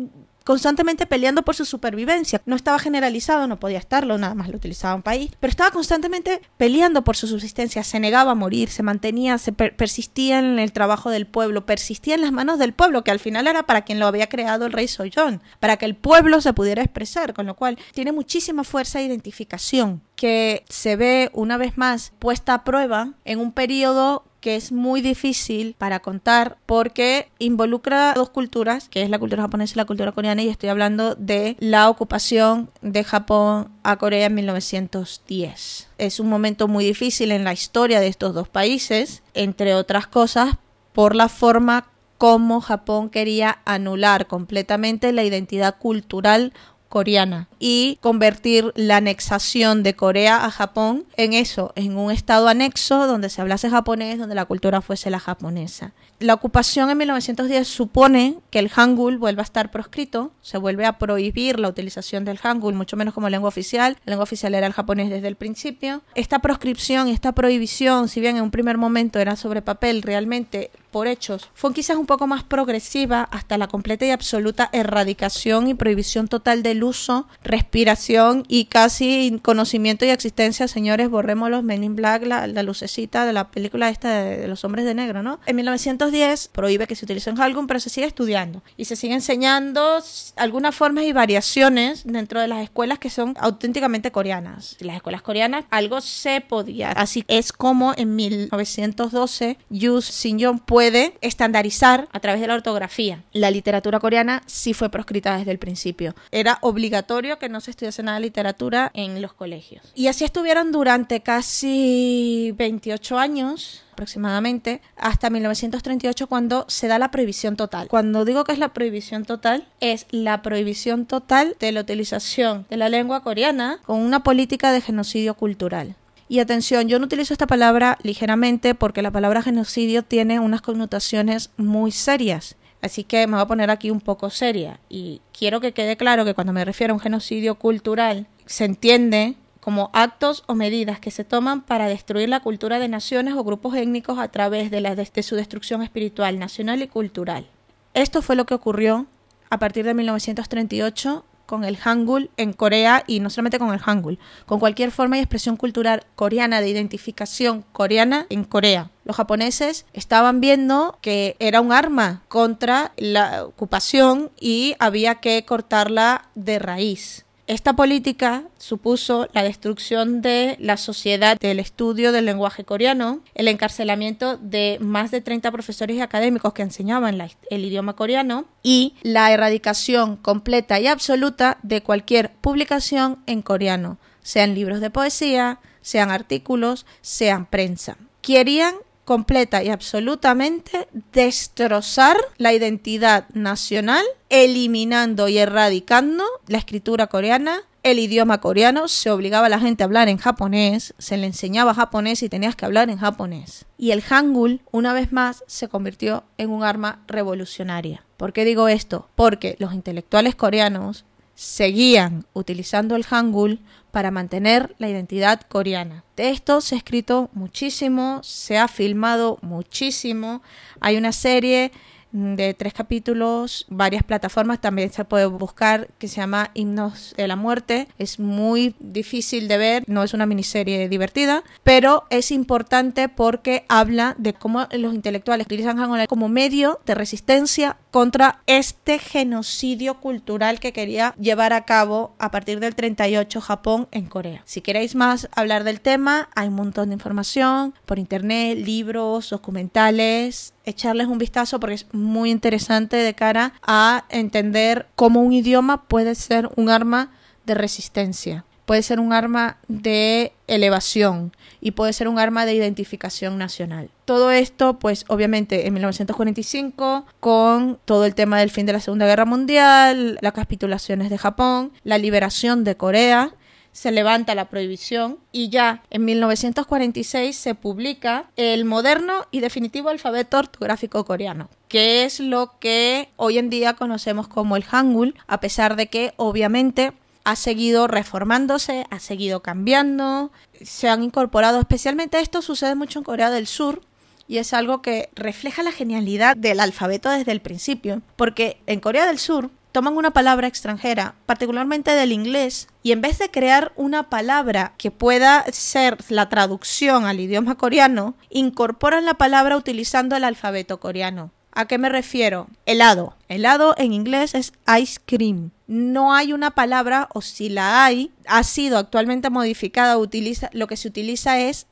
constantemente 0.48 1.06
peleando 1.06 1.42
por 1.42 1.56
su 1.56 1.66
supervivencia. 1.66 2.42
No 2.46 2.56
estaba 2.56 2.80
generalizado, 2.80 3.48
no 3.48 3.60
podía 3.60 3.80
estarlo, 3.80 4.18
nada 4.18 4.34
más 4.34 4.48
lo 4.48 4.56
utilizaba 4.56 4.96
un 4.96 5.02
país, 5.02 5.30
pero 5.42 5.52
estaba 5.52 5.72
constantemente 5.72 6.42
peleando 6.56 7.04
por 7.04 7.18
su 7.18 7.28
subsistencia, 7.28 7.84
se 7.84 8.00
negaba 8.00 8.32
a 8.32 8.36
morir, 8.36 8.70
se 8.70 8.82
mantenía, 8.82 9.40
se 9.40 9.52
persistía 9.52 10.40
en 10.40 10.58
el 10.58 10.72
trabajo 10.72 11.10
del 11.10 11.28
pueblo, 11.28 11.66
persistía 11.66 12.16
en 12.16 12.22
las 12.22 12.32
manos 12.32 12.60
del 12.60 12.72
pueblo, 12.72 13.04
que 13.04 13.12
al 13.12 13.20
final 13.20 13.46
era 13.46 13.64
para 13.64 13.82
quien 13.82 14.00
lo 14.00 14.08
había 14.08 14.30
creado 14.30 14.66
el 14.66 14.72
rey 14.72 14.88
Soyón, 14.88 15.42
para 15.60 15.76
que 15.76 15.84
el 15.84 15.98
pueblo 15.98 16.40
se 16.40 16.54
pudiera 16.54 16.82
expresar, 16.82 17.34
con 17.34 17.46
lo 17.46 17.58
cual 17.58 17.78
tiene 17.94 18.14
muchísima 18.14 18.64
fuerza 18.64 19.00
de 19.00 19.06
identificación 19.06 20.02
que 20.16 20.64
se 20.70 20.96
ve 20.96 21.30
una 21.34 21.58
vez 21.58 21.78
más 21.78 22.14
puesta 22.20 22.54
a 22.54 22.64
prueba 22.64 23.16
en 23.26 23.40
un 23.40 23.52
periodo 23.52 24.24
que 24.48 24.56
es 24.56 24.72
muy 24.72 25.02
difícil 25.02 25.76
para 25.78 26.00
contar 26.00 26.56
porque 26.66 27.28
involucra 27.38 28.14
dos 28.14 28.30
culturas, 28.30 28.88
que 28.88 29.04
es 29.04 29.10
la 29.10 29.20
cultura 29.20 29.42
japonesa 29.42 29.74
y 29.76 29.76
la 29.76 29.84
cultura 29.84 30.14
coreana, 30.14 30.42
y 30.42 30.48
estoy 30.48 30.70
hablando 30.70 31.16
de 31.16 31.58
la 31.60 31.90
ocupación 31.90 32.70
de 32.82 33.04
Japón 33.04 33.70
a 33.84 33.98
Corea 33.98 34.28
en 34.28 34.36
1910. 34.36 35.90
Es 35.98 36.22
un 36.22 36.30
momento 36.30 36.70
muy 36.70 36.86
difícil 36.86 37.34
en 37.34 37.44
la 37.44 37.52
historia 37.52 38.00
de 38.00 38.08
estos 38.08 38.34
dos 38.34 38.48
países, 38.48 39.22
entre 39.34 39.76
otras 39.76 40.08
cosas, 40.08 40.56
por 40.94 41.14
la 41.14 41.28
forma 41.28 41.90
como 42.18 42.62
Japón 42.62 43.10
quería 43.10 43.60
anular 43.66 44.28
completamente 44.28 45.12
la 45.12 45.26
identidad 45.26 45.78
cultural 45.78 46.54
coreana 46.90 47.48
y 47.60 47.98
convertir 48.02 48.72
la 48.76 48.98
anexación 48.98 49.84
de 49.84 49.96
Corea 49.96 50.46
a 50.46 50.52
Japón 50.52 51.06
en 51.16 51.34
eso, 51.34 51.74
en 51.76 51.98
un 51.98 52.12
estado 52.12 52.48
anexo 52.48 53.08
donde 53.08 53.30
se 53.30 53.42
hablase 53.42 53.70
japonés, 53.70 54.20
donde 54.20 54.36
la 54.36 54.46
cultura 54.46 54.82
fuese 54.82 55.10
la 55.10 55.20
japonesa. 55.20 55.94
La 56.20 56.34
ocupación 56.34 56.90
en 56.90 56.98
1910 56.98 57.68
supone 57.68 58.40
que 58.50 58.58
el 58.58 58.70
hangul 58.70 59.20
vuelva 59.20 59.44
a 59.44 59.46
estar 59.46 59.70
proscrito, 59.70 60.32
se 60.42 60.58
vuelve 60.58 60.86
a 60.86 60.98
prohibir 60.98 61.60
la 61.60 61.70
utilización 61.70 62.26
del 62.26 62.40
hangul, 62.40 62.74
mucho 62.74 62.98
menos 62.98 63.14
como 63.14 63.30
lengua 63.30 63.50
oficial. 63.50 63.98
La 64.04 64.12
lengua 64.12 64.24
oficial 64.24 64.56
era 64.56 64.66
el 64.66 64.74
japonés 64.74 65.12
desde 65.12 65.28
el 65.28 65.36
principio. 65.36 66.02
Esta 66.16 66.40
proscripción 66.40 67.08
y 67.08 67.12
esta 67.12 67.34
prohibición, 67.34 68.10
si 68.10 68.20
bien 68.20 68.38
en 68.38 68.44
un 68.44 68.52
primer 68.52 68.78
momento 68.80 69.20
era 69.20 69.36
sobre 69.36 69.62
papel, 69.62 70.02
realmente 70.02 70.72
por 70.98 71.08
hechos, 71.08 71.48
fue 71.54 71.76
quizás 71.76 71.96
un 71.96 72.08
poco 72.08 72.26
más 72.26 72.44
progresiva 72.44 73.22
hasta 73.22 73.60
la 73.60 73.68
completa 73.68 74.08
y 74.08 74.10
absoluta 74.10 74.68
erradicación 74.72 75.68
y 75.68 75.76
prohibición 75.76 76.28
total 76.28 76.64
del 76.64 76.84
uso, 76.84 77.28
respiración 77.44 78.44
y 78.48 78.66
casi 78.66 79.40
conocimiento 79.44 80.06
y 80.06 80.10
existencia, 80.10 80.68
señores, 80.68 81.08
borremos 81.08 81.52
los 81.52 81.64
Men 81.64 81.84
in 81.84 81.96
Black, 81.96 82.26
la, 82.26 82.48
la 82.48 82.64
lucecita 82.64 83.28
de 83.28 83.34
la 83.34 83.52
película 83.52 83.90
esta 83.90 84.10
de, 84.10 84.38
de, 84.38 84.48
los 84.48 84.66
hombres 84.66 84.86
de 84.86 84.96
negro, 84.96 85.22
¿no? 85.22 85.40
En 85.46 85.56
1910 85.58 86.48
prohíbe 86.48 86.88
que 86.88 86.96
se 86.96 87.06
utilice 87.06 87.30
en 87.30 87.36
Hangul, 87.36 87.68
pero 87.68 87.80
se 87.80 87.92
sigue 87.92 88.08
estudiando 88.08 88.64
y 88.76 88.86
se 88.86 88.96
sigue 88.96 89.14
enseñando 89.14 90.00
algunas 90.36 90.74
formas 90.74 91.04
y 91.04 91.14
variaciones 91.14 92.06
dentro 92.06 92.42
de 92.42 92.48
las 92.48 92.64
escuelas 92.64 92.98
que 92.98 93.12
son 93.12 93.36
auténticamente 93.40 94.12
coreanas. 94.12 94.78
Las 94.80 94.96
escuelas 94.96 95.22
coreanas 95.22 95.66
algo 95.70 96.02
se 96.02 96.42
podía. 96.42 96.90
Así 96.94 97.24
es 97.28 97.54
como 97.54 97.94
en 97.96 98.16
1912 98.16 99.60
Yu 99.70 100.02
Sin-yong 100.02 100.60
puede 100.60 100.87
estandarizar 101.22 102.08
a 102.12 102.20
través 102.20 102.42
de 102.42 102.48
la 102.48 102.56
ortografía. 102.56 103.24
La 103.34 103.52
literatura 103.52 104.00
coreana 104.00 104.44
sí 104.46 104.74
fue 104.74 104.90
proscrita 104.90 105.38
desde 105.38 105.52
el 105.52 105.60
principio. 105.60 106.16
Era 106.32 106.58
obligatorio 106.62 107.40
que 107.40 107.50
no 107.50 107.62
se 107.62 107.72
estudiase 107.72 108.04
nada 108.04 108.18
de 108.18 108.26
literatura 108.26 108.92
en 108.94 109.22
los 109.22 109.34
colegios. 109.34 109.84
Y 109.96 110.08
así 110.08 110.24
estuvieron 110.24 110.72
durante 110.72 111.22
casi 111.22 112.54
28 112.58 113.18
años 113.18 113.84
aproximadamente 113.98 114.80
hasta 114.96 115.32
1938 115.32 116.28
cuando 116.28 116.66
se 116.68 116.88
da 116.88 117.00
la 117.00 117.10
prohibición 117.10 117.56
total. 117.56 117.88
Cuando 117.88 118.26
digo 118.26 118.44
que 118.44 118.52
es 118.52 118.60
la 118.60 118.70
prohibición 118.70 119.26
total, 119.26 119.68
es 119.80 120.06
la 120.12 120.44
prohibición 120.44 121.08
total 121.08 121.56
de 121.60 121.72
la 121.72 121.82
utilización 121.82 122.68
de 122.70 122.78
la 122.78 122.90
lengua 122.90 123.24
coreana 123.24 123.80
con 123.86 124.00
una 124.00 124.22
política 124.22 124.72
de 124.72 124.82
genocidio 124.82 125.34
cultural. 125.34 125.96
Y 126.30 126.40
atención, 126.40 126.88
yo 126.88 127.00
no 127.00 127.06
utilizo 127.06 127.34
esta 127.34 127.48
palabra 127.48 127.98
ligeramente 128.04 128.76
porque 128.76 129.02
la 129.02 129.12
palabra 129.12 129.42
genocidio 129.42 130.04
tiene 130.04 130.40
unas 130.40 130.62
connotaciones 130.62 131.52
muy 131.58 131.92
serias. 131.92 132.56
Así 132.82 133.04
que 133.04 133.26
me 133.28 133.34
voy 133.34 133.42
a 133.42 133.48
poner 133.48 133.70
aquí 133.70 133.90
un 133.90 134.02
poco 134.02 134.30
seria. 134.30 134.80
Y 134.90 135.22
quiero 135.38 135.62
que 135.62 135.72
quede 135.72 135.98
claro 135.98 136.26
que 136.26 136.34
cuando 136.34 136.54
me 136.54 136.66
refiero 136.66 136.94
a 136.94 136.96
un 136.96 137.00
genocidio 137.00 137.56
cultural, 137.56 138.28
se 138.46 138.66
entiende 138.66 139.36
como 139.62 139.90
actos 139.94 140.44
o 140.48 140.56
medidas 140.56 141.00
que 141.00 141.12
se 141.12 141.24
toman 141.24 141.62
para 141.62 141.88
destruir 141.88 142.30
la 142.30 142.40
cultura 142.40 142.80
de 142.80 142.88
naciones 142.88 143.34
o 143.34 143.44
grupos 143.44 143.76
étnicos 143.76 144.20
a 144.20 144.30
través 144.30 144.72
de, 144.72 144.82
la, 144.82 144.96
de 144.96 145.24
su 145.24 145.36
destrucción 145.36 145.82
espiritual, 145.82 146.40
nacional 146.40 146.82
y 146.82 146.88
cultural. 146.88 147.48
Esto 147.94 148.22
fue 148.22 148.36
lo 148.36 148.46
que 148.46 148.54
ocurrió 148.54 149.08
a 149.50 149.60
partir 149.60 149.86
de 149.86 149.94
1938 149.94 151.26
con 151.48 151.64
el 151.64 151.78
Hangul 151.78 152.30
en 152.38 152.54
Corea 152.54 153.04
y 153.08 153.20
no 153.20 153.32
solamente 153.32 153.58
con 153.58 153.74
el 153.74 153.80
Hangul, 153.80 154.20
con 154.46 154.60
cualquier 154.60 154.92
forma 154.92 155.18
y 155.18 155.22
expresión 155.22 155.58
cultural 155.58 156.04
coreana 156.16 156.62
de 156.62 156.70
identificación 156.70 157.64
coreana 157.72 158.28
en 158.30 158.44
Corea. 158.44 158.92
Los 159.06 159.16
japoneses 159.16 159.88
estaban 159.94 160.42
viendo 160.42 161.00
que 161.02 161.36
era 161.40 161.62
un 161.62 161.72
arma 161.72 162.22
contra 162.28 162.92
la 162.98 163.46
ocupación 163.46 164.30
y 164.40 164.76
había 164.78 165.16
que 165.16 165.44
cortarla 165.46 166.30
de 166.36 166.60
raíz. 166.60 167.27
Esta 167.48 167.78
política 167.78 168.44
supuso 168.58 169.30
la 169.32 169.42
destrucción 169.42 170.22
de 170.22 170.58
la 170.60 170.76
sociedad 170.76 171.40
del 171.40 171.62
estudio 171.62 172.12
del 172.12 172.26
lenguaje 172.26 172.66
coreano, 172.66 173.22
el 173.36 173.48
encarcelamiento 173.48 174.36
de 174.36 174.78
más 174.82 175.12
de 175.12 175.22
30 175.22 175.50
profesores 175.54 175.96
y 175.96 176.02
académicos 176.02 176.52
que 176.52 176.64
enseñaban 176.64 177.18
el 177.50 177.66
idioma 177.66 177.96
coreano 177.96 178.44
y 178.64 178.96
la 179.02 179.32
erradicación 179.32 180.18
completa 180.18 180.78
y 180.82 180.88
absoluta 180.88 181.58
de 181.64 181.82
cualquier 181.82 182.34
publicación 182.34 183.20
en 183.28 183.42
coreano, 183.42 183.98
sean 184.22 184.54
libros 184.54 184.82
de 184.82 184.90
poesía, 184.90 185.62
sean 185.82 186.12
artículos, 186.12 186.86
sean 187.00 187.46
prensa. 187.46 187.96
Querían 188.22 188.76
completa 189.08 189.64
y 189.64 189.70
absolutamente 189.70 190.90
destrozar 191.14 192.18
la 192.38 192.52
identidad 192.52 193.30
nacional, 193.30 194.04
eliminando 194.28 195.30
y 195.30 195.38
erradicando 195.38 196.26
la 196.48 196.58
escritura 196.58 197.08
coreana, 197.08 197.62
el 197.84 198.00
idioma 198.00 198.42
coreano, 198.42 198.90
se 198.90 199.10
obligaba 199.10 199.46
a 199.46 199.50
la 199.50 199.62
gente 199.62 199.82
a 199.82 199.86
hablar 199.86 200.10
en 200.10 200.18
japonés, 200.18 200.94
se 200.98 201.16
le 201.16 201.26
enseñaba 201.26 201.74
japonés 201.74 202.22
y 202.22 202.28
tenías 202.28 202.58
que 202.58 202.66
hablar 202.66 202.90
en 202.90 202.98
japonés. 202.98 203.66
Y 203.78 203.92
el 203.92 204.02
hangul, 204.02 204.60
una 204.72 204.92
vez 204.92 205.14
más, 205.14 205.46
se 205.48 205.70
convirtió 205.70 206.26
en 206.38 206.50
un 206.50 206.66
arma 206.66 207.02
revolucionaria. 207.08 208.04
¿Por 208.18 208.34
qué 208.34 208.44
digo 208.44 208.68
esto? 208.68 209.08
Porque 209.16 209.56
los 209.60 209.74
intelectuales 209.74 210.36
coreanos 210.36 211.06
seguían 211.38 212.26
utilizando 212.34 212.96
el 212.96 213.06
hangul 213.06 213.60
para 213.92 214.10
mantener 214.10 214.76
la 214.80 214.90
identidad 214.90 215.42
coreana. 215.42 216.04
De 216.16 216.32
esto 216.32 216.62
se 216.62 216.74
ha 216.74 216.80
escrito 216.80 217.30
muchísimo, 217.32 218.22
se 218.24 218.58
ha 218.58 218.68
filmado 218.68 219.38
muchísimo. 219.44 220.42
Hay 220.80 220.98
una 220.98 221.12
serie 221.12 221.72
de 222.18 222.54
tres 222.54 222.74
capítulos, 222.74 223.66
varias 223.70 224.04
plataformas 224.04 224.60
también 224.60 224.92
se 224.92 225.06
puede 225.06 225.28
buscar 225.28 225.90
que 226.00 226.08
se 226.08 226.18
llama 226.18 226.52
Himnos 226.54 227.14
de 227.16 227.28
la 227.28 227.36
Muerte. 227.36 227.88
Es 228.00 228.20
muy 228.20 228.76
difícil 228.80 229.48
de 229.48 229.58
ver, 229.58 229.84
no 229.88 230.04
es 230.04 230.14
una 230.14 230.26
miniserie 230.26 230.90
divertida, 230.90 231.44
pero 231.64 232.06
es 232.10 232.32
importante 232.32 233.10
porque 233.10 233.66
habla 233.70 234.16
de 234.18 234.34
cómo 234.34 234.68
los 234.72 234.96
intelectuales 234.96 235.46
utilizan 235.46 235.78
Hangul 235.78 236.08
como 236.08 236.28
medio 236.28 236.80
de 236.86 236.96
resistencia 236.96 237.78
contra 237.92 238.42
este 238.48 239.00
genocidio 239.00 240.00
cultural 240.00 240.60
que 240.60 240.74
quería 240.74 241.14
llevar 241.20 241.54
a 241.54 241.66
cabo 241.66 242.16
a 242.20 242.32
partir 242.32 242.60
del 242.60 242.76
38 242.76 243.42
Japón 243.42 243.88
en 243.92 244.06
Corea. 244.06 244.42
Si 244.46 244.62
queréis 244.62 244.96
más 244.96 245.30
hablar 245.32 245.64
del 245.64 245.82
tema, 245.82 246.30
hay 246.36 246.48
un 246.48 246.56
montón 246.56 246.90
de 246.90 246.94
información 246.94 247.74
por 247.86 248.00
internet, 248.00 248.58
libros, 248.58 249.30
documentales, 249.30 250.54
echarles 250.68 251.08
un 251.08 251.18
vistazo 251.18 251.60
porque 251.60 251.76
es 251.76 251.86
muy 251.94 252.30
interesante 252.30 252.98
de 252.98 253.14
cara 253.14 253.54
a 253.64 254.06
entender 254.10 254.88
cómo 254.96 255.22
un 255.22 255.34
idioma 255.34 255.84
puede 255.84 256.14
ser 256.16 256.50
un 256.56 256.70
arma 256.70 257.12
de 257.46 257.56
resistencia 257.56 258.46
puede 258.68 258.84
ser 258.84 259.00
un 259.00 259.14
arma 259.14 259.58
de 259.70 260.34
elevación 260.48 261.32
y 261.62 261.72
puede 261.72 261.94
ser 261.94 262.10
un 262.10 262.20
arma 262.20 262.46
de 262.46 262.54
identificación 262.54 263.38
nacional. 263.38 263.90
Todo 264.04 264.30
esto, 264.30 264.78
pues 264.78 265.06
obviamente 265.08 265.68
en 265.68 265.74
1945, 265.74 267.06
con 267.22 267.80
todo 267.86 268.04
el 268.04 268.14
tema 268.14 268.40
del 268.40 268.52
fin 268.52 268.66
de 268.66 268.74
la 268.74 268.82
Segunda 268.82 269.06
Guerra 269.06 269.24
Mundial, 269.24 270.20
las 270.22 270.34
capitulaciones 270.34 271.10
de 271.10 271.18
Japón, 271.18 271.72
la 271.86 271.98
liberación 271.98 272.66
de 272.66 272.76
Corea, 272.76 273.32
se 273.78 273.92
levanta 273.92 274.34
la 274.34 274.50
prohibición 274.50 275.20
y 275.32 275.50
ya 275.50 275.84
en 275.92 276.04
1946 276.04 277.36
se 277.36 277.54
publica 277.54 278.26
el 278.36 278.66
moderno 278.66 279.28
y 279.30 279.40
definitivo 279.40 279.90
alfabeto 279.90 280.40
ortográfico 280.40 281.06
coreano, 281.06 281.48
que 281.68 282.04
es 282.04 282.20
lo 282.20 282.58
que 282.60 283.10
hoy 283.18 283.38
en 283.38 283.52
día 283.52 283.76
conocemos 283.76 284.28
como 284.28 284.56
el 284.56 284.64
Hangul, 284.64 285.14
a 285.28 285.40
pesar 285.40 285.76
de 285.76 285.90
que 285.90 286.16
obviamente 286.18 286.94
ha 287.24 287.36
seguido 287.36 287.86
reformándose, 287.86 288.88
ha 288.90 288.98
seguido 288.98 289.44
cambiando, 289.44 290.32
se 290.60 290.90
han 290.90 291.04
incorporado, 291.04 291.60
especialmente 291.60 292.20
esto 292.20 292.42
sucede 292.42 292.74
mucho 292.74 292.98
en 292.98 293.06
Corea 293.06 293.30
del 293.30 293.46
Sur, 293.46 293.84
y 294.28 294.40
es 294.40 294.54
algo 294.54 294.82
que 294.82 295.10
refleja 295.14 295.62
la 295.62 295.72
genialidad 295.72 296.36
del 296.36 296.62
alfabeto 296.62 297.12
desde 297.12 297.32
el 297.32 297.42
principio, 297.42 298.02
porque 298.16 298.58
en 298.66 298.80
Corea 298.80 299.06
del 299.06 299.20
Sur 299.20 299.52
toman 299.78 299.96
una 299.96 300.10
palabra 300.10 300.48
extranjera, 300.48 301.14
particularmente 301.28 301.92
del 301.92 302.12
inglés, 302.12 302.68
y 302.82 302.94
en 302.94 303.02
vez 303.02 303.20
de 303.20 303.30
crear 303.30 303.74
una 303.76 304.10
palabra 304.10 304.74
que 304.80 304.90
pueda 304.90 305.46
ser 305.52 306.00
la 306.10 306.30
traducción 306.30 307.06
al 307.06 307.20
idioma 307.20 307.60
coreano, 307.60 308.16
incorporan 308.32 309.06
la 309.06 309.14
palabra 309.14 309.56
utilizando 309.56 310.16
el 310.16 310.24
alfabeto 310.24 310.80
coreano. 310.80 311.30
¿A 311.52 311.68
qué 311.68 311.78
me 311.78 311.90
refiero? 311.90 312.48
Helado. 312.66 313.16
Helado 313.28 313.76
en 313.78 313.94
inglés 313.94 314.34
es 314.34 314.52
ice 314.82 315.00
cream. 315.06 315.52
No 315.68 316.16
hay 316.16 316.34
una 316.34 316.50
palabra, 316.50 317.08
o 317.14 317.22
si 317.22 317.50
la 317.50 317.86
hay, 317.86 318.12
ha 318.26 318.42
sido 318.42 318.80
actualmente 318.80 319.30
modificada, 319.30 320.00
utiliza, 320.00 320.50
lo 320.54 320.66
que 320.66 320.78
se 320.78 320.88
utiliza 320.88 321.40
es 321.40 321.68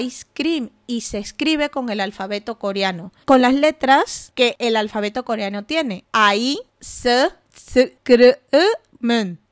ice 0.00 0.24
cream 0.32 0.70
y 0.86 1.02
se 1.02 1.18
escribe 1.18 1.70
con 1.70 1.90
el 1.90 2.00
alfabeto 2.00 2.58
coreano, 2.58 3.12
con 3.26 3.42
las 3.42 3.54
letras 3.54 4.32
que 4.34 4.56
el 4.58 4.74
alfabeto 4.74 5.24
coreano 5.24 5.64
tiene. 5.64 6.04
I, 6.34 6.58
S, 6.80 7.08
S, 7.08 7.10
K, 7.10 7.20
E, 7.20 7.20
Men. 7.20 7.43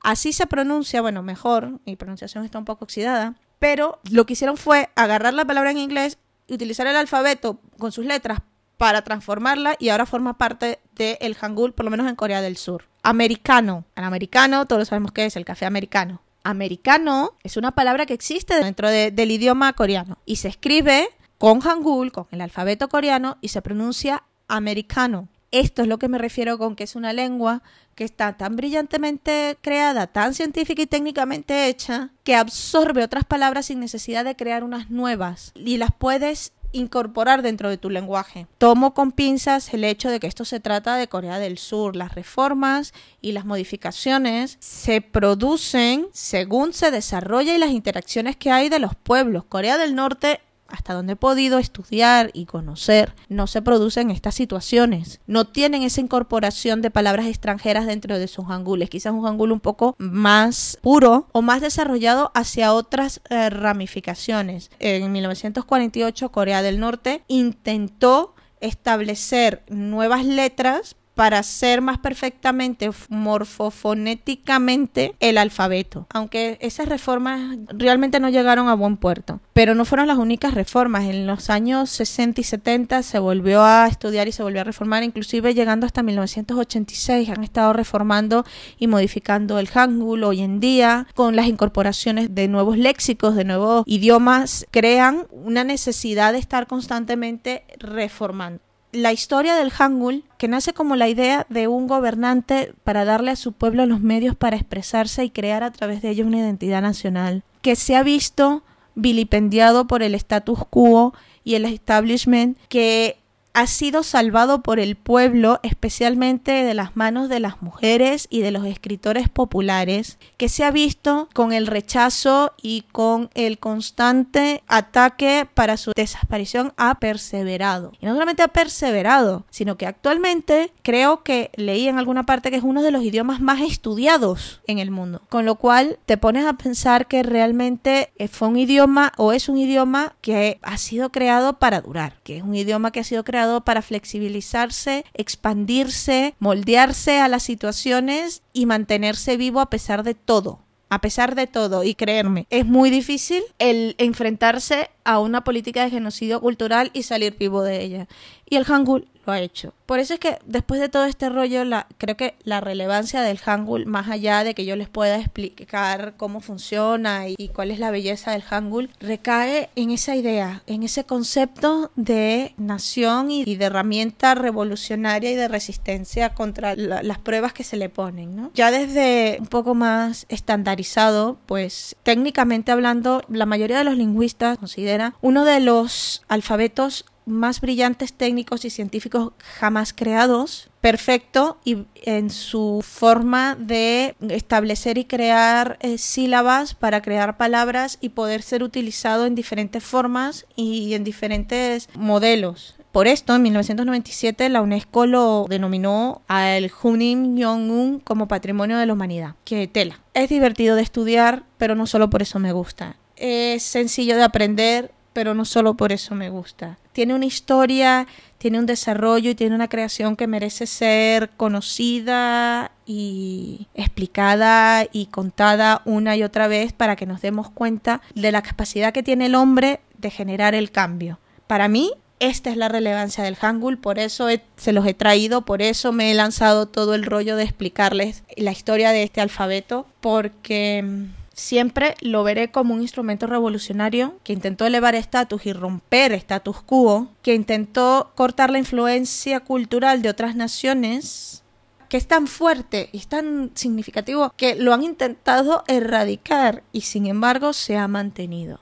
Así 0.02 0.32
se 0.32 0.46
pronuncia, 0.46 1.00
bueno, 1.00 1.22
mejor, 1.22 1.80
mi 1.86 1.96
pronunciación 1.96 2.44
está 2.44 2.58
un 2.58 2.64
poco 2.64 2.84
oxidada, 2.84 3.34
pero 3.58 4.00
lo 4.10 4.26
que 4.26 4.32
hicieron 4.32 4.56
fue 4.56 4.90
agarrar 4.96 5.34
la 5.34 5.44
palabra 5.44 5.70
en 5.70 5.78
inglés 5.78 6.18
y 6.48 6.54
utilizar 6.54 6.86
el 6.86 6.96
alfabeto 6.96 7.60
con 7.78 7.92
sus 7.92 8.04
letras 8.04 8.40
para 8.76 9.02
transformarla 9.02 9.76
y 9.78 9.90
ahora 9.90 10.06
forma 10.06 10.38
parte 10.38 10.80
del 10.96 11.16
el 11.20 11.36
Hangul, 11.36 11.72
por 11.72 11.84
lo 11.84 11.90
menos 11.90 12.08
en 12.08 12.16
Corea 12.16 12.40
del 12.40 12.56
Sur. 12.56 12.88
Americano. 13.04 13.84
El 13.94 14.04
americano, 14.04 14.66
todos 14.66 14.88
sabemos 14.88 15.12
qué 15.12 15.26
es, 15.26 15.36
el 15.36 15.44
café 15.44 15.66
americano. 15.66 16.20
Americano 16.42 17.36
es 17.44 17.56
una 17.56 17.70
palabra 17.70 18.06
que 18.06 18.14
existe 18.14 18.56
dentro 18.62 18.88
de, 18.88 19.12
del 19.12 19.30
idioma 19.30 19.72
coreano 19.74 20.18
y 20.26 20.36
se 20.36 20.48
escribe 20.48 21.08
con 21.38 21.60
Hangul, 21.60 22.10
con 22.10 22.26
el 22.32 22.40
alfabeto 22.40 22.88
coreano, 22.88 23.38
y 23.40 23.48
se 23.48 23.62
pronuncia 23.62 24.24
americano. 24.48 25.28
Esto 25.52 25.82
es 25.82 25.88
lo 25.88 25.98
que 25.98 26.08
me 26.08 26.18
refiero 26.18 26.58
con 26.58 26.74
que 26.74 26.84
es 26.84 26.96
una 26.96 27.12
lengua 27.12 27.62
que 27.94 28.04
está 28.04 28.38
tan 28.38 28.56
brillantemente 28.56 29.58
creada, 29.60 30.06
tan 30.06 30.32
científica 30.32 30.80
y 30.80 30.86
técnicamente 30.86 31.68
hecha, 31.68 32.10
que 32.24 32.34
absorbe 32.34 33.04
otras 33.04 33.24
palabras 33.24 33.66
sin 33.66 33.78
necesidad 33.78 34.24
de 34.24 34.34
crear 34.34 34.64
unas 34.64 34.90
nuevas 34.90 35.52
y 35.54 35.76
las 35.76 35.90
puedes 35.92 36.52
incorporar 36.72 37.42
dentro 37.42 37.68
de 37.68 37.76
tu 37.76 37.90
lenguaje. 37.90 38.46
Tomo 38.56 38.94
con 38.94 39.12
pinzas 39.12 39.74
el 39.74 39.84
hecho 39.84 40.10
de 40.10 40.20
que 40.20 40.26
esto 40.26 40.46
se 40.46 40.58
trata 40.58 40.96
de 40.96 41.06
Corea 41.06 41.38
del 41.38 41.58
Sur. 41.58 41.96
Las 41.96 42.14
reformas 42.14 42.92
y 43.20 43.32
las 43.32 43.44
modificaciones 43.44 44.56
se 44.60 45.02
producen 45.02 46.08
según 46.12 46.72
se 46.72 46.90
desarrolla 46.90 47.54
y 47.54 47.58
las 47.58 47.70
interacciones 47.70 48.36
que 48.36 48.50
hay 48.50 48.70
de 48.70 48.78
los 48.78 48.94
pueblos. 48.94 49.44
Corea 49.44 49.76
del 49.76 49.94
Norte 49.94 50.40
hasta 50.72 50.94
donde 50.94 51.12
he 51.12 51.16
podido 51.16 51.58
estudiar 51.58 52.30
y 52.32 52.46
conocer, 52.46 53.14
no 53.28 53.46
se 53.46 53.62
producen 53.62 54.10
estas 54.10 54.34
situaciones. 54.34 55.20
No 55.26 55.46
tienen 55.46 55.82
esa 55.82 56.00
incorporación 56.00 56.82
de 56.82 56.90
palabras 56.90 57.26
extranjeras 57.26 57.86
dentro 57.86 58.18
de 58.18 58.26
sus 58.26 58.46
hangules. 58.46 58.90
Quizás 58.90 59.12
un 59.12 59.24
hangul 59.24 59.52
un 59.52 59.60
poco 59.60 59.94
más 59.98 60.78
puro 60.80 61.28
o 61.32 61.42
más 61.42 61.60
desarrollado 61.60 62.32
hacia 62.34 62.72
otras 62.72 63.20
eh, 63.28 63.50
ramificaciones. 63.50 64.70
En 64.78 65.12
1948 65.12 66.32
Corea 66.32 66.62
del 66.62 66.80
Norte 66.80 67.22
intentó 67.28 68.34
establecer 68.60 69.62
nuevas 69.68 70.24
letras 70.24 70.96
para 71.14 71.38
hacer 71.38 71.80
más 71.80 71.98
perfectamente 71.98 72.90
morfofonéticamente 73.08 75.14
el 75.20 75.38
alfabeto. 75.38 76.06
Aunque 76.12 76.58
esas 76.60 76.88
reformas 76.88 77.58
realmente 77.68 78.20
no 78.20 78.28
llegaron 78.28 78.68
a 78.68 78.74
buen 78.74 78.96
puerto. 78.96 79.40
Pero 79.52 79.74
no 79.74 79.84
fueron 79.84 80.06
las 80.06 80.18
únicas 80.18 80.54
reformas. 80.54 81.04
En 81.04 81.26
los 81.26 81.50
años 81.50 81.90
60 81.90 82.40
y 82.40 82.44
70 82.44 83.02
se 83.02 83.18
volvió 83.18 83.62
a 83.62 83.86
estudiar 83.86 84.28
y 84.28 84.32
se 84.32 84.42
volvió 84.42 84.62
a 84.62 84.64
reformar, 84.64 85.02
inclusive 85.02 85.54
llegando 85.54 85.86
hasta 85.86 86.02
1986 86.02 87.28
han 87.28 87.44
estado 87.44 87.72
reformando 87.72 88.44
y 88.78 88.86
modificando 88.86 89.58
el 89.58 89.68
hangul 89.68 90.24
hoy 90.24 90.40
en 90.40 90.60
día 90.60 91.06
con 91.14 91.36
las 91.36 91.46
incorporaciones 91.46 92.34
de 92.34 92.48
nuevos 92.48 92.78
léxicos, 92.78 93.34
de 93.34 93.44
nuevos 93.44 93.84
idiomas, 93.86 94.66
crean 94.70 95.26
una 95.30 95.64
necesidad 95.64 96.32
de 96.32 96.38
estar 96.38 96.66
constantemente 96.66 97.64
reformando 97.78 98.60
la 98.92 99.12
historia 99.12 99.54
del 99.56 99.70
Hangul, 99.70 100.24
que 100.36 100.48
nace 100.48 100.74
como 100.74 100.96
la 100.96 101.08
idea 101.08 101.46
de 101.48 101.66
un 101.66 101.86
gobernante 101.86 102.74
para 102.84 103.04
darle 103.04 103.30
a 103.30 103.36
su 103.36 103.52
pueblo 103.52 103.86
los 103.86 104.00
medios 104.00 104.36
para 104.36 104.56
expresarse 104.56 105.24
y 105.24 105.30
crear 105.30 105.64
a 105.64 105.72
través 105.72 106.02
de 106.02 106.10
ello 106.10 106.26
una 106.26 106.38
identidad 106.38 106.82
nacional, 106.82 107.42
que 107.62 107.74
se 107.74 107.96
ha 107.96 108.02
visto 108.02 108.62
vilipendiado 108.94 109.86
por 109.86 110.02
el 110.02 110.14
status 110.14 110.60
quo 110.68 111.14
y 111.42 111.54
el 111.54 111.64
establishment, 111.64 112.58
que 112.68 113.16
ha 113.54 113.66
sido 113.66 114.02
salvado 114.02 114.62
por 114.62 114.80
el 114.80 114.96
pueblo, 114.96 115.60
especialmente 115.62 116.52
de 116.52 116.74
las 116.74 116.96
manos 116.96 117.28
de 117.28 117.40
las 117.40 117.60
mujeres 117.62 118.26
y 118.30 118.40
de 118.40 118.50
los 118.50 118.64
escritores 118.64 119.28
populares, 119.28 120.18
que 120.36 120.48
se 120.48 120.64
ha 120.64 120.70
visto 120.70 121.28
con 121.34 121.52
el 121.52 121.66
rechazo 121.66 122.52
y 122.60 122.84
con 122.92 123.30
el 123.34 123.58
constante 123.58 124.62
ataque 124.68 125.46
para 125.52 125.76
su 125.76 125.92
desaparición, 125.94 126.72
ha 126.76 126.98
perseverado. 126.98 127.92
Y 128.00 128.06
no 128.06 128.12
solamente 128.12 128.42
ha 128.42 128.48
perseverado, 128.48 129.44
sino 129.50 129.76
que 129.76 129.86
actualmente 129.86 130.72
creo 130.82 131.22
que 131.22 131.50
leí 131.56 131.88
en 131.88 131.98
alguna 131.98 132.24
parte 132.24 132.50
que 132.50 132.56
es 132.56 132.62
uno 132.62 132.82
de 132.82 132.90
los 132.90 133.02
idiomas 133.02 133.40
más 133.40 133.60
estudiados 133.60 134.62
en 134.66 134.78
el 134.78 134.90
mundo. 134.90 135.22
Con 135.28 135.44
lo 135.44 135.56
cual 135.56 135.98
te 136.06 136.16
pones 136.16 136.46
a 136.46 136.54
pensar 136.54 137.06
que 137.06 137.22
realmente 137.22 138.12
fue 138.30 138.48
un 138.48 138.56
idioma 138.56 139.12
o 139.16 139.32
es 139.32 139.48
un 139.48 139.58
idioma 139.58 140.14
que 140.20 140.58
ha 140.62 140.78
sido 140.78 141.12
creado 141.12 141.58
para 141.58 141.80
durar, 141.80 142.16
que 142.22 142.38
es 142.38 142.42
un 142.42 142.54
idioma 142.54 142.90
que 142.90 143.00
ha 143.00 143.04
sido 143.04 143.24
creado 143.24 143.41
para 143.64 143.82
flexibilizarse, 143.82 145.04
expandirse, 145.14 146.34
moldearse 146.38 147.20
a 147.20 147.28
las 147.28 147.42
situaciones 147.42 148.42
y 148.52 148.66
mantenerse 148.66 149.36
vivo 149.36 149.60
a 149.60 149.70
pesar 149.70 150.02
de 150.02 150.14
todo. 150.14 150.60
A 150.88 151.00
pesar 151.00 151.34
de 151.34 151.46
todo, 151.46 151.84
y 151.84 151.94
creerme, 151.94 152.46
es 152.50 152.66
muy 152.66 152.90
difícil 152.90 153.42
el 153.58 153.94
enfrentarse 153.96 154.90
a 155.04 155.18
una 155.20 155.44
política 155.44 155.84
de 155.84 155.90
genocidio 155.90 156.40
cultural 156.40 156.90
y 156.92 157.02
salir 157.02 157.36
vivo 157.38 157.62
de 157.62 157.82
ella. 157.82 158.08
Y 158.48 158.56
el 158.56 158.64
Hangul 158.64 159.08
lo 159.24 159.32
ha 159.32 159.40
hecho. 159.40 159.72
Por 159.86 159.98
eso 159.98 160.14
es 160.14 160.20
que 160.20 160.38
después 160.46 160.80
de 160.80 160.88
todo 160.88 161.04
este 161.04 161.28
rollo, 161.28 161.64
la, 161.64 161.86
creo 161.98 162.16
que 162.16 162.34
la 162.44 162.60
relevancia 162.60 163.22
del 163.22 163.38
Hangul, 163.38 163.86
más 163.86 164.08
allá 164.08 164.44
de 164.44 164.54
que 164.54 164.64
yo 164.64 164.76
les 164.76 164.88
pueda 164.88 165.18
explicar 165.18 166.14
cómo 166.16 166.40
funciona 166.40 167.28
y, 167.28 167.48
cuál 167.48 167.70
es 167.70 167.78
la 167.78 167.90
belleza 167.90 168.32
del 168.32 168.42
Hangul, 168.42 168.90
recae 169.00 169.70
en 169.76 169.90
esa 169.90 170.16
idea, 170.16 170.62
en 170.66 170.82
ese 170.82 171.04
concepto 171.04 171.90
de 171.96 172.54
nación 172.56 173.30
y, 173.30 173.44
de 173.44 173.64
herramienta 173.64 174.34
revolucionaria 174.34 175.30
y 175.30 175.34
de 175.34 175.48
resistencia 175.48 176.34
contra 176.34 176.74
las 176.74 177.18
pruebas 177.18 177.52
que 177.52 177.64
se 177.64 177.76
le 177.76 177.88
ponen. 177.88 178.34
¿no? 178.36 178.50
Ya 178.54 178.70
desde 178.70 179.36
un 179.40 179.46
poco 179.46 179.74
más 179.74 180.26
estandarizado, 180.28 181.38
pues 181.46 181.96
técnicamente 182.02 182.72
hablando, 182.72 183.22
la 183.28 183.46
mayoría 183.46 183.78
de 183.78 183.84
los 183.84 183.96
lingüistas 183.96 184.58
considera 184.92 185.14
uno 185.20 185.44
de 185.44 185.60
los 185.60 186.22
alfabetos 186.28 187.04
más 187.24 187.60
brillantes 187.60 188.12
técnicos 188.12 188.64
y 188.64 188.70
científicos 188.70 189.32
jamás 189.60 189.92
creados, 189.92 190.70
perfecto 190.80 191.58
y 191.64 191.84
en 192.02 192.30
su 192.30 192.84
forma 192.84 193.54
de 193.54 194.16
establecer 194.28 194.98
y 194.98 195.04
crear 195.04 195.78
eh, 195.80 195.98
sílabas 195.98 196.74
para 196.74 197.00
crear 197.00 197.36
palabras 197.36 197.98
y 198.00 198.10
poder 198.10 198.42
ser 198.42 198.64
utilizado 198.64 199.26
en 199.26 199.36
diferentes 199.36 199.84
formas 199.84 200.46
y 200.56 200.94
en 200.94 201.04
diferentes 201.04 201.88
modelos. 201.94 202.74
Por 202.90 203.06
esto, 203.06 203.34
en 203.34 203.42
1997, 203.42 204.50
la 204.50 204.60
UNESCO 204.60 205.06
lo 205.06 205.46
denominó 205.48 206.20
al 206.28 206.68
Junim 206.68 207.36
Yong-un 207.36 208.00
como 208.00 208.28
Patrimonio 208.28 208.76
de 208.76 208.84
la 208.84 208.92
Humanidad. 208.92 209.34
Que 209.46 209.66
tela. 209.66 210.00
Es 210.12 210.28
divertido 210.28 210.76
de 210.76 210.82
estudiar, 210.82 211.44
pero 211.56 211.74
no 211.74 211.86
solo 211.86 212.10
por 212.10 212.20
eso 212.20 212.38
me 212.38 212.52
gusta. 212.52 212.96
Es 213.22 213.62
sencillo 213.62 214.16
de 214.16 214.24
aprender, 214.24 214.90
pero 215.12 215.32
no 215.32 215.44
solo 215.44 215.74
por 215.74 215.92
eso 215.92 216.16
me 216.16 216.28
gusta. 216.28 216.76
Tiene 216.92 217.14
una 217.14 217.24
historia, 217.24 218.08
tiene 218.38 218.58
un 218.58 218.66
desarrollo 218.66 219.30
y 219.30 219.36
tiene 219.36 219.54
una 219.54 219.68
creación 219.68 220.16
que 220.16 220.26
merece 220.26 220.66
ser 220.66 221.30
conocida 221.36 222.72
y 222.84 223.68
explicada 223.74 224.88
y 224.90 225.06
contada 225.06 225.82
una 225.84 226.16
y 226.16 226.24
otra 226.24 226.48
vez 226.48 226.72
para 226.72 226.96
que 226.96 227.06
nos 227.06 227.22
demos 227.22 227.48
cuenta 227.48 228.02
de 228.16 228.32
la 228.32 228.42
capacidad 228.42 228.92
que 228.92 229.04
tiene 229.04 229.26
el 229.26 229.36
hombre 229.36 229.78
de 229.98 230.10
generar 230.10 230.56
el 230.56 230.72
cambio. 230.72 231.20
Para 231.46 231.68
mí, 231.68 231.92
esta 232.18 232.50
es 232.50 232.56
la 232.56 232.68
relevancia 232.68 233.22
del 233.22 233.36
Hangul, 233.36 233.78
por 233.78 234.00
eso 234.00 234.26
se 234.56 234.72
los 234.72 234.84
he 234.84 234.94
traído, 234.94 235.42
por 235.42 235.62
eso 235.62 235.92
me 235.92 236.10
he 236.10 236.14
lanzado 236.14 236.66
todo 236.66 236.96
el 236.96 237.04
rollo 237.04 237.36
de 237.36 237.44
explicarles 237.44 238.24
la 238.36 238.50
historia 238.50 238.90
de 238.90 239.04
este 239.04 239.20
alfabeto, 239.20 239.86
porque 240.00 241.06
Siempre 241.34 241.94
lo 242.00 242.24
veré 242.24 242.50
como 242.50 242.74
un 242.74 242.82
instrumento 242.82 243.26
revolucionario 243.26 244.18
que 244.22 244.32
intentó 244.32 244.66
elevar 244.66 244.94
estatus 244.94 245.46
y 245.46 245.52
romper 245.52 246.12
status 246.12 246.60
quo, 246.62 247.08
que 247.22 247.34
intentó 247.34 248.12
cortar 248.14 248.50
la 248.50 248.58
influencia 248.58 249.40
cultural 249.40 250.02
de 250.02 250.10
otras 250.10 250.36
naciones, 250.36 251.42
que 251.88 251.96
es 251.96 252.06
tan 252.06 252.26
fuerte 252.26 252.90
y 252.92 252.98
es 252.98 253.06
tan 253.06 253.50
significativo 253.54 254.32
que 254.36 254.56
lo 254.56 254.74
han 254.74 254.82
intentado 254.82 255.64
erradicar 255.68 256.62
y 256.72 256.82
sin 256.82 257.06
embargo 257.06 257.52
se 257.52 257.76
ha 257.76 257.88
mantenido 257.88 258.60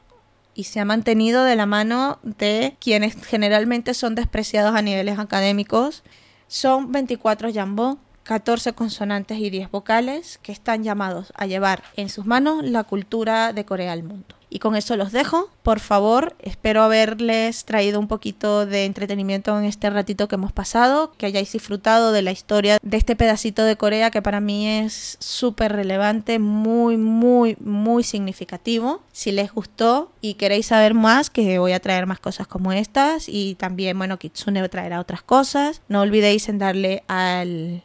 y 0.54 0.64
se 0.64 0.80
ha 0.80 0.84
mantenido 0.84 1.44
de 1.44 1.56
la 1.56 1.66
mano 1.66 2.18
de 2.22 2.76
quienes 2.80 3.14
generalmente 3.24 3.94
son 3.94 4.14
despreciados 4.14 4.74
a 4.74 4.82
niveles 4.82 5.18
académicos. 5.18 6.02
Son 6.48 6.92
24 6.92 7.52
Jambó, 7.52 7.98
14 8.30 8.74
consonantes 8.74 9.38
y 9.38 9.50
10 9.50 9.72
vocales 9.72 10.38
que 10.40 10.52
están 10.52 10.84
llamados 10.84 11.32
a 11.34 11.46
llevar 11.46 11.82
en 11.96 12.08
sus 12.08 12.26
manos 12.26 12.62
la 12.62 12.84
cultura 12.84 13.52
de 13.52 13.64
Corea 13.64 13.90
al 13.90 14.04
mundo. 14.04 14.36
Y 14.48 14.60
con 14.60 14.76
eso 14.76 14.96
los 14.96 15.10
dejo. 15.10 15.50
Por 15.64 15.80
favor, 15.80 16.36
espero 16.38 16.84
haberles 16.84 17.64
traído 17.64 17.98
un 17.98 18.06
poquito 18.06 18.66
de 18.66 18.84
entretenimiento 18.84 19.58
en 19.58 19.64
este 19.64 19.90
ratito 19.90 20.28
que 20.28 20.36
hemos 20.36 20.52
pasado, 20.52 21.10
que 21.18 21.26
hayáis 21.26 21.52
disfrutado 21.52 22.12
de 22.12 22.22
la 22.22 22.30
historia 22.30 22.78
de 22.80 22.96
este 22.96 23.16
pedacito 23.16 23.64
de 23.64 23.74
Corea 23.74 24.12
que 24.12 24.22
para 24.22 24.40
mí 24.40 24.68
es 24.68 25.16
súper 25.18 25.72
relevante, 25.72 26.38
muy, 26.38 26.96
muy, 26.96 27.56
muy 27.58 28.04
significativo. 28.04 29.02
Si 29.10 29.32
les 29.32 29.52
gustó 29.52 30.12
y 30.20 30.34
queréis 30.34 30.66
saber 30.66 30.94
más, 30.94 31.30
que 31.30 31.58
voy 31.58 31.72
a 31.72 31.80
traer 31.80 32.06
más 32.06 32.20
cosas 32.20 32.46
como 32.46 32.72
estas 32.72 33.28
y 33.28 33.56
también, 33.56 33.98
bueno, 33.98 34.20
Kitsune 34.20 34.68
traerá 34.68 35.00
otras 35.00 35.22
cosas. 35.22 35.82
No 35.88 36.00
olvidéis 36.00 36.48
en 36.48 36.58
darle 36.58 37.02
al 37.08 37.82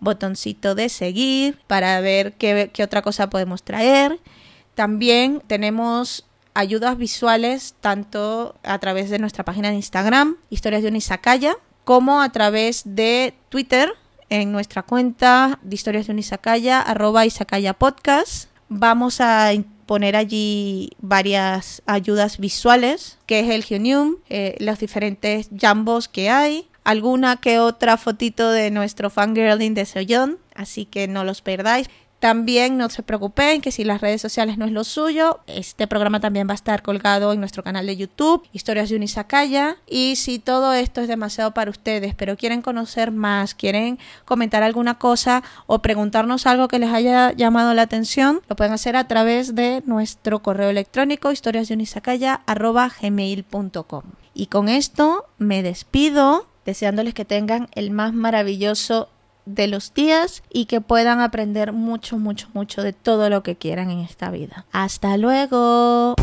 botoncito 0.00 0.74
de 0.74 0.88
seguir 0.88 1.58
para 1.66 2.00
ver 2.00 2.34
qué, 2.34 2.70
otra 2.82 3.02
cosa 3.02 3.30
podemos 3.30 3.62
traer. 3.62 4.18
También 4.74 5.42
tenemos 5.46 6.24
ayudas 6.54 6.96
visuales 6.96 7.74
tanto 7.80 8.54
a 8.62 8.78
través 8.78 9.10
de 9.10 9.18
nuestra 9.18 9.44
página 9.44 9.70
de 9.70 9.76
Instagram, 9.76 10.36
Historias 10.50 10.82
de 10.82 10.88
un 10.88 10.96
Izakaya, 10.96 11.56
como 11.84 12.20
a 12.20 12.30
través 12.30 12.82
de 12.84 13.34
Twitter 13.48 13.90
en 14.28 14.52
nuestra 14.52 14.82
cuenta 14.82 15.58
de 15.62 15.74
Historias 15.74 16.06
de 16.06 16.12
un 16.12 16.18
Izakaya, 16.18 16.80
arroba 16.80 17.26
Izakaya 17.26 17.74
Podcast. 17.74 18.50
Vamos 18.68 19.20
a 19.20 19.50
poner 19.86 20.16
allí 20.16 20.90
varias 21.00 21.82
ayudas 21.86 22.36
visuales, 22.38 23.16
que 23.24 23.40
es 23.40 23.48
el 23.48 23.64
Genium, 23.64 24.16
eh, 24.28 24.54
los 24.60 24.78
diferentes 24.78 25.48
jambos 25.58 26.08
que 26.08 26.28
hay, 26.28 26.68
alguna 26.88 27.36
que 27.36 27.60
otra 27.60 27.98
fotito 27.98 28.50
de 28.50 28.70
nuestro 28.70 29.10
fangirling 29.10 29.74
de 29.74 29.84
Soyeon, 29.84 30.38
así 30.54 30.86
que 30.86 31.06
no 31.06 31.22
los 31.22 31.42
perdáis. 31.42 31.90
También 32.18 32.78
no 32.78 32.88
se 32.88 33.02
preocupen 33.02 33.60
que 33.60 33.70
si 33.70 33.84
las 33.84 34.00
redes 34.00 34.22
sociales 34.22 34.56
no 34.56 34.64
es 34.64 34.72
lo 34.72 34.84
suyo, 34.84 35.40
este 35.46 35.86
programa 35.86 36.18
también 36.18 36.48
va 36.48 36.52
a 36.52 36.54
estar 36.54 36.82
colgado 36.82 37.34
en 37.34 37.40
nuestro 37.40 37.62
canal 37.62 37.86
de 37.86 37.98
YouTube, 37.98 38.42
Historias 38.54 38.88
de 38.88 38.96
Unisacaya. 38.96 39.76
Y 39.86 40.16
si 40.16 40.38
todo 40.38 40.72
esto 40.72 41.02
es 41.02 41.08
demasiado 41.08 41.52
para 41.52 41.70
ustedes, 41.70 42.14
pero 42.14 42.38
quieren 42.38 42.62
conocer 42.62 43.12
más, 43.12 43.54
quieren 43.54 43.98
comentar 44.24 44.62
alguna 44.62 44.98
cosa 44.98 45.42
o 45.66 45.80
preguntarnos 45.80 46.46
algo 46.46 46.68
que 46.68 46.78
les 46.78 46.90
haya 46.90 47.32
llamado 47.32 47.74
la 47.74 47.82
atención, 47.82 48.40
lo 48.48 48.56
pueden 48.56 48.72
hacer 48.72 48.96
a 48.96 49.06
través 49.06 49.54
de 49.54 49.82
nuestro 49.84 50.38
correo 50.38 50.70
electrónico 50.70 51.32
historiasdeunisacaya.gmail.com. 51.32 54.02
Y 54.32 54.46
con 54.46 54.70
esto 54.70 55.26
me 55.36 55.62
despido 55.62 56.46
deseándoles 56.68 57.14
que 57.14 57.24
tengan 57.24 57.66
el 57.74 57.90
más 57.90 58.12
maravilloso 58.12 59.08
de 59.46 59.68
los 59.68 59.94
días 59.94 60.42
y 60.52 60.66
que 60.66 60.82
puedan 60.82 61.20
aprender 61.20 61.72
mucho, 61.72 62.18
mucho, 62.18 62.48
mucho 62.52 62.82
de 62.82 62.92
todo 62.92 63.30
lo 63.30 63.42
que 63.42 63.56
quieran 63.56 63.90
en 63.90 64.00
esta 64.00 64.30
vida. 64.30 64.66
Hasta 64.70 65.16
luego. 65.16 66.14